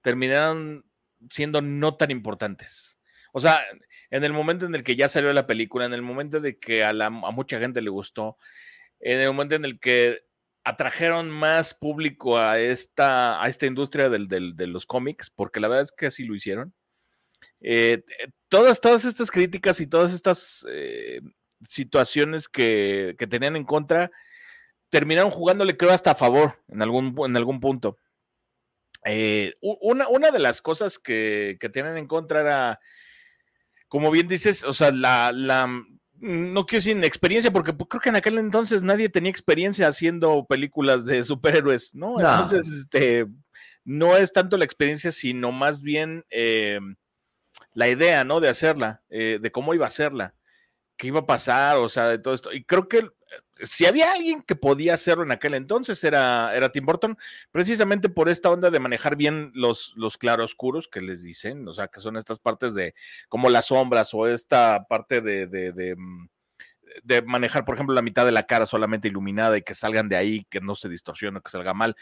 [0.00, 0.84] terminaron
[1.30, 2.98] siendo no tan importantes.
[3.32, 3.60] O sea,
[4.10, 6.82] en el momento en el que ya salió la película, en el momento de que
[6.82, 8.36] a, la, a mucha gente le gustó,
[9.00, 10.20] en el momento en el que
[10.64, 15.84] atrajeron más público a esta, a esta industria del, de los cómics, porque la verdad
[15.84, 16.74] es que así lo hicieron.
[17.60, 18.04] Eh,
[18.48, 21.20] todas, todas estas críticas y todas estas eh,
[21.66, 24.10] situaciones que, tenían en contra
[24.90, 27.98] terminaron jugándole, creo, hasta a favor en algún, en algún punto.
[29.04, 32.80] Eh, una, una, de las cosas que, tienen en contra era,
[33.88, 35.68] como bien dices, o sea, la, la
[36.20, 40.46] no quiero decir experiencia, porque pues, creo que en aquel entonces nadie tenía experiencia haciendo
[40.46, 42.20] películas de superhéroes, ¿no?
[42.20, 43.26] Entonces, este,
[43.84, 46.24] no es tanto la experiencia, sino más bien
[47.72, 48.40] la idea, ¿no?
[48.40, 50.34] De hacerla, eh, de cómo iba a hacerla,
[50.96, 52.52] qué iba a pasar, o sea, de todo esto.
[52.52, 53.08] Y creo que
[53.62, 57.18] si había alguien que podía hacerlo en aquel entonces era, era Tim Burton,
[57.50, 61.88] precisamente por esta onda de manejar bien los, los claroscuros que les dicen, o sea,
[61.88, 62.94] que son estas partes de
[63.28, 66.28] como las sombras o esta parte de, de, de, mm,
[67.24, 70.46] manejar, por ejemplo, la mitad de la cara solamente iluminada y que salgan de ahí,
[70.50, 71.96] que no se distorsione, que salga mal.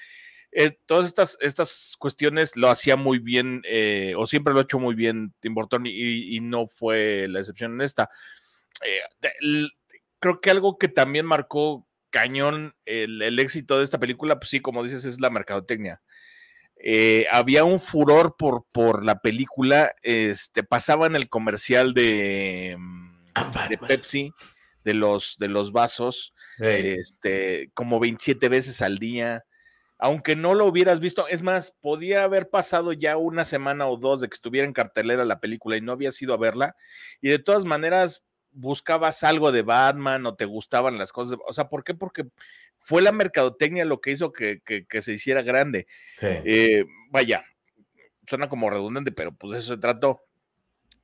[0.52, 4.78] Eh, todas estas, estas cuestiones lo hacía muy bien, eh, o siempre lo ha hecho
[4.78, 8.08] muy bien Tim Burton, y, no fue la excepción en esta.
[8.82, 9.00] Eh,
[10.20, 14.82] creo que algo que también marcó cañón el, éxito de esta película, pues sí, como
[14.82, 16.00] dices, es la mercadotecnia.
[17.30, 24.32] había un furor por, por la película, este, pasaban el comercial de, mm, de Pepsi,
[24.84, 29.44] de los, de los vasos, este, como 27 veces al día.
[29.98, 34.20] Aunque no lo hubieras visto, es más, podía haber pasado ya una semana o dos
[34.20, 36.76] de que estuviera en cartelera la película y no habías ido a verla,
[37.20, 38.25] y de todas maneras
[38.56, 41.94] buscabas algo de Batman o te gustaban las cosas, o sea, ¿por qué?
[41.94, 42.26] Porque
[42.78, 44.60] fue la mercadotecnia lo que hizo que,
[45.00, 45.86] se hiciera grande.
[46.20, 47.44] Eh, vaya,
[48.26, 50.22] suena como redundante, pero pues eso se trató.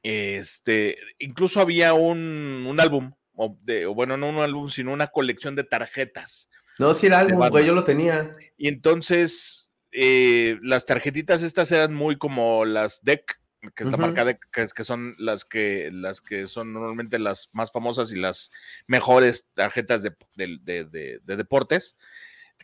[0.03, 5.09] Este, incluso había un, un álbum, o, de, o bueno, no un álbum, sino una
[5.09, 6.49] colección de tarjetas
[6.79, 8.35] no, si era álbum, güey, yo lo tenía.
[8.57, 13.41] Y entonces, eh, las tarjetitas estas eran muy como las deck,
[13.75, 17.71] que es la marca deck, que, son las que, las que son normalmente las más
[17.71, 18.51] famosas y las
[18.87, 22.03] mejores tarjetas de, de deportes que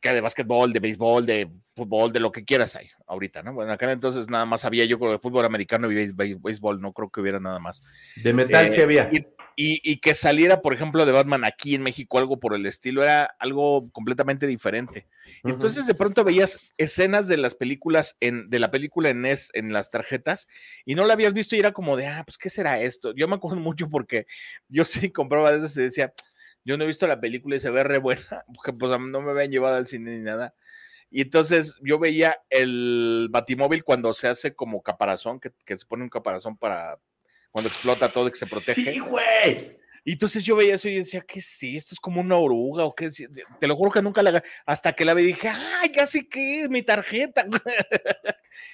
[0.00, 3.54] de básquetbol, de béisbol, de fútbol, de lo que quieras hay ahorita, ¿no?
[3.54, 7.10] Bueno, acá entonces nada más había yo con el fútbol americano y béisbol, no creo
[7.10, 7.82] que hubiera nada más.
[8.16, 9.10] De metal sí eh, había.
[9.60, 13.24] Y, que saliera, por ejemplo, de Batman aquí en México, algo por el estilo, era
[13.40, 15.08] algo completamente diferente.
[15.42, 19.72] Entonces de pronto veías escenas de las películas, en, de la película en, es, en
[19.72, 20.46] las tarjetas,
[20.84, 23.12] y no la habías visto y era como de, ah, pues, ¿qué será esto?
[23.16, 24.26] Yo me acuerdo mucho porque
[24.68, 26.12] yo sí compraba desde y decía,
[26.68, 29.30] yo no he visto la película y se ve re buena, porque pues no me
[29.30, 30.54] habían llevado al cine ni nada.
[31.10, 36.10] Y entonces yo veía el batimóvil cuando se hace como caparazón, que, se pone un
[36.10, 36.98] caparazón para
[37.50, 38.92] cuando explota todo y que se protege.
[38.92, 39.78] Sí, güey.
[40.04, 41.74] Y entonces yo veía eso y decía, ¿qué sí?
[41.74, 43.08] ¿Esto es como una oruga o qué?
[43.10, 44.42] Te lo juro que nunca la...
[44.66, 47.46] Hasta que la vi dije, ¡ay, ya sé qué es mi tarjeta!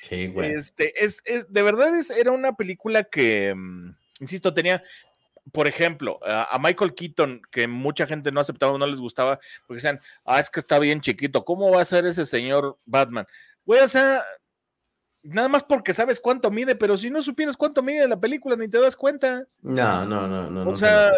[0.08, 0.52] Qué güey.
[0.52, 4.82] Este, es, es, de verdad es, era una película que, mm, insisto, tenía,
[5.52, 10.00] por ejemplo, a, Michael Keaton, que mucha gente no aceptaba, no les gustaba, porque decían,
[10.24, 13.26] ah, es que está bien chiquito, ¿cómo va a ser ese señor Batman?
[13.64, 14.22] Güey, o sea,
[15.22, 18.68] nada más porque sabes cuánto mide, pero si no supieras cuánto mide la película, ni
[18.68, 19.46] te das cuenta.
[19.62, 20.62] No, no, no, no.
[20.62, 21.12] O no sea,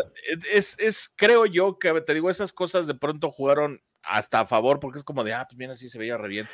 [0.52, 4.80] es, es, creo yo que te digo, esas cosas de pronto jugaron hasta a favor,
[4.80, 6.46] porque es como de, ah, pues bien, así se veía re bien.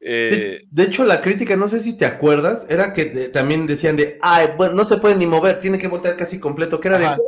[0.00, 3.66] Eh, de, de, hecho, la crítica, no sé si te acuerdas, era que de, también
[3.66, 6.88] decían de, ay, bueno, no se puede ni mover, tiene que voltear casi completo, que
[6.88, 7.16] era ajá.
[7.16, 7.22] de,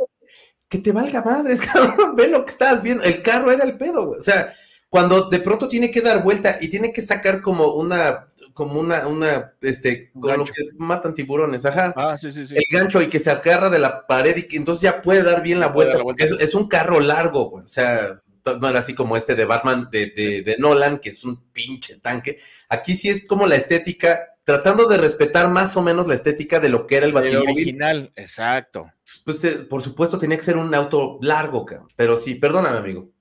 [0.67, 4.05] que te valga madres, cabrón, ve lo que estás viendo, el carro era el pedo,
[4.05, 4.19] güey.
[4.19, 4.53] o sea,
[4.89, 9.07] cuando de pronto tiene que dar vuelta y tiene que sacar como una, como una,
[9.07, 11.93] una, este, con lo que matan tiburones, ajá.
[11.95, 12.55] Ah, sí, sí, sí.
[12.55, 15.43] El gancho y que se agarra de la pared y que entonces ya puede dar
[15.43, 16.25] bien la vuelta, la vuelta.
[16.25, 17.65] Es, es, un carro largo, güey.
[17.65, 18.19] o sea,
[18.57, 21.99] no era así como este de Batman de, de, de, Nolan, que es un pinche
[21.99, 22.37] tanque.
[22.69, 26.69] Aquí sí es como la estética, tratando de respetar más o menos la estética de
[26.69, 27.49] lo que era el Batimóvil.
[27.49, 28.91] Original, exacto.
[29.25, 33.11] Pues eh, por supuesto tenía que ser un auto largo, pero sí, perdóname, amigo.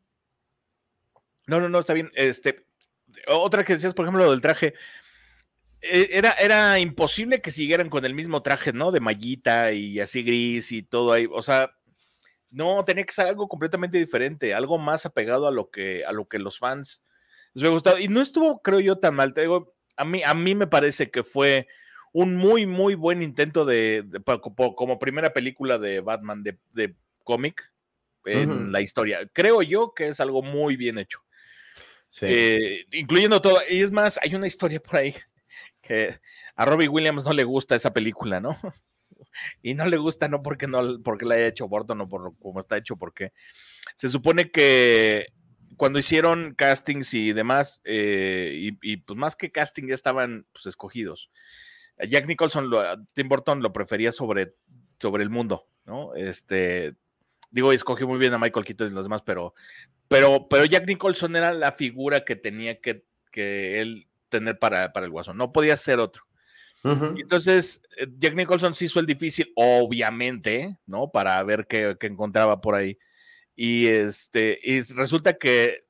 [1.46, 2.10] No, no, no, está bien.
[2.14, 2.66] Este,
[3.26, 4.74] otra que decías, por ejemplo, lo del traje.
[5.80, 8.92] e, Era, era imposible que siguieran con el mismo traje, ¿no?
[8.92, 11.26] De mallita y así gris y todo ahí.
[11.30, 11.77] O sea,
[12.50, 16.26] no, tenía que ser algo completamente diferente, algo más apegado a lo que, a lo
[16.26, 17.04] que los fans
[17.54, 17.98] les había gustado.
[17.98, 19.34] Y no estuvo, creo yo, tan mal.
[19.34, 21.66] Te digo, a mí, a mí me parece que fue
[22.12, 26.94] un muy, muy buen intento de, de, de como primera película de Batman de, de
[27.24, 27.72] cómic
[28.24, 28.70] en uh -huh.
[28.70, 29.28] la historia.
[29.32, 31.20] Creo yo que es algo muy bien hecho.
[32.08, 32.26] Sí.
[32.28, 33.60] Eh, incluyendo todo.
[33.68, 35.14] Y es más, hay una historia por ahí
[35.82, 36.18] que
[36.56, 38.56] a Robbie Williams no le gusta esa película, ¿no?
[39.62, 42.60] Y no le gusta no porque no porque la haya hecho Burton o por como
[42.60, 43.32] está hecho porque
[43.96, 45.28] se supone que
[45.76, 51.30] cuando hicieron castings y demás eh, y, pues más que casting ya estaban pues, escogidos.
[52.08, 52.70] Jack Nicholson
[53.12, 54.54] Tim Burton lo prefería sobre
[55.00, 56.94] sobre el mundo no este
[57.50, 59.54] digo escogió muy bien a Michael Keaton y los demás pero
[60.06, 65.06] pero pero Jack Nicholson era la figura que tenía que, que él tener para, para
[65.06, 65.36] el guasón.
[65.36, 66.27] No podía ser otro
[66.84, 67.20] Uh -huh.
[67.20, 71.10] Entonces, eh, Jack Nicholson se hizo el difícil, obviamente, ¿no?
[71.10, 72.98] Para ver qué, qué, encontraba por ahí.
[73.56, 75.80] Y este, y resulta que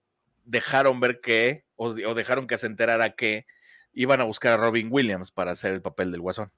[0.45, 3.47] dejaron ver que, o, o, dejaron que se enterara que
[3.93, 6.51] iban a buscar a Robin Williams para hacer el papel del guasón.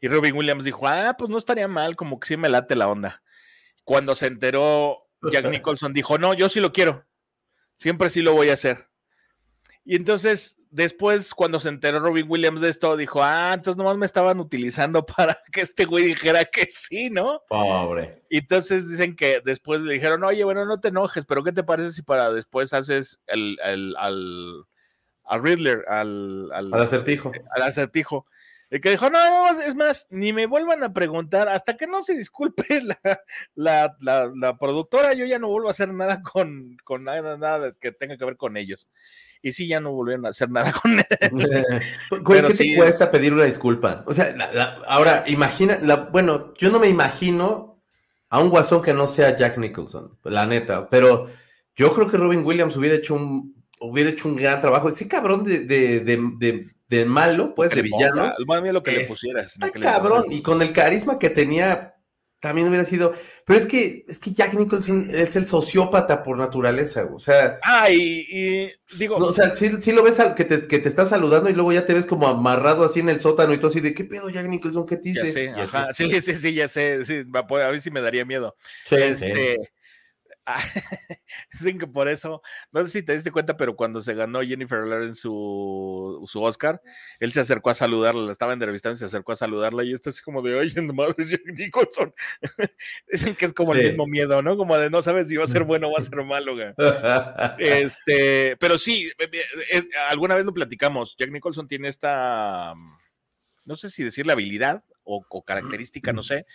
[0.00, 2.88] Y Robin Williams dijo, ah, pues no estaría mal, como que sí me late la
[2.88, 3.22] onda.
[3.84, 7.06] Cuando se enteró, Jack Nicholson dijo, no, yo sí lo quiero.
[7.76, 8.88] Siempre sí lo voy a hacer.
[9.84, 14.06] Y entonces, después, cuando se enteró Robin Williams de esto, dijo, ah, entonces nomás me
[14.06, 17.42] estaban utilizando para que este güey dijera que sí, ¿no?
[17.48, 18.22] Pobre.
[18.30, 21.64] Y entonces dicen que después le dijeron, oye, bueno, no te enojes, pero ¿qué te
[21.64, 24.64] parece si para después haces el, el al,
[25.24, 27.32] al Riddler, al, al, al acertijo?
[27.54, 28.26] Al acertijo.
[28.70, 32.02] El que dijo, no, no, es más, ni me vuelvan a preguntar, hasta que no
[32.02, 33.20] se disculpe la,
[33.54, 37.74] la, la, la productora, yo ya no vuelvo a hacer nada con, con nada, nada
[37.78, 38.88] que tenga que ver con ellos
[39.42, 41.06] y sí, ya no volvieron a hacer nada con él.
[42.22, 43.10] Güey, ¿qué sí te cuesta es...
[43.10, 44.04] pedir una disculpa?
[44.06, 47.82] O sea, la, la, ahora, imagina, la, bueno, yo no me imagino
[48.30, 51.26] a un guasón que no sea Jack Nicholson, la neta, pero
[51.74, 54.88] yo creo que Robin Williams hubiera hecho un, hubiera hecho un gran trabajo.
[54.88, 58.34] Ese cabrón de, de, de, de de malo, pues, de villano.
[58.46, 59.54] Ponga, lo que le pusieras.
[59.54, 61.91] Está cabrón, y con el carisma que tenía,
[62.42, 63.12] también hubiera sido.
[63.46, 67.60] Pero es que, es que Jack Nicholson es el sociópata por naturaleza, o sea.
[67.62, 69.16] Ah, y, y digo.
[69.20, 71.52] No, o sea, sí, sí, lo ves al, que, te, que te está saludando y
[71.52, 74.04] luego ya te ves como amarrado así en el sótano y todo así de qué
[74.04, 75.26] pedo, Jack Nicholson, ¿qué te dice?
[75.26, 77.04] Ya sé, ajá, sí, sí, sí, ya sé.
[77.04, 78.56] Sí, a ver si me daría miedo.
[78.86, 79.68] Sí, este, sí.
[81.52, 84.80] Dicen que por eso, no sé si te diste cuenta, pero cuando se ganó Jennifer
[84.80, 86.82] Lawrence su, su Oscar,
[87.20, 90.10] él se acercó a saludarla, la estaba entrevistando y se acercó a saludarla y esto
[90.10, 92.12] así como de, oye, madre, Jack Nicholson.
[93.12, 93.80] Dicen que es como sí.
[93.80, 94.56] el mismo miedo, ¿no?
[94.56, 96.52] Como de no sabes si va a ser bueno o va a ser malo.
[97.58, 99.10] este, pero sí,
[100.08, 102.74] alguna vez lo platicamos, Jack Nicholson tiene esta,
[103.64, 106.46] no sé si decir la habilidad o, o característica, no sé,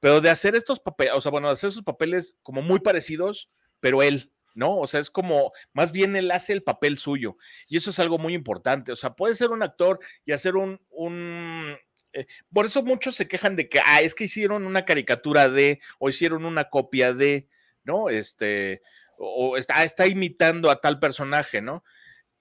[0.00, 3.50] pero de hacer estos papeles, o sea, bueno, de hacer esos papeles como muy parecidos,
[3.80, 4.78] pero él, ¿no?
[4.78, 7.36] O sea, es como, más bien él hace el papel suyo,
[7.68, 10.80] y eso es algo muy importante, o sea, puede ser un actor y hacer un,
[10.90, 11.76] un
[12.12, 15.80] eh, por eso muchos se quejan de que, ah, es que hicieron una caricatura de,
[15.98, 17.48] o hicieron una copia de,
[17.84, 18.08] ¿no?
[18.08, 18.82] Este,
[19.18, 21.84] o está imitando a tal personaje, ¿no?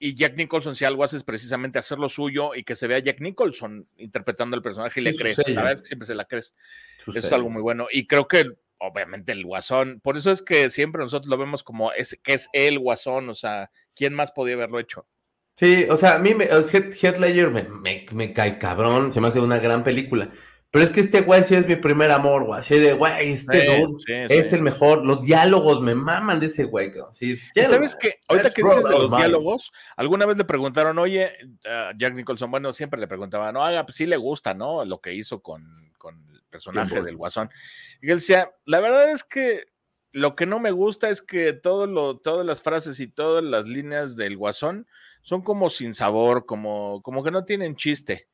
[0.05, 2.99] Y Jack Nicholson, si algo hace es precisamente hacer lo suyo y que se vea
[2.99, 5.37] Jack Nicholson interpretando el personaje y sí, le crees.
[5.47, 6.53] La verdad es que siempre se la crees.
[7.07, 7.87] Eso es algo muy bueno.
[7.91, 9.99] Y creo que obviamente el guasón.
[10.01, 13.35] Por eso es que siempre nosotros lo vemos como es, que es el guasón, o
[13.35, 15.07] sea, ¿quién más podía haberlo hecho?
[15.55, 19.57] Sí, o sea, a mí me, Ledger me, me, cae cabrón, se me hace una
[19.57, 20.29] gran película.
[20.75, 22.59] Pero es que este güey sí es mi primer amor, güey.
[22.59, 23.95] Así de, güey, este
[24.27, 25.05] es el mejor.
[25.05, 28.19] Los diálogos me maman de ese güey, Sí, ¿Sabes qué?
[28.27, 31.31] Ahorita que dices de los diálogos, alguna vez le preguntaron, oye,
[31.97, 34.83] Jack Nicholson, bueno, siempre le preguntaba, no, haga, pues sí le gusta, ¿no?
[34.83, 37.49] Lo que hizo con, con el personaje del Guasón.
[38.01, 39.67] Y él decía, la verdad es que
[40.11, 43.65] lo que no me gusta es que todo lo, todas las frases y todas las
[43.65, 44.87] líneas del Guasón
[45.21, 48.27] son como sin sabor, como, como que no tienen chiste.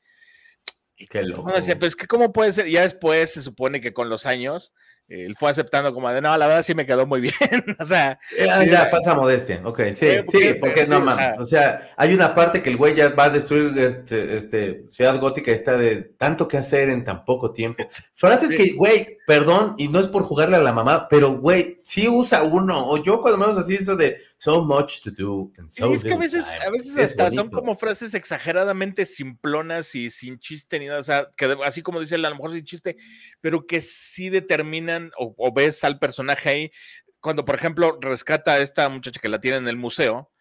[1.02, 1.44] Y que lo...
[1.44, 4.72] decía, pero es que cómo puede ser, ya después se supone que con los años
[5.12, 7.34] él fue aceptando como de, no, la verdad sí me quedó muy bien,
[7.80, 8.18] o sea.
[8.38, 12.62] Eh, ya, falsa modestia, ok, sí, sí, porque no mames, o sea, hay una parte
[12.62, 16.48] que el güey ya va a destruir este, este, Ciudad Gótica y está de tanto
[16.48, 17.84] que hacer en tan poco tiempo.
[18.14, 22.08] Frases que, güey, perdón, y no es por jugarle a la mamá, pero, güey, sí
[22.08, 25.52] usa uno, o yo cuando menos así eso de so much to do.
[25.58, 30.10] And so es que a veces, a veces hasta son como frases exageradamente simplonas y
[30.10, 32.98] sin chiste ni nada, o sea, que así como dice a lo mejor sin chiste,
[33.42, 36.72] pero que sí determinan o, ves al personaje ahí,
[37.20, 40.32] cuando por ejemplo rescata a esta muchacha que la tiene en el museo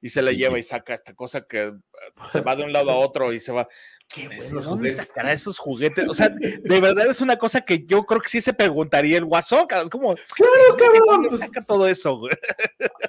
[0.00, 1.72] y se la lleva y saca esta cosa que
[2.30, 3.68] se va de un lado a otro y se va.
[4.08, 6.08] Qué ¿Dónde sacará esos juguetes?
[6.08, 9.24] O sea, de verdad es una cosa que yo creo que sí se preguntaría el
[9.24, 10.14] guasón, es como.
[10.14, 11.26] Claro, cabrón.
[11.28, 12.20] Pues saca todo eso,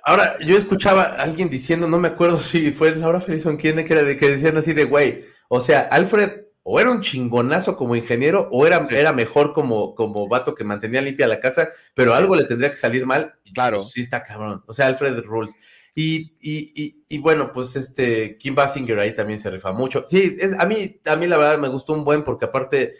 [0.03, 3.93] Ahora, yo escuchaba a alguien diciendo, no me acuerdo si fue Laura Felizón quien que
[3.93, 5.25] era de que decían así de güey.
[5.49, 10.27] O sea, Alfred o era un chingonazo como ingeniero o era, era mejor como, como
[10.27, 13.35] vato que mantenía limpia la casa, pero algo le tendría que salir mal.
[13.53, 13.81] Claro.
[13.81, 14.61] sí, está cabrón.
[14.67, 15.55] O sea, Alfred Rules.
[15.95, 20.03] Y, y, y, bueno, pues este Kim Basinger ahí también se rifa mucho.
[20.05, 22.95] Sí, es, a, mí, a mí la verdad me gustó un buen porque aparte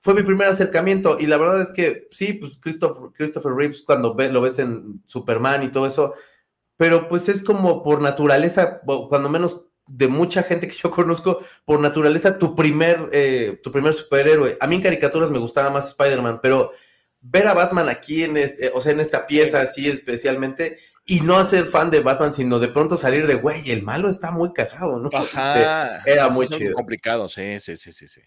[0.00, 4.14] fue mi primer acercamiento y la verdad es que sí, pues Christopher, Christopher Reeves cuando
[4.14, 6.12] lo ves en Superman y todo eso,
[6.76, 11.80] pero pues es como por naturaleza, cuando menos de mucha gente que yo conozco, por
[11.80, 14.56] naturaleza, tu primer, eh, tu primer superhéroe.
[14.60, 16.70] A mí en caricaturas me gustaba más Spider-Man, pero
[17.20, 21.42] ver a Batman aquí en este, o sea, en esta pieza así especialmente, y no
[21.44, 24.98] ser fan de Batman, sino de pronto salir de, güey, el malo está muy cagado,
[24.98, 25.10] ¿no?
[25.12, 26.00] Ajá.
[26.04, 26.74] Era muy chido.
[26.74, 28.20] complicado, sí, sí, sí, sí, sí.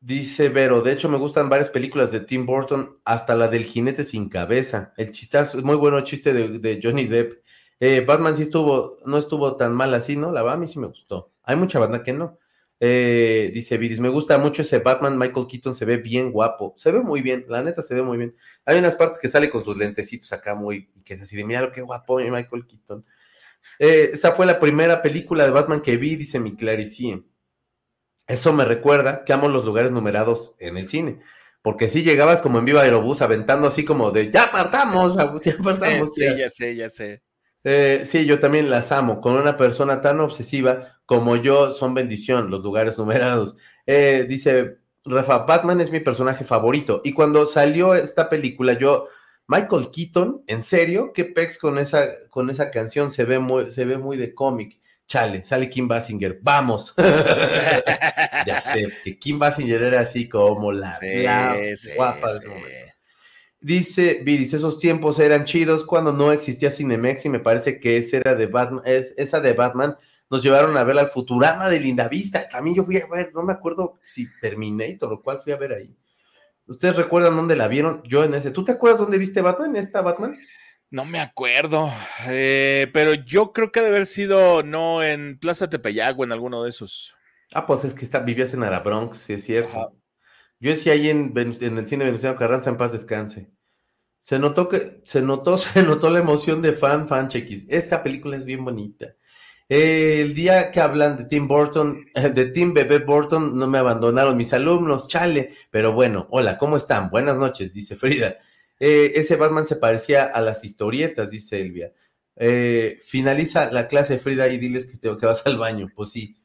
[0.00, 4.04] Dice Vero, de hecho me gustan varias películas de Tim Burton, hasta la del jinete
[4.04, 4.92] sin cabeza.
[4.96, 7.41] El chistazo, es muy bueno el chiste de, de Johnny Depp.
[7.84, 10.30] Eh, Batman sí estuvo, no estuvo tan mal así, ¿no?
[10.30, 11.32] La va a mí sí me gustó.
[11.42, 12.38] Hay mucha banda que no.
[12.78, 16.92] Eh, dice Viris, me gusta mucho ese Batman, Michael Keaton se ve bien guapo, se
[16.92, 18.36] ve muy bien, la neta se ve muy bien.
[18.66, 21.44] Hay unas partes que sale con sus lentecitos acá muy, y que es así de,
[21.44, 23.04] mira lo que guapo Michael Keaton.
[23.80, 27.24] Eh, esa fue la primera película de Batman que vi, dice mi Clarice.
[28.28, 31.18] Eso me recuerda que amo los lugares numerados en el cine.
[31.62, 36.14] Porque si llegabas como en Viva Aerobús aventando así como de ya partamos, ya partamos.
[36.14, 37.22] Sí, ya sé, ya sé.
[37.64, 39.20] Eh, sí, yo también las amo.
[39.20, 43.56] Con una persona tan obsesiva como yo, son bendición los lugares numerados.
[43.86, 47.00] Eh, dice Rafa, Batman es mi personaje favorito.
[47.04, 49.08] Y cuando salió esta película, yo,
[49.46, 51.12] Michael Keaton, ¿en serio?
[51.12, 53.10] ¿Qué pex con esa, con esa canción?
[53.10, 54.80] Se ve muy, se ve muy de cómic.
[55.06, 56.94] Chale, sale Kim Basinger, vamos.
[58.46, 60.98] ya sé, es que Kim Basinger era así como la,
[61.96, 62.91] guapa de ese momento.
[63.62, 68.16] Dice Viris, esos tiempos eran chidos cuando no existía Cinemex y me parece que esa
[68.16, 69.96] era de Batman, es, esa de Batman
[70.28, 72.48] nos llevaron a ver al Futurama de Linda Vista.
[72.48, 75.74] También yo fui a ver, no me acuerdo si Terminator lo cual fui a ver
[75.74, 75.94] ahí.
[76.66, 78.02] ¿Ustedes recuerdan dónde la vieron?
[78.04, 78.50] Yo en ese.
[78.50, 79.76] ¿Tú te acuerdas dónde viste Batman?
[79.76, 80.36] ¿Esta Batman?
[80.90, 81.90] No me acuerdo,
[82.26, 86.64] eh, pero yo creo que debe haber sido no en Plaza Tepeyac o en alguno
[86.64, 87.14] de esos.
[87.54, 89.94] Ah, pues es que está, vivías en Arabronx, sí es cierto.
[90.62, 93.50] Yo decía ahí en, el cine Venustiano Carranza en paz descanse.
[94.20, 97.66] Se notó que, se notó, se notó la emoción de fan, fan chequis.
[97.68, 99.16] Esta película es bien bonita.
[99.68, 104.52] el día que hablan de Tim Burton, de Tim Bebé Burton, no me abandonaron mis
[104.52, 105.52] alumnos, chale.
[105.68, 107.10] Pero bueno, hola, ¿cómo están?
[107.10, 108.36] Buenas noches, dice Frida.
[108.78, 111.92] Eh, ese Batman se parecía a las historietas, dice Elvia.
[112.36, 115.88] Eh, finaliza la clase, Frida, y diles que, te, que vas al baño.
[115.92, 116.36] Pues sí.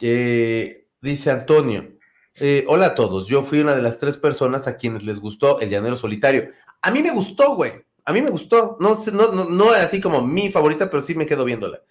[0.00, 1.95] Eh, dice Antonio,
[2.38, 5.60] eh, hola a todos, yo fui una de las tres personas a quienes les gustó
[5.60, 6.48] El Llanero Solitario.
[6.82, 7.72] A mí me gustó, güey.
[8.04, 8.76] A mí me gustó.
[8.80, 11.82] No, no, no, no así como mi favorita, pero sí me quedo viéndola.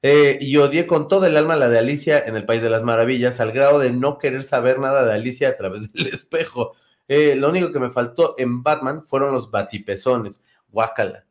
[0.00, 2.84] Eh, y odié con todo el alma la de Alicia en el País de las
[2.84, 6.74] Maravillas, al grado de no querer saber nada de Alicia a través del espejo.
[7.08, 10.40] Eh, lo único que me faltó en Batman fueron los batipezones.
[10.68, 11.26] Guácala.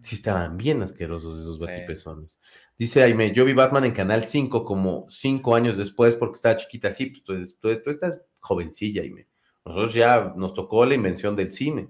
[0.00, 2.38] Sí estaban bien asquerosos esos batipezones.
[2.78, 6.88] Dice Aime, yo vi Batman en Canal 5 como cinco años después porque estaba chiquita
[6.88, 9.26] así, pues tú, estás jovencilla, Aime.
[9.64, 11.88] Nosotros ya nos tocó la invención del cine.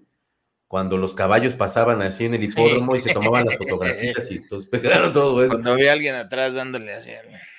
[0.66, 4.68] cuando los caballos pasaban así en el hipódromo y se tomaban las fotografías y entonces
[4.70, 5.54] pegaron todo eso.
[5.54, 7.10] Cuando había alguien atrás dándole así.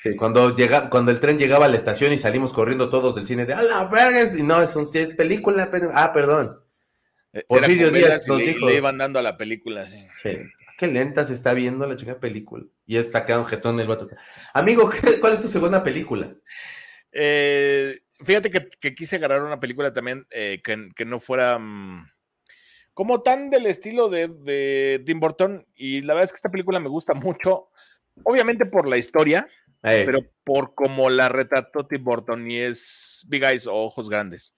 [0.03, 3.27] Sí, cuando, llega, cuando el tren llegaba a la estación y salimos corriendo todos del
[3.27, 4.19] cine de ¡A la verga!
[4.37, 5.69] Y no, es, un, es película.
[5.93, 6.59] Ah, perdón.
[7.33, 8.67] Eh, Porfirio Díaz nos dijo.
[8.67, 10.07] Le iban dando a la película, sí.
[10.17, 10.37] Sí.
[10.79, 12.63] Qué lenta se está viendo la chica película.
[12.85, 14.07] Y está quedando jetón el vato.
[14.53, 16.33] Amigo, ¿cuál es tu segunda película?
[17.11, 21.59] Eh, fíjate que, quise agarrar una película también eh, que, no fuera.
[21.59, 22.09] Mm,
[22.93, 25.67] como tan del estilo de, Tim Burton.
[25.75, 27.67] Y la verdad es que esta película me gusta mucho,
[28.23, 29.49] obviamente por la historia,
[29.81, 34.55] pero por cómo la retrató Tim Burton y es Big Eyes o Ojos Grandes.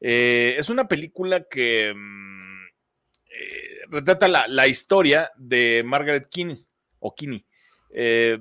[0.00, 2.53] Eh, es una película que mm,
[3.38, 6.66] eh, retrata la, historia de Margaret Kinney
[7.00, 7.44] o Kinney.
[7.90, 8.38] Eh,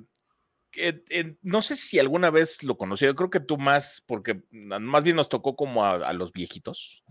[1.42, 5.16] no sé si alguna vez lo conocí, yo creo que tú más, porque más bien
[5.16, 7.04] nos tocó como a los viejitos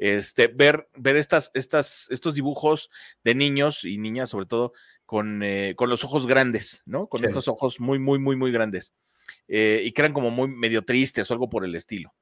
[0.00, 2.90] este, ver, ver estas, estas, estos dibujos
[3.22, 4.72] de niños y niñas, sobre todo,
[5.04, 7.06] con, eh, con los ojos grandes, ¿no?
[7.06, 8.94] Con estos ojos muy, muy, muy, muy grandes.
[9.46, 12.14] Eh, y que eran como muy medio tristes o algo por el estilo.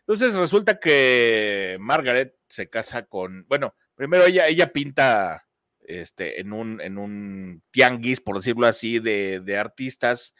[0.00, 5.48] Entonces resulta que Margaret se casa con, bueno, primero ella, ella pinta
[5.80, 10.34] este, en, un, en un tianguis, por decirlo así, de, de artistas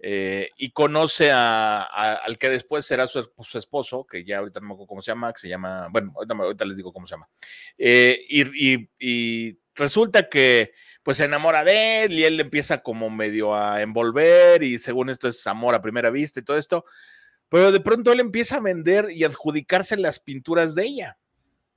[0.00, 4.72] eh, y conoce a, al que después será su, esposo, que ya ahorita no me
[4.74, 7.28] acuerdo cómo se llama, que se llama, bueno, ahorita, les digo cómo se llama.
[7.76, 10.72] Eh, y, resulta que
[11.04, 15.28] pues se enamora de él y él empieza como medio a envolver y según esto
[15.28, 16.84] es amor a primera vista y todo esto,
[17.48, 21.18] pero de pronto él empieza a vender y adjudicarse las pinturas de ella.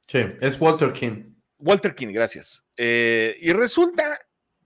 [0.07, 1.33] Sí, es Walter King.
[1.57, 2.63] Walter King, gracias.
[2.75, 4.19] Eh, y resulta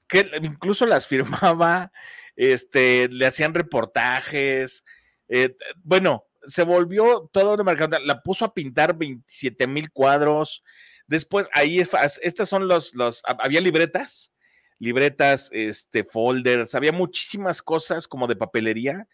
[0.07, 1.91] que incluso las firmaba
[2.36, 4.83] este, le hacían reportajes,
[5.27, 10.63] eh, bueno, se volvió todo una marca, la puso a pintar 27 mil cuadros,
[11.07, 14.31] después ahí, estas son los, los, había libretas,
[14.79, 19.07] libretas, este, folders, había muchísimas cosas como de papelería,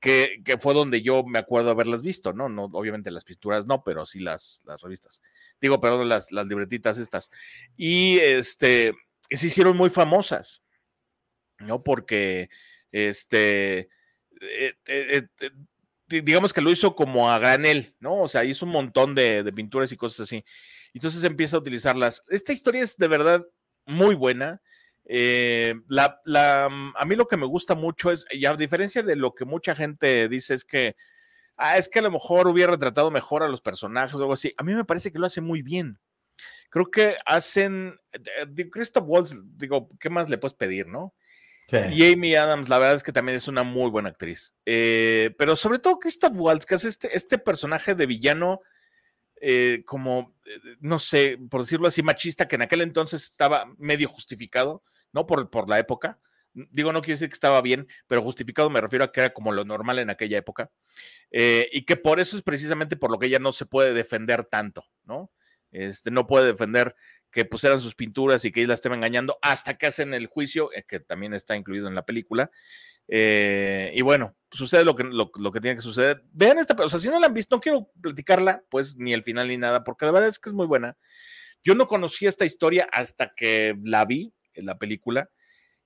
[0.00, 2.48] que, fue donde yo me acuerdo haberlas visto, ¿no?
[2.48, 5.20] no obviamente las pinturas no, pero sí las, las revistas.
[5.60, 7.30] Digo, perdón, las, las libretitas estas.
[7.76, 8.94] Y este,
[9.30, 10.62] se hicieron muy famosas.
[11.60, 11.82] ¿no?
[11.82, 12.48] Porque,
[12.92, 13.88] este,
[14.40, 15.50] eh, eh, eh,
[16.08, 18.22] digamos que lo hizo como a granel, ¿no?
[18.22, 20.44] O sea, hizo un montón de, pinturas y cosas así.
[20.94, 22.22] Entonces empieza a utilizarlas.
[22.28, 23.46] Esta historia es de verdad
[23.86, 24.62] muy buena.
[25.08, 26.20] La,
[26.66, 29.74] a mí lo que me gusta mucho es, y a diferencia de lo que mucha
[29.74, 30.96] gente dice, es que,
[31.56, 34.52] ah, es que a lo mejor hubiera retratado mejor a los personajes o algo así.
[34.58, 35.98] A mí me parece que lo hace muy bien.
[36.70, 37.98] Creo que hacen,
[38.70, 41.14] Christoph Waltz, digo, ¿qué más le puedes pedir, no?
[41.70, 44.54] Y Amy Adams, la verdad es que también es una muy buena actriz.
[44.64, 48.60] Eh, pero sobre todo Christoph Waltz, que es este, este personaje de villano,
[49.40, 54.08] eh, como, eh, no sé, por decirlo así, machista, que en aquel entonces estaba medio
[54.08, 54.82] justificado,
[55.12, 55.26] ¿no?
[55.26, 56.18] Por, por la época.
[56.52, 59.52] Digo, no quiere decir que estaba bien, pero justificado me refiero a que era como
[59.52, 60.70] lo normal en aquella época.
[61.30, 64.84] y que por eso es precisamente por lo que ella no se puede defender tanto,
[65.04, 65.30] ¿no?
[65.70, 66.96] Este, no puede defender
[67.30, 70.84] que pusieran sus pinturas y que él la engañando hasta que hacen el juicio, eh,
[70.86, 72.50] que también está incluido en la película.
[73.06, 76.22] Eh, y bueno, sucede lo que, lo, que tiene que suceder.
[76.32, 79.22] Vean esta, o sea, si no la han visto, no quiero platicarla, pues ni el
[79.22, 80.96] final ni nada, porque la verdad es que es muy buena.
[81.64, 84.32] Yo no conocía esta historia hasta que la vi
[84.66, 85.30] la película.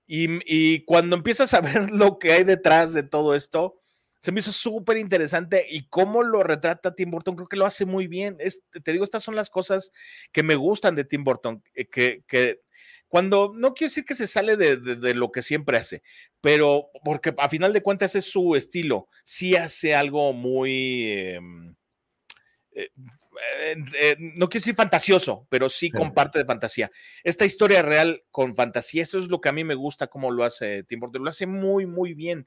[0.06, 3.82] Y, y cuando empiezas a ver lo que hay detrás de todo esto,
[4.22, 7.84] se me hizo súper interesante y cómo lo retrata Tim Burton, creo que lo hace
[7.84, 8.38] muy bien.
[8.84, 9.90] te digo, estas son las cosas
[10.30, 12.60] que me gustan de Tim Burton, eh, que,
[13.08, 16.04] cuando, no quiero decir que se sale de, lo que siempre hace,
[16.40, 21.10] pero porque a final de cuentas es su estilo, sí hace algo muy...
[21.10, 21.74] Em,
[22.74, 22.90] eh,
[23.94, 26.90] eh, no quiero decir fantasioso, pero sí comparte de fantasía.
[27.24, 30.44] Esta historia real con fantasía, eso es lo que a mí me gusta, cómo lo
[30.44, 31.22] hace Tim Burton.
[31.24, 32.46] Lo hace muy, muy bien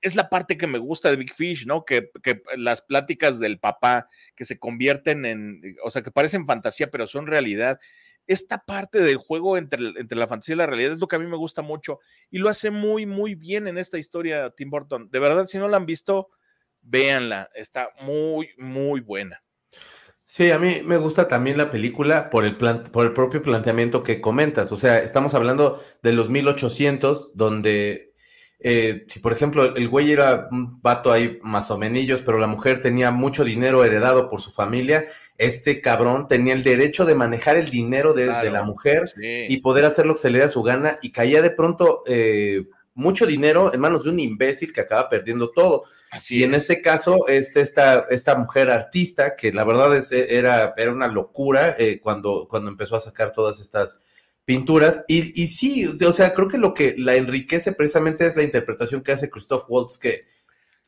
[0.00, 1.84] es la parte que me gusta de Big Fish, ¿no?
[1.84, 2.10] Que,
[2.56, 7.26] las pláticas del papá que se convierten en, o sea, que parecen fantasía, pero son
[7.26, 7.78] realidad.
[8.26, 11.18] Esta parte del juego entre, entre la fantasía y la realidad es lo que a
[11.18, 11.98] mí me gusta mucho
[12.30, 15.08] y lo hace muy, muy bien en esta historia Tim Burton.
[15.10, 16.28] De verdad, si no la han visto,
[16.82, 17.48] véanla.
[17.54, 19.42] Está muy, muy buena.
[20.30, 24.20] Sí, a mí me gusta también la película por el, por el propio planteamiento que
[24.20, 24.70] comentas.
[24.72, 28.12] O sea, estamos hablando de los 1800, donde
[28.60, 32.46] eh, si por ejemplo el güey era un vato ahí más o menos, pero la
[32.46, 35.06] mujer tenía mucho dinero heredado por su familia,
[35.38, 40.04] este cabrón tenía el derecho de manejar el dinero de, la mujer y poder hacer
[40.04, 42.66] lo que se le dé a su gana y caía de pronto eh,
[42.98, 45.84] mucho dinero en manos de un imbécil que acaba perdiendo todo.
[46.28, 50.92] y en este caso es esta, esta mujer artista que la verdad es, era, era
[50.92, 53.98] una locura eh, cuando, cuando empezó a sacar todas estas
[54.44, 55.04] pinturas.
[55.06, 59.02] Y, y sí, o sea, creo que lo que la enriquece precisamente es la interpretación
[59.02, 60.26] que hace Christoph Waltz, que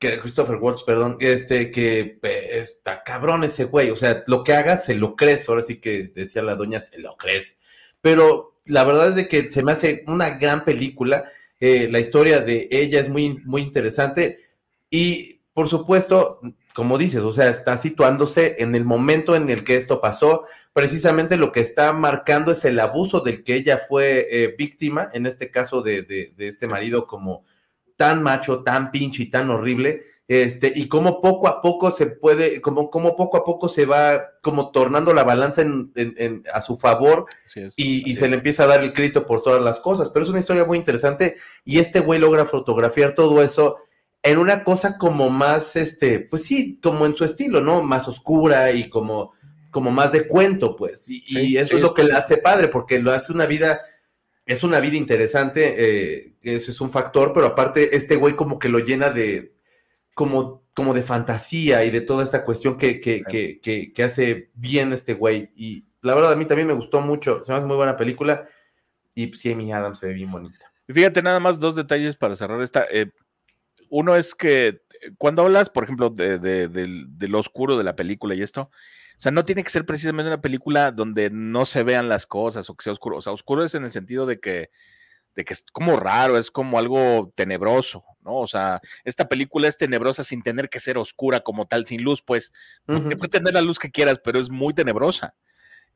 [0.00, 4.78] que Christopher Waltz, perdón, este, que está cabrón ese güey, o sea, lo que haga
[4.78, 7.58] se lo crees, ahora sí que decía la doña, se lo crees,
[8.00, 11.24] pero la verdad es de que se me hace una gran película,
[11.60, 14.38] eh, la historia de ella es muy, muy interesante.
[14.88, 16.40] Y, por supuesto,
[16.74, 21.36] como dices, o sea, está situándose en el momento en el que esto pasó, precisamente
[21.36, 25.50] lo que está marcando es el abuso del que ella fue eh, víctima, en este
[25.50, 27.44] caso de, de, de este marido como
[27.96, 32.60] tan macho, tan pinche y tan horrible, este, y cómo poco a poco se puede,
[32.60, 37.26] como, como poco a poco se va como tornando la balanza en, a su favor
[37.74, 40.08] y, se le empieza a dar el crédito por todas las cosas.
[40.10, 43.78] Pero es una historia muy interesante y este güey logra fotografiar todo eso
[44.22, 47.82] en una cosa como más, este, pues sí, como en su estilo, ¿no?
[47.82, 49.32] Más oscura y como,
[49.72, 51.06] como más de cuento, pues.
[51.08, 53.80] Y, eso es lo que le hace padre, porque lo hace una vida
[54.46, 58.68] es una vida interesante, eh, ese es un factor, pero aparte este güey como que
[58.68, 59.54] lo llena de,
[60.20, 64.92] como, como de fantasía y de toda esta cuestión que, que, que, que, hace bien
[64.92, 65.50] este güey.
[65.56, 68.46] Y la verdad a mí también me gustó mucho, se me hace muy buena película
[69.14, 70.70] y pues, sí, mi Adam se ve bien bonita.
[70.86, 72.84] Fíjate, nada más dos detalles para cerrar esta.
[72.92, 73.10] Eh,
[73.88, 74.80] uno es que eh,
[75.16, 78.70] cuando hablas, por ejemplo, de, de, de, lo oscuro de la película y esto, o
[79.16, 82.74] sea, no tiene que ser precisamente una película donde no se vean las cosas o
[82.74, 83.16] que sea oscuro.
[83.16, 84.68] O sea, oscuro es en el sentido de que,
[85.34, 88.36] de que es como raro, es como algo tenebroso, ¿no?
[88.36, 92.22] O sea, esta película es tenebrosa sin tener que ser oscura como tal, sin luz,
[92.22, 92.52] pues.
[92.86, 95.34] Uh Puede tener la luz que quieras, pero es muy tenebrosa.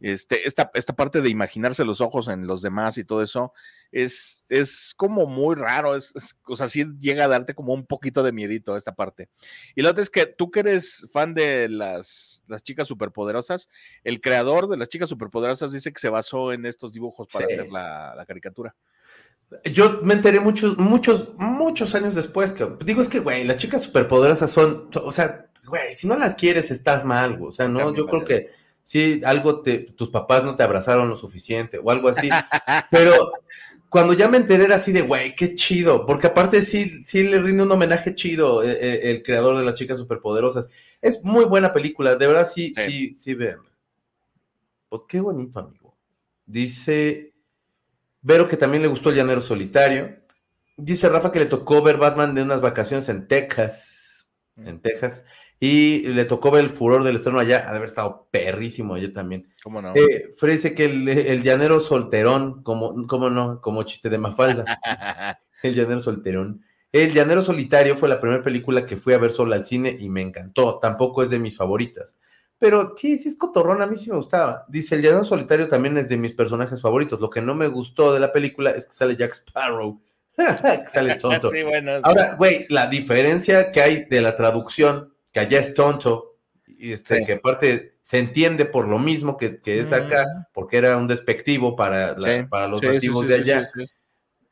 [0.00, 3.52] Este, esta, esta parte de imaginarse los ojos en los demás y todo eso
[3.90, 6.12] es, es como muy raro, es,
[6.46, 9.30] o sea, sí llega a darte como un poquito de miedito esta parte.
[9.76, 13.68] Y la otra es que tú que eres fan de las, las chicas superpoderosas,
[14.02, 17.70] el creador de las chicas superpoderosas dice que se basó en estos dibujos para hacer
[17.70, 18.74] la, la caricatura.
[19.72, 23.82] Yo me enteré muchos, muchos, muchos años después que digo, es que, güey, las chicas
[23.82, 28.06] superpoderosas son, o sea, güey, si no las quieres, estás mal, o sea, no, yo
[28.06, 28.50] creo que
[28.82, 32.28] sí, algo te, tus papás no te abrazaron lo suficiente o algo así,
[32.90, 33.32] pero
[33.94, 37.40] cuando ya me enteré era así de, güey, qué chido, porque aparte sí, sí le
[37.40, 40.68] rinde un homenaje chido eh, eh, el, creador de las chicas superpoderosas.
[41.00, 43.60] Es muy buena película, de verdad sí, sí, sí, vean.
[44.88, 45.96] Pues qué bonito, amigo.
[46.44, 47.33] Dice
[48.24, 50.16] Vero que también le gustó el llanero solitario.
[50.78, 54.30] Dice Rafa que le tocó ver Batman de unas vacaciones en Texas.
[54.56, 55.26] En Texas.
[55.60, 59.12] Y le tocó ver el furor del estreno allá, ha de haber estado perrísimo allá
[59.12, 59.52] también.
[59.62, 59.92] ¿Cómo no?
[59.94, 63.60] Eh, dice que el, llanero solterón, como, ¿cómo no?
[63.60, 64.64] Como chiste de Mafalda.
[65.62, 66.64] el llanero solterón.
[66.92, 70.08] El llanero solitario fue la primera película que fui a ver solo al cine y
[70.08, 70.78] me encantó.
[70.78, 72.18] Tampoco es de mis favoritas.
[72.58, 74.64] Pero sí, sí es cotorrón, a mí sí me gustaba.
[74.68, 77.20] Dice, el llanero solitario también es de mis personajes favoritos.
[77.20, 80.00] Lo que no me gustó de la película es que sale Jack Sparrow.
[80.36, 81.50] que sale tonto.
[82.02, 86.36] Ahora, güey, la diferencia que hay de la traducción que allá es tonto,
[86.66, 91.08] y este, que aparte se entiende por lo mismo que, es acá, porque era un
[91.08, 92.16] despectivo para,
[92.48, 93.70] para los nativos de allá.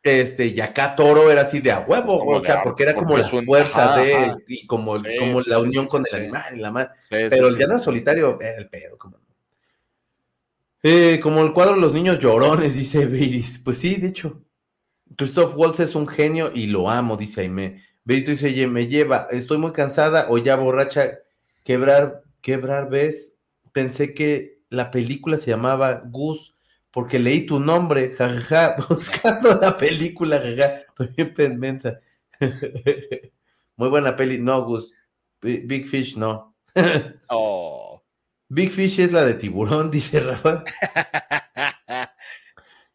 [0.02, 3.24] Este, y acá Toro era así de a huevo, o sea, porque era como la
[3.24, 6.90] fuerza de y como, como la unión con el animal, la madre.
[7.08, 9.22] Pero el llanero solitario era el pedo, como
[10.84, 13.60] eh, como el cuadro de los niños llorones, dice Viris.
[13.64, 14.42] Pues sí, de hecho.
[15.16, 17.82] Christoph Waltz es un genio y lo amo, dice Aime.
[18.04, 21.18] Berito dice, me lleva, estoy muy cansada o ya borracha,
[21.62, 23.34] quebrar, quebrar, ¿ves?
[23.72, 26.51] Pensé que la película se llamaba Gus
[26.92, 31.68] porque leí tu nombre, jajaja, buscando la película, jajaja, estoy bien
[33.76, 34.92] muy buena peli, no, Gus.
[35.40, 36.54] Big Fish, no.
[37.28, 38.02] oh.
[38.48, 40.64] Big Fish es la de tiburón, dice Rafa.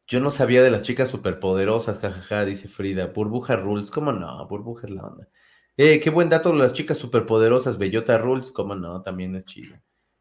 [0.08, 3.08] Yo no sabía de las chicas superpoderosas, jajaja, dice Frida.
[3.08, 4.48] Burbuja Rules, ¿cómo no?
[4.48, 5.28] Burbuja es la onda.
[5.76, 9.02] Eh, qué buen dato, las chicas superpoderosas, Bellota Rules, ¿cómo no?
[9.02, 9.76] También es chido.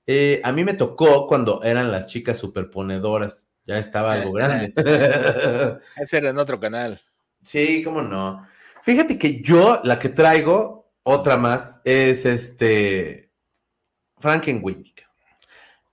[0.07, 3.46] Eh, a mí me tocó cuando eran las chicas superponedoras.
[3.67, 4.73] Ya estaba algo grande.
[5.97, 7.01] Ese era en otro canal.
[7.43, 8.47] Sí, cómo no.
[8.83, 13.33] Fíjate que yo, la que traigo, otra más, es este.
[14.19, 14.95] Frankenweenie.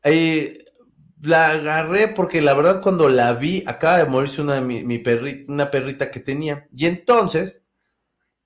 [0.03, 0.65] Eh,
[1.21, 5.71] la agarré porque la verdad cuando la vi, acaba de morirse una, mi, perrita, una
[5.71, 6.67] perrita que tenía.
[6.75, 7.63] Y entonces,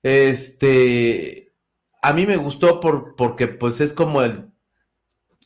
[0.02, 1.52] este,
[2.02, 4.50] a mí me gustó por, porque pues es como el,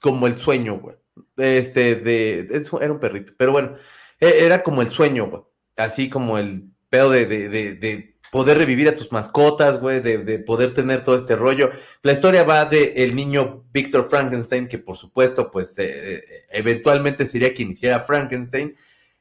[0.01, 0.97] como el sueño, güey.
[1.43, 2.49] Este, de,
[2.81, 3.75] era un perrito, pero bueno,
[4.21, 5.43] e, era como el sueño, güey.
[5.77, 10.73] Así como el pedo de, de, de, poder revivir a tus mascotas, güey, de, poder
[10.73, 11.71] tener todo este rollo.
[12.03, 17.27] La historia va de el niño Víctor Frankenstein, que por supuesto, pues eh, eh, eventualmente
[17.27, 18.75] sería quien hiciera Frankenstein.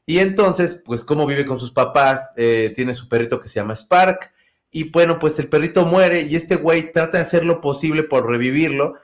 [0.06, 3.76] Y entonces, pues, cómo vive con sus papás, eh, tiene su perrito que se llama
[3.76, 4.32] Spark.
[4.70, 8.30] Y bueno, pues el perrito muere y este güey trata de hacer lo posible por
[8.30, 8.96] revivirlo.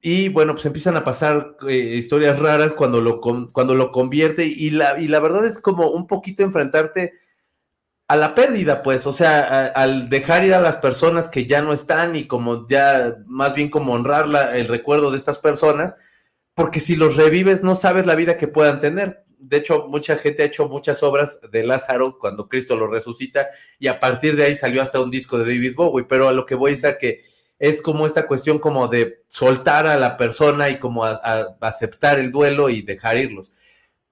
[0.00, 4.46] Y bueno, pues empiezan a pasar historias raras cuando lo, cuando lo convierte.
[4.46, 7.12] Y la, y la verdad es como un poquito enfrentarte
[8.08, 11.74] a la pérdida, pues, o sea, al dejar ir a las personas que ya no
[11.74, 15.94] están y como ya, más bien como honrar el recuerdo de estas personas,
[16.54, 19.24] porque si los revives no sabes la vida que puedan tener.
[19.38, 23.46] De hecho, mucha gente ha hecho muchas obras de Lázaro cuando Cristo lo resucita
[23.78, 26.46] y a partir de ahí salió hasta un disco de David Bowie, pero a lo
[26.46, 27.22] que voy es a que
[27.58, 32.68] es como esta cuestión como de soltar a la persona y como aceptar el duelo
[32.68, 33.50] y dejar irlos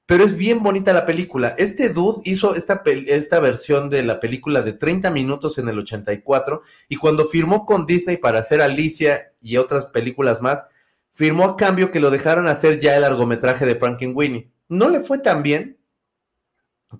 [0.06, 1.54] pero es bien bonita la película.
[1.58, 6.62] Este dude hizo esta, esta versión de la película de 30 minutos en el 84
[6.88, 10.64] y cuando firmó con Disney para hacer Alicia y otras películas más,
[11.10, 14.48] firmó a cambio que lo dejaran hacer ya el largometraje de Frankenweenie.
[14.68, 15.76] No le fue tan bien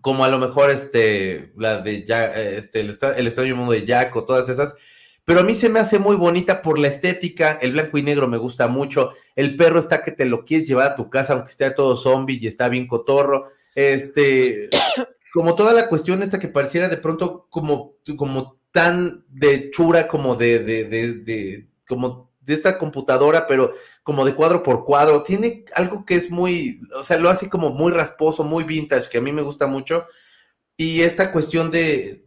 [0.01, 4.17] como a lo mejor este, la de Jack, este, el, el extraño mundo de Jack
[4.17, 4.75] o todas esas,
[5.27, 8.29] pero a mí se me hace muy bonita por la estética, el blanco y negro
[8.29, 11.51] me gusta mucho, el perro está que te lo quieres llevar a tu casa, aunque
[11.51, 14.71] esté todo zombie y está bien cotorro, este,
[15.35, 20.37] como toda la cuestión esta que pareciera de pronto como, como tan de chura como
[20.37, 23.73] de, de, de, de como de esta computadora, pero
[24.05, 27.71] como de cuadro por cuadro, tiene algo que es muy, o sea, lo hace como
[27.71, 30.07] muy rasposo, muy vintage, que a mí me gusta mucho,
[30.77, 32.26] y esta cuestión de,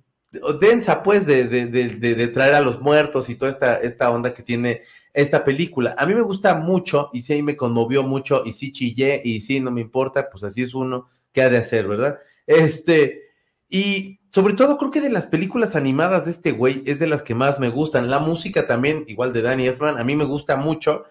[0.60, 4.44] densa, pues, de, de, de, traer a los muertos y toda esta, esta onda que
[4.44, 4.84] tiene
[5.14, 5.96] esta película.
[5.98, 9.60] A mí me gusta mucho y sí me conmovió mucho y sí chillé y sí
[9.60, 12.20] no me importa, pues así es uno que ha de hacer, ¿verdad?
[12.46, 13.24] Este,
[13.68, 17.24] y sobre todo creo que de las películas animadas de este güey es de las
[17.24, 18.10] que más me gustan.
[18.10, 21.06] La música también, igual de Danny Elfman, a mí me gusta mucho.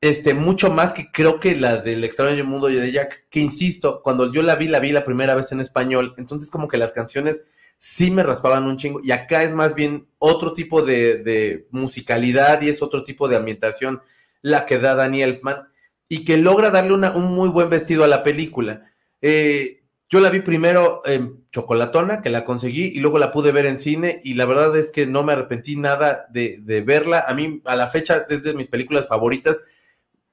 [0.00, 4.30] Este, mucho más que creo que la del extraño mundo de Jack, que insisto, cuando
[4.30, 7.46] yo la vi, la vi la primera vez en español, entonces como que las canciones
[7.76, 9.00] sí me raspaban un chingo.
[9.02, 14.02] Y acá es más bien otro tipo de, musicalidad y es otro tipo de ambientación
[14.42, 15.68] la que da Danny Elfman
[16.08, 18.82] y que logra darle un muy buen vestido a la película.
[19.20, 23.66] Eh, yo la vi primero en Chocolatona, que la conseguí, y luego la pude ver
[23.66, 27.24] en cine, y la verdad es que no me arrepentí nada de, de verla.
[27.26, 29.62] A mí, a la fecha, es de mis películas favoritas,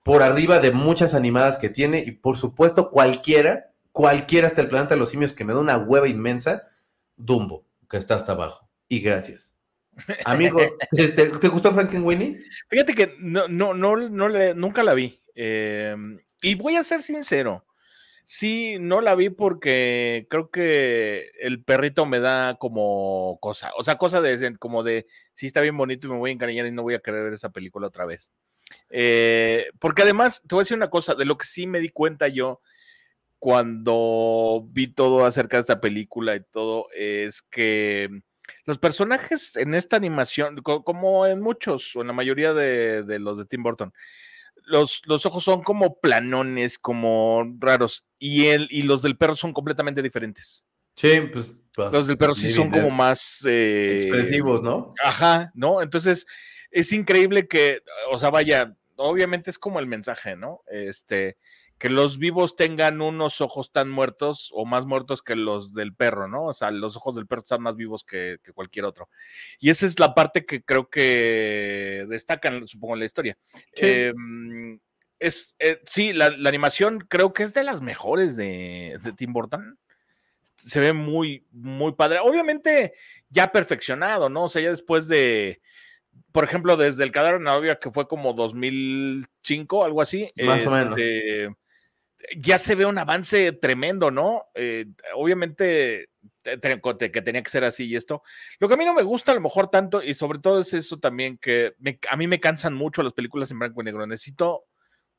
[0.04, 4.94] por arriba de muchas animadas que tiene, y por supuesto, cualquiera, cualquiera hasta el planeta
[4.94, 6.68] de los simios, que me da una hueva inmensa,
[7.16, 8.70] Dumbo, que está hasta abajo.
[8.88, 9.56] Y gracias.
[10.26, 10.60] Amigo,
[10.92, 12.42] este, ¿te gustó Frankenweenie?
[12.68, 15.22] Fíjate que no, no, no, no le, nunca la vi.
[15.36, 17.66] Em, y voy a ser sincero.
[18.26, 23.98] Sí, no la vi porque creo que el perrito me da como cosa, o sea,
[23.98, 26.84] cosa de como de, sí está bien bonito y me voy a encariñar y no
[26.84, 28.32] voy a querer ver esa película otra vez.
[28.90, 31.90] Eh, porque además, te voy a decir una cosa, de lo que sí me di
[31.90, 32.62] cuenta yo
[33.44, 38.22] cuando vi todo acerca de esta película y todo, es que
[38.64, 43.46] los personajes en esta animación, como en muchos o en la mayoría de, los de
[43.46, 43.92] Tim Burton,
[44.64, 49.52] los, los, ojos son como planones, como raros, y, el, y los del perro son
[49.52, 50.64] completamente diferentes.
[50.96, 51.62] Sí, pues.
[51.76, 53.44] pues los del perro sí son como más.
[53.46, 54.94] Eh, expresivos, ¿no?
[55.04, 55.82] Ajá, ¿no?
[55.82, 56.26] Entonces,
[56.72, 60.62] es increíble que, o sea, vaya, obviamente es como el mensaje, ¿no?
[60.72, 61.36] Este,
[61.84, 66.30] que los vivos tengan unos ojos tan muertos o más muertos que los del perro,
[66.30, 66.46] ¿no?
[66.46, 69.10] O sea, los ojos del perro están más vivos que, cualquier otro.
[69.60, 73.38] Y esa es la parte que creo que destacan, supongo, en la historia.
[73.74, 74.80] Em,
[75.20, 79.78] es, eh, sí, la, animación creo que es de las mejores de, de Tim Burton.
[80.56, 82.20] Se ve muy, muy padre.
[82.20, 82.94] Obviamente
[83.28, 84.46] ya perfeccionado, ¿no?
[84.46, 85.62] O sea, ya después de,
[86.32, 90.32] por ejemplo, desde el cadáver de novia que fue como 2005, algo así.
[90.38, 91.50] Más o menos este,
[92.38, 94.46] ya se ve un avance tremendo, ¿no?
[94.56, 94.86] Eh,
[95.16, 96.10] obviamente
[96.44, 98.22] que tenía que ser así y esto.
[98.60, 100.74] Lo que a mí no me gusta a lo mejor tanto, y sobre todo es
[100.74, 101.74] eso también, que
[102.10, 104.06] a mí me cansan mucho las películas en blanco y negro.
[104.06, 104.66] Necesito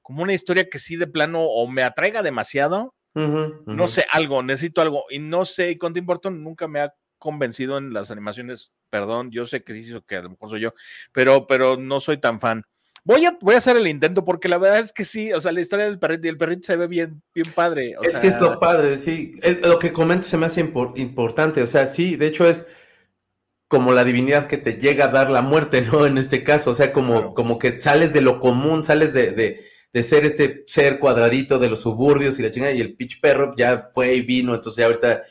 [0.02, 4.81] como una historia que sí de plano o me atraiga demasiado, no sé, algo, necesito
[4.81, 5.05] algo.
[5.10, 9.31] Y no sé, y con Tim Burton nunca me ha convencido en las animaciones, perdón,
[9.31, 10.74] yo sé que sí, que a lo mejor soy yo,
[11.12, 12.64] pero, pero no soy tan fan.
[13.06, 15.52] Voy a, voy a hacer el intento porque la verdad es que sí, o sea,
[15.52, 17.94] la historia del perrito y el perrito se ve bien, bien padre.
[18.02, 19.35] es que es lo padre, sí.
[19.62, 20.60] lo que comentas se me hace
[20.97, 22.66] importante, o sea, sí, de hecho es
[23.68, 26.06] como la divinidad que te llega a dar la muerte, ¿no?
[26.06, 29.60] En este caso, o sea, como, como que sales de lo común, sales de, de,
[29.93, 33.55] de, ser este ser cuadradito de los suburbios y la chingada, y el pitch perro
[33.56, 35.24] ya fue y vino, entonces ya ahorita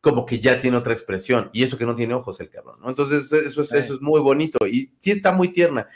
[0.00, 1.50] como que ya tiene otra expresión.
[1.52, 2.88] Y eso que no tiene ojos el cabrón, ¿no?
[2.88, 5.86] Entonces, eso es, eso es muy bonito y sí está muy tierna.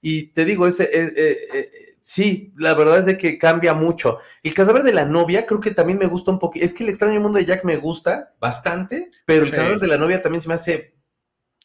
[0.00, 1.70] Y te digo, ese, eh, eh, eh,
[2.00, 4.18] sí, la verdad es de que cambia mucho.
[4.42, 6.64] El cadáver de la novia creo que también me gusta un poquito.
[6.64, 9.98] Es que el extraño mundo de Jack me gusta bastante, pero el cadáver de la
[9.98, 10.97] novia también se me hace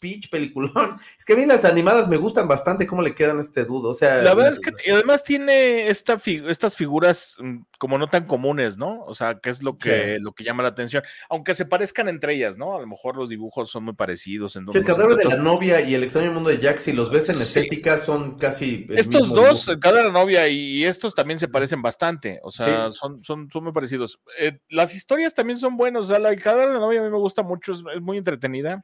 [0.04, 0.74] pitch peliculón.
[1.18, 3.90] Es que a mí las animadas me gustan bastante cómo le quedan a este dudo.
[3.90, 8.26] O sea, la verdad es que además tiene esta estas figuras mm, como no tan
[8.26, 9.04] comunes, ¿no?
[9.06, 11.04] O sea, que es lo que, lo que llama la atención.
[11.30, 12.76] Aunque se parezcan entre ellas, ¿no?
[12.76, 14.56] A lo mejor los dibujos son muy parecidos.
[14.56, 17.30] En el cadáver de la novia y el extraño mundo de Jack, si los ves
[17.30, 18.86] en estética, son casi.
[18.90, 22.40] Estos dos, el cadáver de la novia y estos también se parecen bastante.
[22.44, 24.20] O sea, son, son, son muy parecidos.
[24.38, 26.06] Eh, las historias también son buenas.
[26.06, 28.82] O sea, el cadáver de la novia a mí me gusta mucho, es muy entretenida.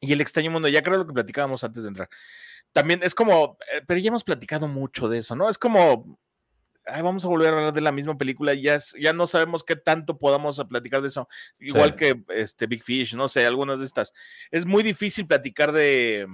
[0.00, 2.08] Y el extraño mundo, ya creo lo que platicábamos antes de entrar.
[2.72, 5.48] También es como, eh, pero ya hemos platicado mucho de eso, ¿no?
[5.48, 6.18] Es como,
[6.86, 10.18] vamos a volver a hablar de la misma película, ya, ya no sabemos qué tanto
[10.18, 11.28] podamos platicar de eso.
[11.58, 14.12] Igual que este Big Fish, no sé, algunas de estas.
[14.50, 16.26] Es muy difícil platicar de,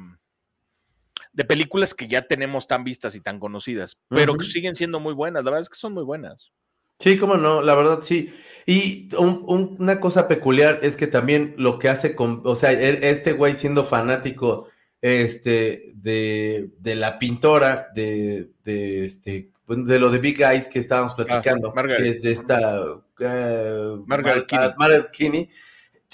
[1.33, 5.15] de películas que ya tenemos tan vistas y tan conocidas, pero que siguen siendo muy
[5.15, 5.45] buenas.
[5.45, 6.53] La verdad es que son muy buenas.
[6.99, 8.33] Sí, cómo no, la verdad sí.
[8.67, 13.33] Y una cosa peculiar es que también lo que hace con, o sea, e, este
[13.33, 14.69] güey siendo fanático
[15.03, 20.79] este, de, de la pintora, de, de, este, pues, de lo de Big Eyes que
[20.79, 25.51] estábamos ah, platicando, que es de esta uh, Margaret, Kinney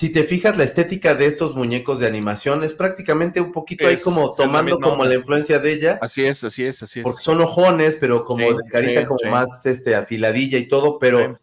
[0.01, 3.99] si te fijas, la estética de estos muñecos de animación es prácticamente un poquito ahí
[3.99, 5.99] como tomando como la influencia de ella.
[6.01, 7.05] Así es, así es, así es.
[7.05, 11.37] Porque son ojones, pero como de carita como más este, afiladilla y todo, pero eh,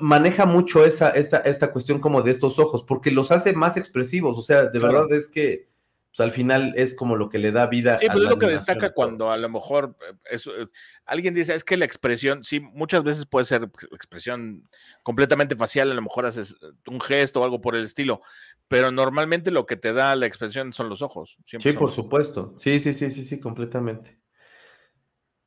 [0.00, 4.38] maneja mucho esa, esta, esta cuestión como de estos ojos, porque los hace más expresivos.
[4.38, 5.68] O sea, de verdad es que
[6.10, 7.98] pues, al final es como lo que le da vida.
[7.98, 9.96] Sí, pero es lo que destaca cuando a lo mejor
[10.30, 10.66] eh, eh,
[11.06, 14.68] alguien dice, es que la expresión, sí, muchas veces puede ser expresión
[15.04, 18.22] completamente facial, a lo mejor haces eh, un gesto o algo por el estilo,
[18.66, 21.36] pero normalmente lo que te da la expresión son los ojos.
[21.46, 22.56] Sí, por supuesto.
[22.58, 24.18] Sí, sí, sí, sí, sí, completamente.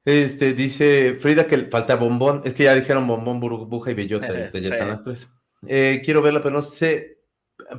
[0.06, 2.42] Este, dice Frida que falta bombón.
[2.44, 4.50] Es que ya dijeron bombón, burbuja y bellota.
[4.52, 5.30] ya están las tres.
[5.62, 7.23] quiero verla, pero no sé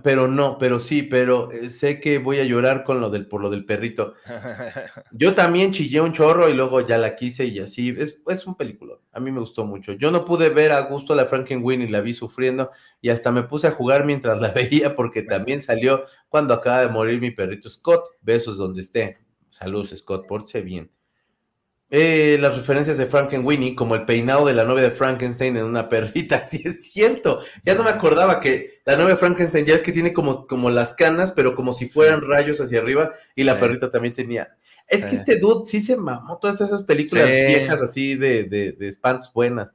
[0.03, 3.41] pero no, pero sí, pero eh, sé que voy a llorar con lo del, por
[3.41, 4.15] lo del perrito.
[5.13, 7.95] Yo también chillé un chorro y luego ya la quise y así.
[7.99, 8.95] Es, es un película.
[9.13, 9.93] A mí me gustó mucho.
[9.93, 12.71] Yo no pude ver a gusto la Frankenweenie y la vi sufriendo
[13.01, 16.89] y hasta me puse a jugar mientras la veía porque también salió cuando acaba de
[16.89, 18.05] morir mi perrito Scott.
[18.23, 19.19] Besos donde esté.
[19.51, 20.91] Saludos, Scott, porte bien.
[21.97, 25.89] Eh, las referencias de Frankenweenie, como el peinado de la novia de Frankenstein en una
[25.89, 27.39] perrita, sí es cierto.
[27.63, 30.71] Ya no me acordaba que la novia de Frankenstein ya es que tiene como, como
[30.71, 34.57] las canas, pero como si fueran rayos hacia arriba, y la perrita también tenía.
[34.89, 38.89] Es que este dude sí se mamó todas esas películas viejas así de, de, de
[38.89, 39.73] espantos buenas.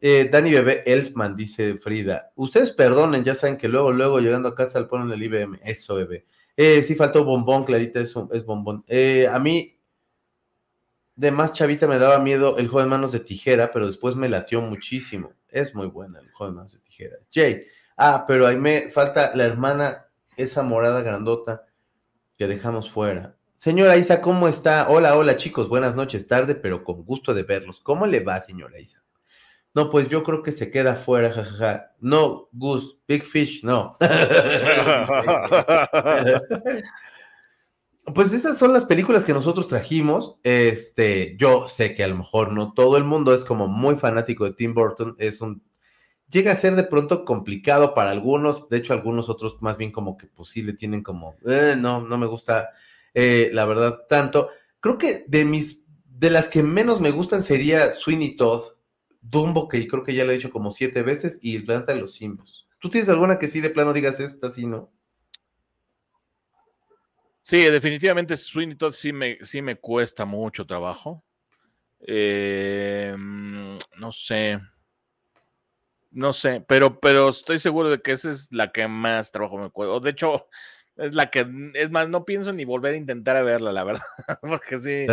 [0.00, 2.30] Eh, Dani Bebé Elfman, dice Frida.
[2.36, 5.58] Ustedes perdonen, ya saben que luego, luego llegando a casa le ponen el IBM.
[5.64, 6.24] Eso, bebé.
[6.56, 8.84] Eh, sí faltó bombón, Clarita, eso es bombón.
[8.86, 9.76] Eh, a mí
[11.22, 14.28] de más chavita me daba miedo el juego de manos de tijera, pero después me
[14.28, 15.34] latió muchísimo.
[15.48, 17.16] Es muy buena el juego de manos de tijera.
[17.32, 17.64] Jay,
[17.96, 21.64] ah, pero ahí me falta la hermana, esa morada grandota
[22.36, 23.36] que dejamos fuera.
[23.56, 24.88] Señora Isa, ¿cómo está?
[24.88, 27.78] Hola, hola chicos, buenas noches, tarde, pero con gusto de verlos.
[27.78, 29.04] ¿Cómo le va, señora Isa?
[29.74, 31.92] No, pues yo creo que se queda fuera, jajaja.
[32.00, 33.92] No, Gus, Big Fish, no.
[38.04, 40.38] Pues esas son las películas que nosotros trajimos.
[40.42, 44.44] Este, yo sé que a lo mejor no todo el mundo es como muy fanático
[44.44, 45.14] de Tim Burton.
[45.18, 45.62] Es un
[46.32, 48.68] llega a ser de pronto complicado para algunos.
[48.68, 52.00] De hecho, algunos otros más bien como que pues sí le tienen como eh, no,
[52.00, 52.70] no me gusta
[53.14, 54.48] eh, la verdad tanto.
[54.80, 58.62] Creo que de mis de las que menos me gustan sería Sweeney Todd,
[59.20, 62.14] Dumbo que creo que ya lo he dicho como siete veces y el de los
[62.14, 62.68] simios.
[62.80, 64.90] ¿Tú tienes alguna que sí de plano digas esta sí no?
[67.42, 71.24] Sí, definitivamente Sweeney Todd sí me, sí me cuesta mucho trabajo.
[72.00, 74.60] Eh, mm, no sé.
[76.12, 79.70] No sé, pero, pero estoy seguro de que esa es la que más trabajo me
[79.70, 79.92] cuesta.
[79.94, 80.48] O de hecho,
[80.96, 84.02] es la que, es más, no pienso ni volver a intentar a verla, la verdad.
[84.42, 85.06] Porque sí,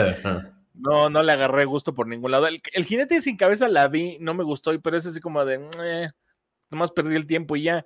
[0.74, 2.48] no, no le agarré gusto por ningún lado.
[2.48, 6.10] El, jinete sin cabeza la vi, no me gustó, pero es así como de, eh,
[6.70, 7.86] nomás perdí el tiempo y ya.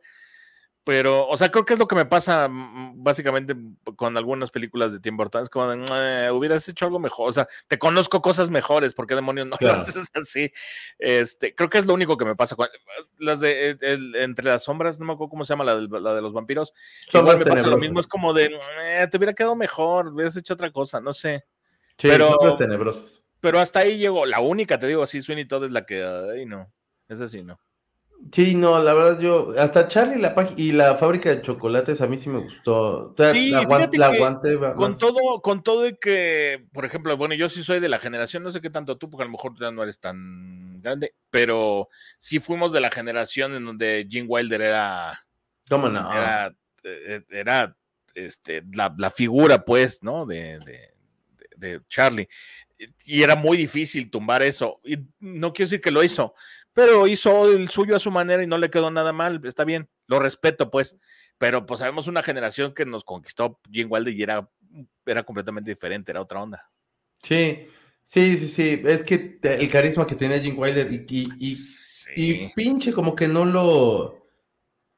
[0.86, 3.56] Pero, o sea, creo que es lo que me pasa mm, básicamente
[3.96, 5.44] con algunas películas de Tim Burton.
[5.44, 7.30] Es como de, hubieras hecho algo mejor.
[7.30, 10.52] O sea, te conozco cosas mejores, ¿por qué demonios no lo haces así?
[11.00, 12.56] Este, creo que es lo único que me pasa.
[12.58, 12.68] Con,
[13.18, 13.78] las de
[14.16, 16.74] Entre las sombras, no me acuerdo cómo se llama la de, la de los vampiros.
[17.14, 18.60] Igual me pasa lo mismo, es como de,
[19.10, 21.46] te hubiera quedado mejor, hubieras hecho otra cosa, no sé.
[21.98, 22.38] Sí, pero.
[23.40, 24.26] Pero hasta ahí llegó.
[24.26, 26.72] La única, te digo, así, Sweeney Todd es la que, ay, no,
[27.10, 27.60] es así, no.
[28.32, 32.18] Sí, no, la verdad yo, hasta Charlie la y la fábrica de chocolates a mí
[32.18, 33.14] sí me gustó.
[33.32, 37.80] sí, la, aguante, con todo, con todo y que, por ejemplo, bueno, yo sí soy
[37.80, 40.00] de la generación, no sé qué tanto tú, porque a lo mejor ya no eres
[40.00, 45.20] tan grande, pero sí fuimos de la generación en donde Gene Wilder era.
[45.70, 46.12] ¿Cómo no?
[46.12, 47.76] Era, eh, era
[48.16, 50.26] este, la, figura, pues, ¿no?
[50.26, 50.60] De,
[51.56, 52.28] de Charlie.
[53.06, 54.80] Y era muy difícil tumbar eso.
[54.84, 56.36] Y no quiero decir que lo hizo,
[56.74, 59.88] pero hizo el suyo a su manera y no le quedó nada mal, está bien,
[60.08, 60.98] lo respeto pues,
[61.38, 64.50] pero pues sabemos una generación que nos conquistó Jim Wilder y era,
[65.06, 66.70] era completamente diferente, era otra onda.
[67.22, 67.68] Sí,
[68.04, 71.28] sí, sí, sí, es que el carisma que tenía Jim Wilder y,
[72.16, 74.20] y, pinche como que no lo...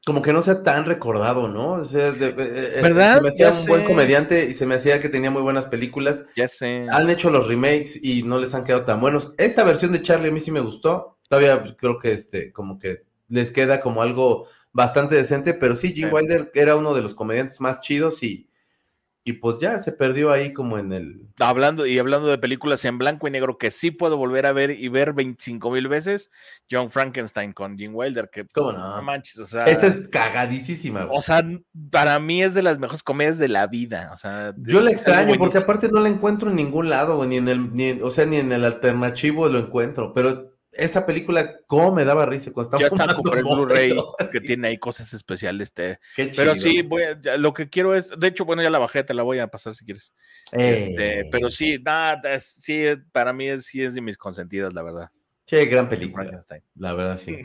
[0.05, 1.71] Como que no sea tan recordado, ¿no?
[1.71, 3.15] O sea, eh, eh, ¿verdad?
[3.15, 6.23] Se me hacía un buen comediante y se me hacía que tenía muy buenas películas.
[6.35, 6.85] Ya sé.
[6.91, 9.33] Han hecho los remakes y no les han quedado tan buenos.
[9.39, 13.03] Esta versión de Charlie a mí sí me gustó todavía creo que este, como que
[13.27, 17.61] les queda como algo bastante decente, pero sí, Jim Wilder era uno de los comediantes
[17.61, 18.49] más chidos y,
[19.23, 21.29] y pues ya se perdió ahí como en el...
[21.39, 24.71] Hablando y hablando de películas en blanco y negro que sí puedo volver a ver
[24.71, 26.29] y ver 25 mil veces,
[26.69, 28.45] John Frankenstein con Jim Wilder, que...
[28.53, 29.01] ¿Cómo no?
[29.01, 29.63] manches, o sea...
[29.63, 31.07] Esa es cagadísima.
[31.09, 31.41] O sea,
[31.89, 34.53] para mí es de las mejores comedias de la vida, o sea...
[34.57, 37.91] Yo la extraño porque aparte no la encuentro en ningún lado, ni en el, ni,
[38.01, 42.51] o sea, ni en el alternativo lo encuentro, pero esa película, ¿cómo me daba risa
[42.51, 43.95] cuando estaba Ya está, compré el Blu-ray
[44.31, 45.73] que tiene ahí cosas especiales.
[45.73, 45.99] Te...
[46.35, 47.03] pero sí, voy
[47.37, 49.75] lo que quiero es, de hecho, bueno, ya la bajé, te la voy a pasar
[49.75, 50.13] si quieres.
[50.51, 51.29] Este, eh.
[51.31, 55.09] pero sí, nada, sí, para mí es, sí es de mis consentidas, la verdad.
[55.45, 56.41] Sí, gran película.
[56.75, 57.37] La verdad, sí.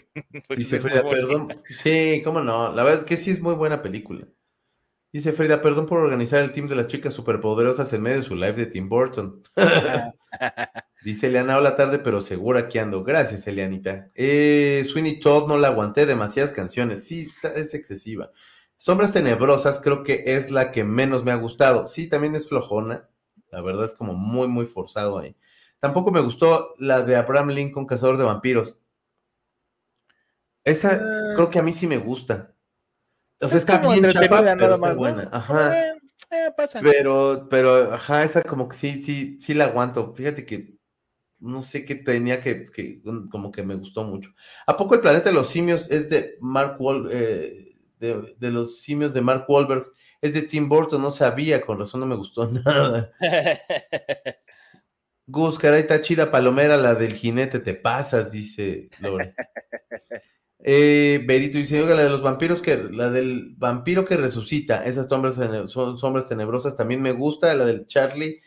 [0.57, 1.62] Dice Frida, perdón.
[1.69, 2.73] Sí, cómo no.
[2.74, 4.27] La verdad es que sí es muy buena película.
[5.12, 8.37] Dice Frida, perdón por organizar el team de las chicas superpoderosas en medio de su
[8.37, 9.41] live de Tim Burton.
[11.05, 13.03] Dice Eliana, hola tarde, pero segura que ando.
[13.03, 14.11] Gracias, Elianita.
[14.15, 17.05] Eh, Sweeney Todd no la aguanté, demasiadas canciones.
[17.05, 18.31] Sí, es excesiva.
[18.77, 21.87] Sombras Tenebrosas creo que es la que menos me ha gustado.
[21.87, 23.09] Sí, también es flojona.
[23.51, 25.37] La verdad es como muy, muy forzado ahí.
[25.81, 28.81] Tampoco me gustó la de Abraham Lincoln, Cazador de Vampiros.
[30.62, 31.32] Esa ah.
[31.35, 32.55] creo que a mí sí me gusta.
[33.41, 35.29] O sea, está bien chafa, pero está buena.
[35.33, 35.79] Ajá.
[35.79, 36.01] Eh,
[36.31, 40.15] eh, pero, pero, ajá, esa como que sí, sí, sí la aguanto.
[40.15, 40.79] Fíjate que
[41.41, 42.67] no sé qué tenía que,
[43.31, 44.31] como que me gustó mucho.
[44.67, 49.15] ¿A poco el planeta de los simios es de Mark Wahlberg, eh, de, los simios
[49.15, 49.87] de Mark Wahlberg?
[50.21, 53.11] Es de Tim Burton, no sabía, con razón no me gustó nada.
[55.27, 59.35] Gus, caray, está chida palomera, la del jinete, te pasas, dice Lore.
[60.62, 65.09] Eh, Berito dice, oiga, la de los vampiros que, la del vampiro que resucita, esas
[65.09, 65.37] sombras,
[65.70, 68.41] son sombras tenebrosas, también me gusta, la del Charlie,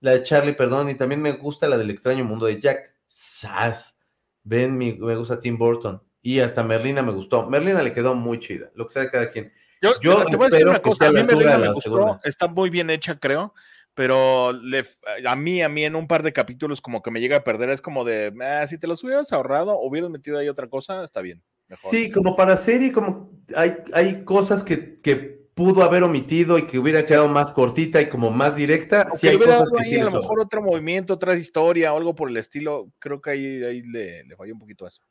[0.00, 2.94] la de Charlie, perdón, y también me gusta la del extraño mundo de Jack.
[3.06, 3.98] Sass.
[4.44, 6.02] Ven, me gusta Tim Burton.
[6.22, 7.48] Y hasta Merlina me gustó.
[7.48, 9.52] Merlina le quedó muy chida, lo que sea de cada quien.
[9.80, 12.70] Yo, Yo te voy a decir una cosa, a mí Merlina me gustó, está muy
[12.70, 13.54] bien hecha, creo,
[13.94, 17.44] pero a mí, a mí en un par de capítulos como que me llega a
[17.44, 21.04] perder, es como de, ah, si te los hubieras ahorrado, hubieras metido ahí otra cosa,
[21.04, 21.42] está bien.
[21.68, 26.78] Sí, como para serie, como hay, hay cosas que, que pudo haber omitido y que
[26.78, 29.10] hubiera quedado más cortita y como más directa.
[29.10, 32.30] si hay cosas que sí a lo mejor otro movimiento, otra historia o algo por
[32.30, 32.92] el estilo.
[33.00, 35.02] Creo que ahí, ahí le, le, falló un poquito eso.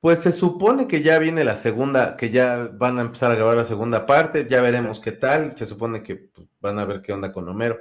[0.00, 3.56] Pues se supone que ya viene la segunda, que ya van a empezar a grabar
[3.56, 5.56] la segunda parte, ya veremos qué tal.
[5.56, 7.78] Se supone que pues, van a ver qué onda con Homero.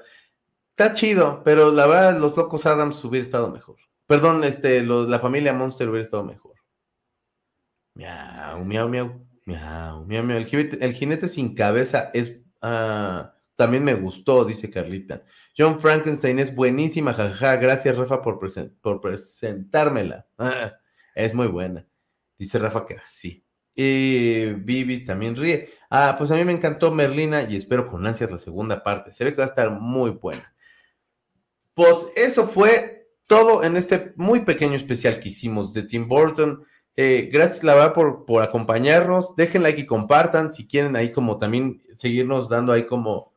[0.70, 3.78] Está chido, pero la verdad, los locos Adams hubiera estado mejor.
[4.06, 6.51] Perdón, este, la familia Monster hubiera estado mejor.
[7.95, 9.07] Miau, miau, miau.
[9.45, 10.38] Miau, miau, miau.
[10.38, 12.39] El, jinete, sin cabeza es.
[12.61, 15.23] Ah, también me gustó, dice Carlita.
[15.57, 17.57] John Frankenstein es buenísima, jajaja.
[17.57, 18.39] Gracias, Rafa, por,
[18.81, 20.27] por presentármela.
[20.38, 20.73] Ah,
[21.15, 21.88] es muy buena.
[22.38, 23.45] Dice Rafa que sí.
[23.76, 25.69] Y Bibis también ríe.
[25.89, 29.11] Ah, pues a mí me encantó Merlina y espero con ansias la segunda parte.
[29.11, 30.53] Se ve que va a estar muy buena.
[31.73, 36.63] Pues eso fue todo en este muy pequeño especial que hicimos de Tim Burton.
[36.97, 39.35] Eh, gracias, la verdad, por, por acompañarnos.
[39.35, 43.34] Dejen like y compartan si quieren ahí como también seguirnos dando ahí como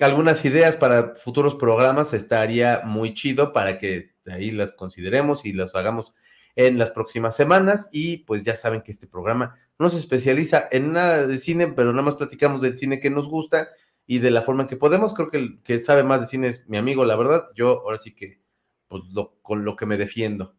[0.00, 2.12] algunas ideas para futuros programas.
[2.12, 6.14] Estaría muy chido para que ahí las consideremos y las hagamos
[6.56, 7.88] en las próximas semanas.
[7.92, 11.90] Y pues ya saben que este programa no se especializa en nada de cine, pero
[11.92, 13.70] nada más platicamos del cine que nos gusta
[14.06, 15.14] y de la forma en que podemos.
[15.14, 17.46] Creo que el que sabe más de cine es mi amigo, la verdad.
[17.56, 18.40] Yo ahora sí que,
[18.88, 19.02] pues
[19.42, 20.54] con lo que me defiendo.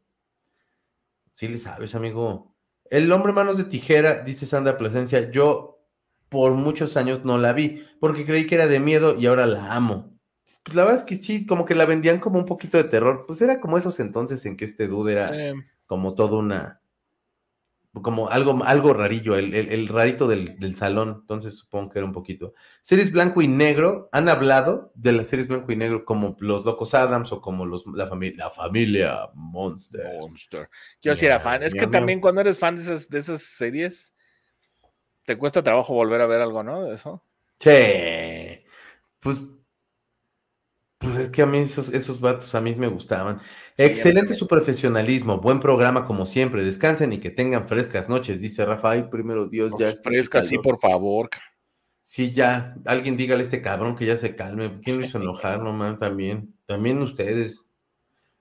[1.36, 2.56] Sí le sabes, amigo.
[2.90, 5.86] El hombre manos de tijera, dice Sandra Plasencia, yo
[6.30, 9.76] por muchos años no la vi, porque creí que era de miedo y ahora la
[9.76, 10.18] amo.
[10.64, 13.26] Pues la verdad es que sí, como que la vendían como un poquito de terror.
[13.28, 15.34] Pues era como esos entonces en que este dude era
[15.88, 16.82] como toda una.
[18.02, 22.06] Como algo, algo rarillo, el, el, el rarito del, del, salón, entonces supongo que era
[22.06, 22.54] un poquito.
[22.82, 26.94] Series blanco y negro, han hablado de las series blanco y negro como los Locos
[26.94, 30.20] Adams o como los, la, familia la familia Monster.
[30.20, 30.70] Monster.
[31.02, 34.14] Yo sí era fan, es que también cuando eres fan de esas, de esas series,
[35.26, 36.84] te cuesta trabajo volver a ver algo, ¿no?
[36.84, 37.24] De eso.
[37.60, 38.66] Sí,
[39.22, 39.50] pues
[41.06, 43.40] pues es que a mí esos, esos vatos a mí me gustaban.
[43.78, 46.64] Excelente su profesionalismo, buen programa como siempre.
[46.64, 49.10] Descansen y que tengan frescas noches, dice Rafael.
[49.10, 49.94] Primero Dios, ya.
[50.04, 51.30] Frescas, sí, por favor.
[52.04, 52.76] Sí, ya.
[52.86, 54.80] Alguien dígale a este cabrón que ya se calme.
[54.84, 56.00] ¿Quién lo hizo enojar, no man?
[56.00, 56.56] También.
[56.66, 57.62] También ustedes.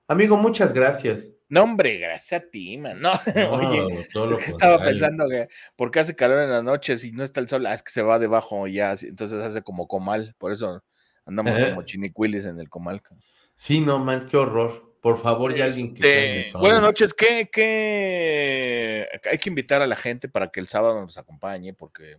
[0.07, 1.35] Amigo, muchas gracias.
[1.47, 2.99] No, hombre, gracias a ti, man.
[2.99, 3.11] No,
[3.51, 7.39] oye, todo lo estaba pensando que porque hace calor en las noches y no está
[7.39, 10.83] el sol, ah, es que se va debajo ya, entonces hace como comal, por eso
[11.25, 13.15] Andamos como chinicuilis en el Comalca.
[13.55, 14.95] Sí, no, man, qué horror.
[15.01, 16.45] Por favor, ya alguien que.
[16.45, 17.13] Este, buenas noches.
[17.13, 22.17] ¿Qué, ¿Qué, Hay que invitar a la gente para que el sábado nos acompañe, porque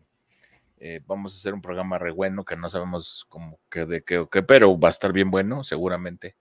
[0.79, 4.19] eh, vamos a hacer un programa re bueno que no sabemos cómo que de qué
[4.19, 6.37] o qué, pero va a estar bien bueno, seguramente.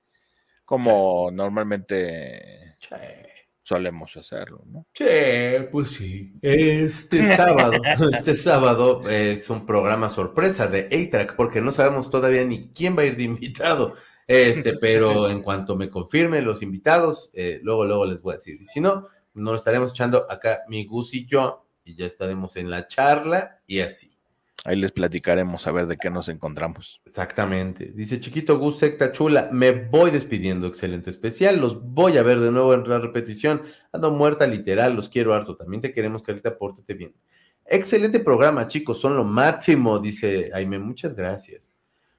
[0.65, 2.75] Como normalmente
[3.65, 4.85] solemos hacerlo, ¿no?
[4.93, 5.05] Sí,
[5.71, 6.33] pues sí.
[6.41, 7.81] Este sábado,
[8.13, 13.01] este sábado es un programa sorpresa de A-Track, porque no sabemos todavía ni quién va
[13.01, 13.95] a ir de invitado.
[14.27, 18.61] Este, pero en cuanto me confirmen los invitados, eh, luego, luego les voy a decir.
[18.61, 22.55] Y si no, nos lo estaremos echando acá mi Gus y yo, y ya estaremos
[22.57, 24.14] en la charla y así.
[24.64, 27.02] Ahí les platicaremos a ver de qué nos encontramos.
[27.06, 27.91] Exactamente.
[27.94, 30.68] Dice Chiquito Gus Secta Chula, me voy despidiendo.
[30.68, 31.60] Excelente especial.
[31.60, 33.61] Los voy a ver de nuevo en la repetición.
[33.91, 35.56] Ando muerta literal, los quiero harto.
[35.56, 37.14] También te queremos, que te Pórtate bien.
[37.65, 38.99] Excelente programa, chicos.
[38.99, 40.80] Son lo máximo, dice Jaime.
[40.80, 41.73] Muchas gracias.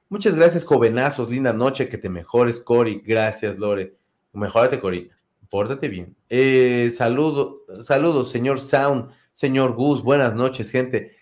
[0.08, 1.30] Muchas gracias, jovenazos.
[1.30, 1.88] Linda noche.
[1.88, 3.02] Que te mejores, Cori.
[3.04, 3.96] Gracias, Lore.
[4.32, 5.16] Mejórate, Corina.
[5.50, 6.16] Pórtate bien.
[6.28, 10.02] Eh, saludo, saludos, señor Sound, señor Gus.
[10.02, 11.12] Buenas noches, gente.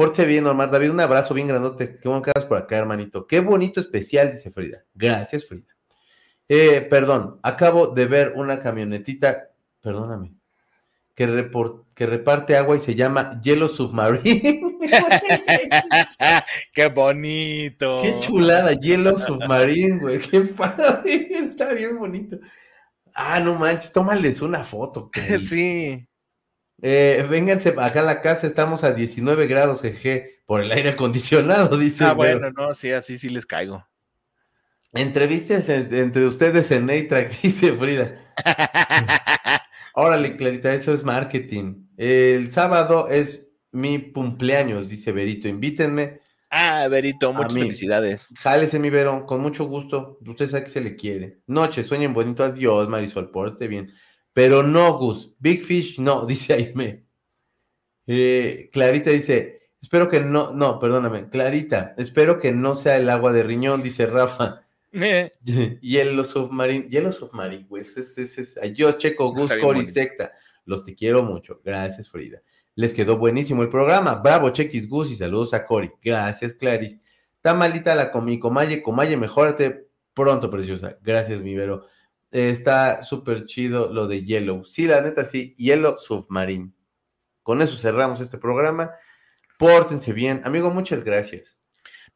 [0.00, 0.92] Pórtese bien, Omar David.
[0.92, 1.98] Un abrazo bien grandote.
[1.98, 3.26] Qué bueno que por acá, hermanito.
[3.26, 4.82] Qué bonito especial, dice Frida.
[4.94, 5.76] Gracias, Frida.
[6.48, 9.50] Eh, perdón, acabo de ver una camionetita,
[9.82, 10.32] perdóname,
[11.14, 11.50] que,
[11.94, 14.78] que reparte agua y se llama Yellow Submarine.
[16.72, 17.98] Qué bonito.
[18.00, 20.18] Qué chulada, Yellow Submarine, güey.
[20.18, 21.28] Qué padre.
[21.30, 22.38] Está bien bonito.
[23.14, 25.10] Ah, no manches, tómales una foto.
[25.42, 26.08] Sí.
[26.82, 31.76] Eh, vénganse acá a la casa, estamos a 19 grados, jeje, por el aire acondicionado,
[31.78, 32.04] dice.
[32.04, 33.84] Ah, bueno, no, sí, así sí les caigo.
[34.92, 38.34] Entrevistas entre ustedes en Neytrack, dice Frida.
[39.94, 41.86] Órale, Clarita, eso es marketing.
[41.96, 45.48] El sábado es mi cumpleaños, dice Berito.
[45.48, 46.20] Invítenme.
[46.50, 48.28] Ah, Berito, muchas felicidades.
[48.38, 50.18] Jálese, mi Verón, con mucho gusto.
[50.26, 51.42] Usted sabe que se le quiere.
[51.46, 52.42] Noche, sueñen bonito.
[52.42, 53.92] Adiós, Marisol, porte bien.
[54.32, 55.32] Pero no, Gus.
[55.38, 57.04] Big Fish, no, dice Aime.
[58.06, 63.32] Eh, Clarita dice, espero que no, no, perdóname, Clarita, espero que no sea el agua
[63.32, 64.66] de riñón, dice Rafa.
[64.92, 65.32] Eh.
[65.80, 67.82] Hielo submarino, hielo submarino, güey.
[67.82, 70.32] Es, es, es, yo checo Gus, Cori, Secta.
[70.64, 71.60] Los te quiero mucho.
[71.64, 72.42] Gracias, Frida.
[72.74, 74.14] Les quedó buenísimo el programa.
[74.16, 75.90] Bravo, Chequis Gus y saludos a Cori.
[76.02, 77.00] Gracias, Clarice.
[77.36, 80.98] Está malita la comi, Comaye, Comaye, mejórate pronto, preciosa.
[81.02, 81.86] Gracias, mi Vero
[82.30, 84.64] está súper chido lo de Yellow.
[84.64, 86.72] Sí, la neta, sí, Yellow Submarine.
[87.42, 88.92] Con eso cerramos este programa.
[89.58, 90.42] Pórtense bien.
[90.44, 91.58] Amigo, muchas gracias.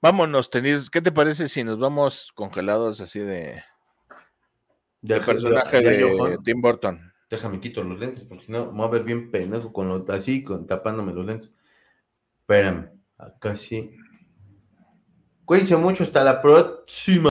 [0.00, 0.90] Vámonos, tenis.
[0.90, 3.62] ¿Qué te parece si nos vamos congelados así de.
[5.00, 7.12] De, personaje de, Tim Burton.
[7.28, 10.04] Déjame quito los lentes, porque si no, me voy a ver bien pendejo con lo,
[10.08, 11.54] así, con, tapándome los lentes.
[12.40, 13.96] Espérame, acá sí.
[15.44, 17.22] Cuídense mucho, hasta la próxima.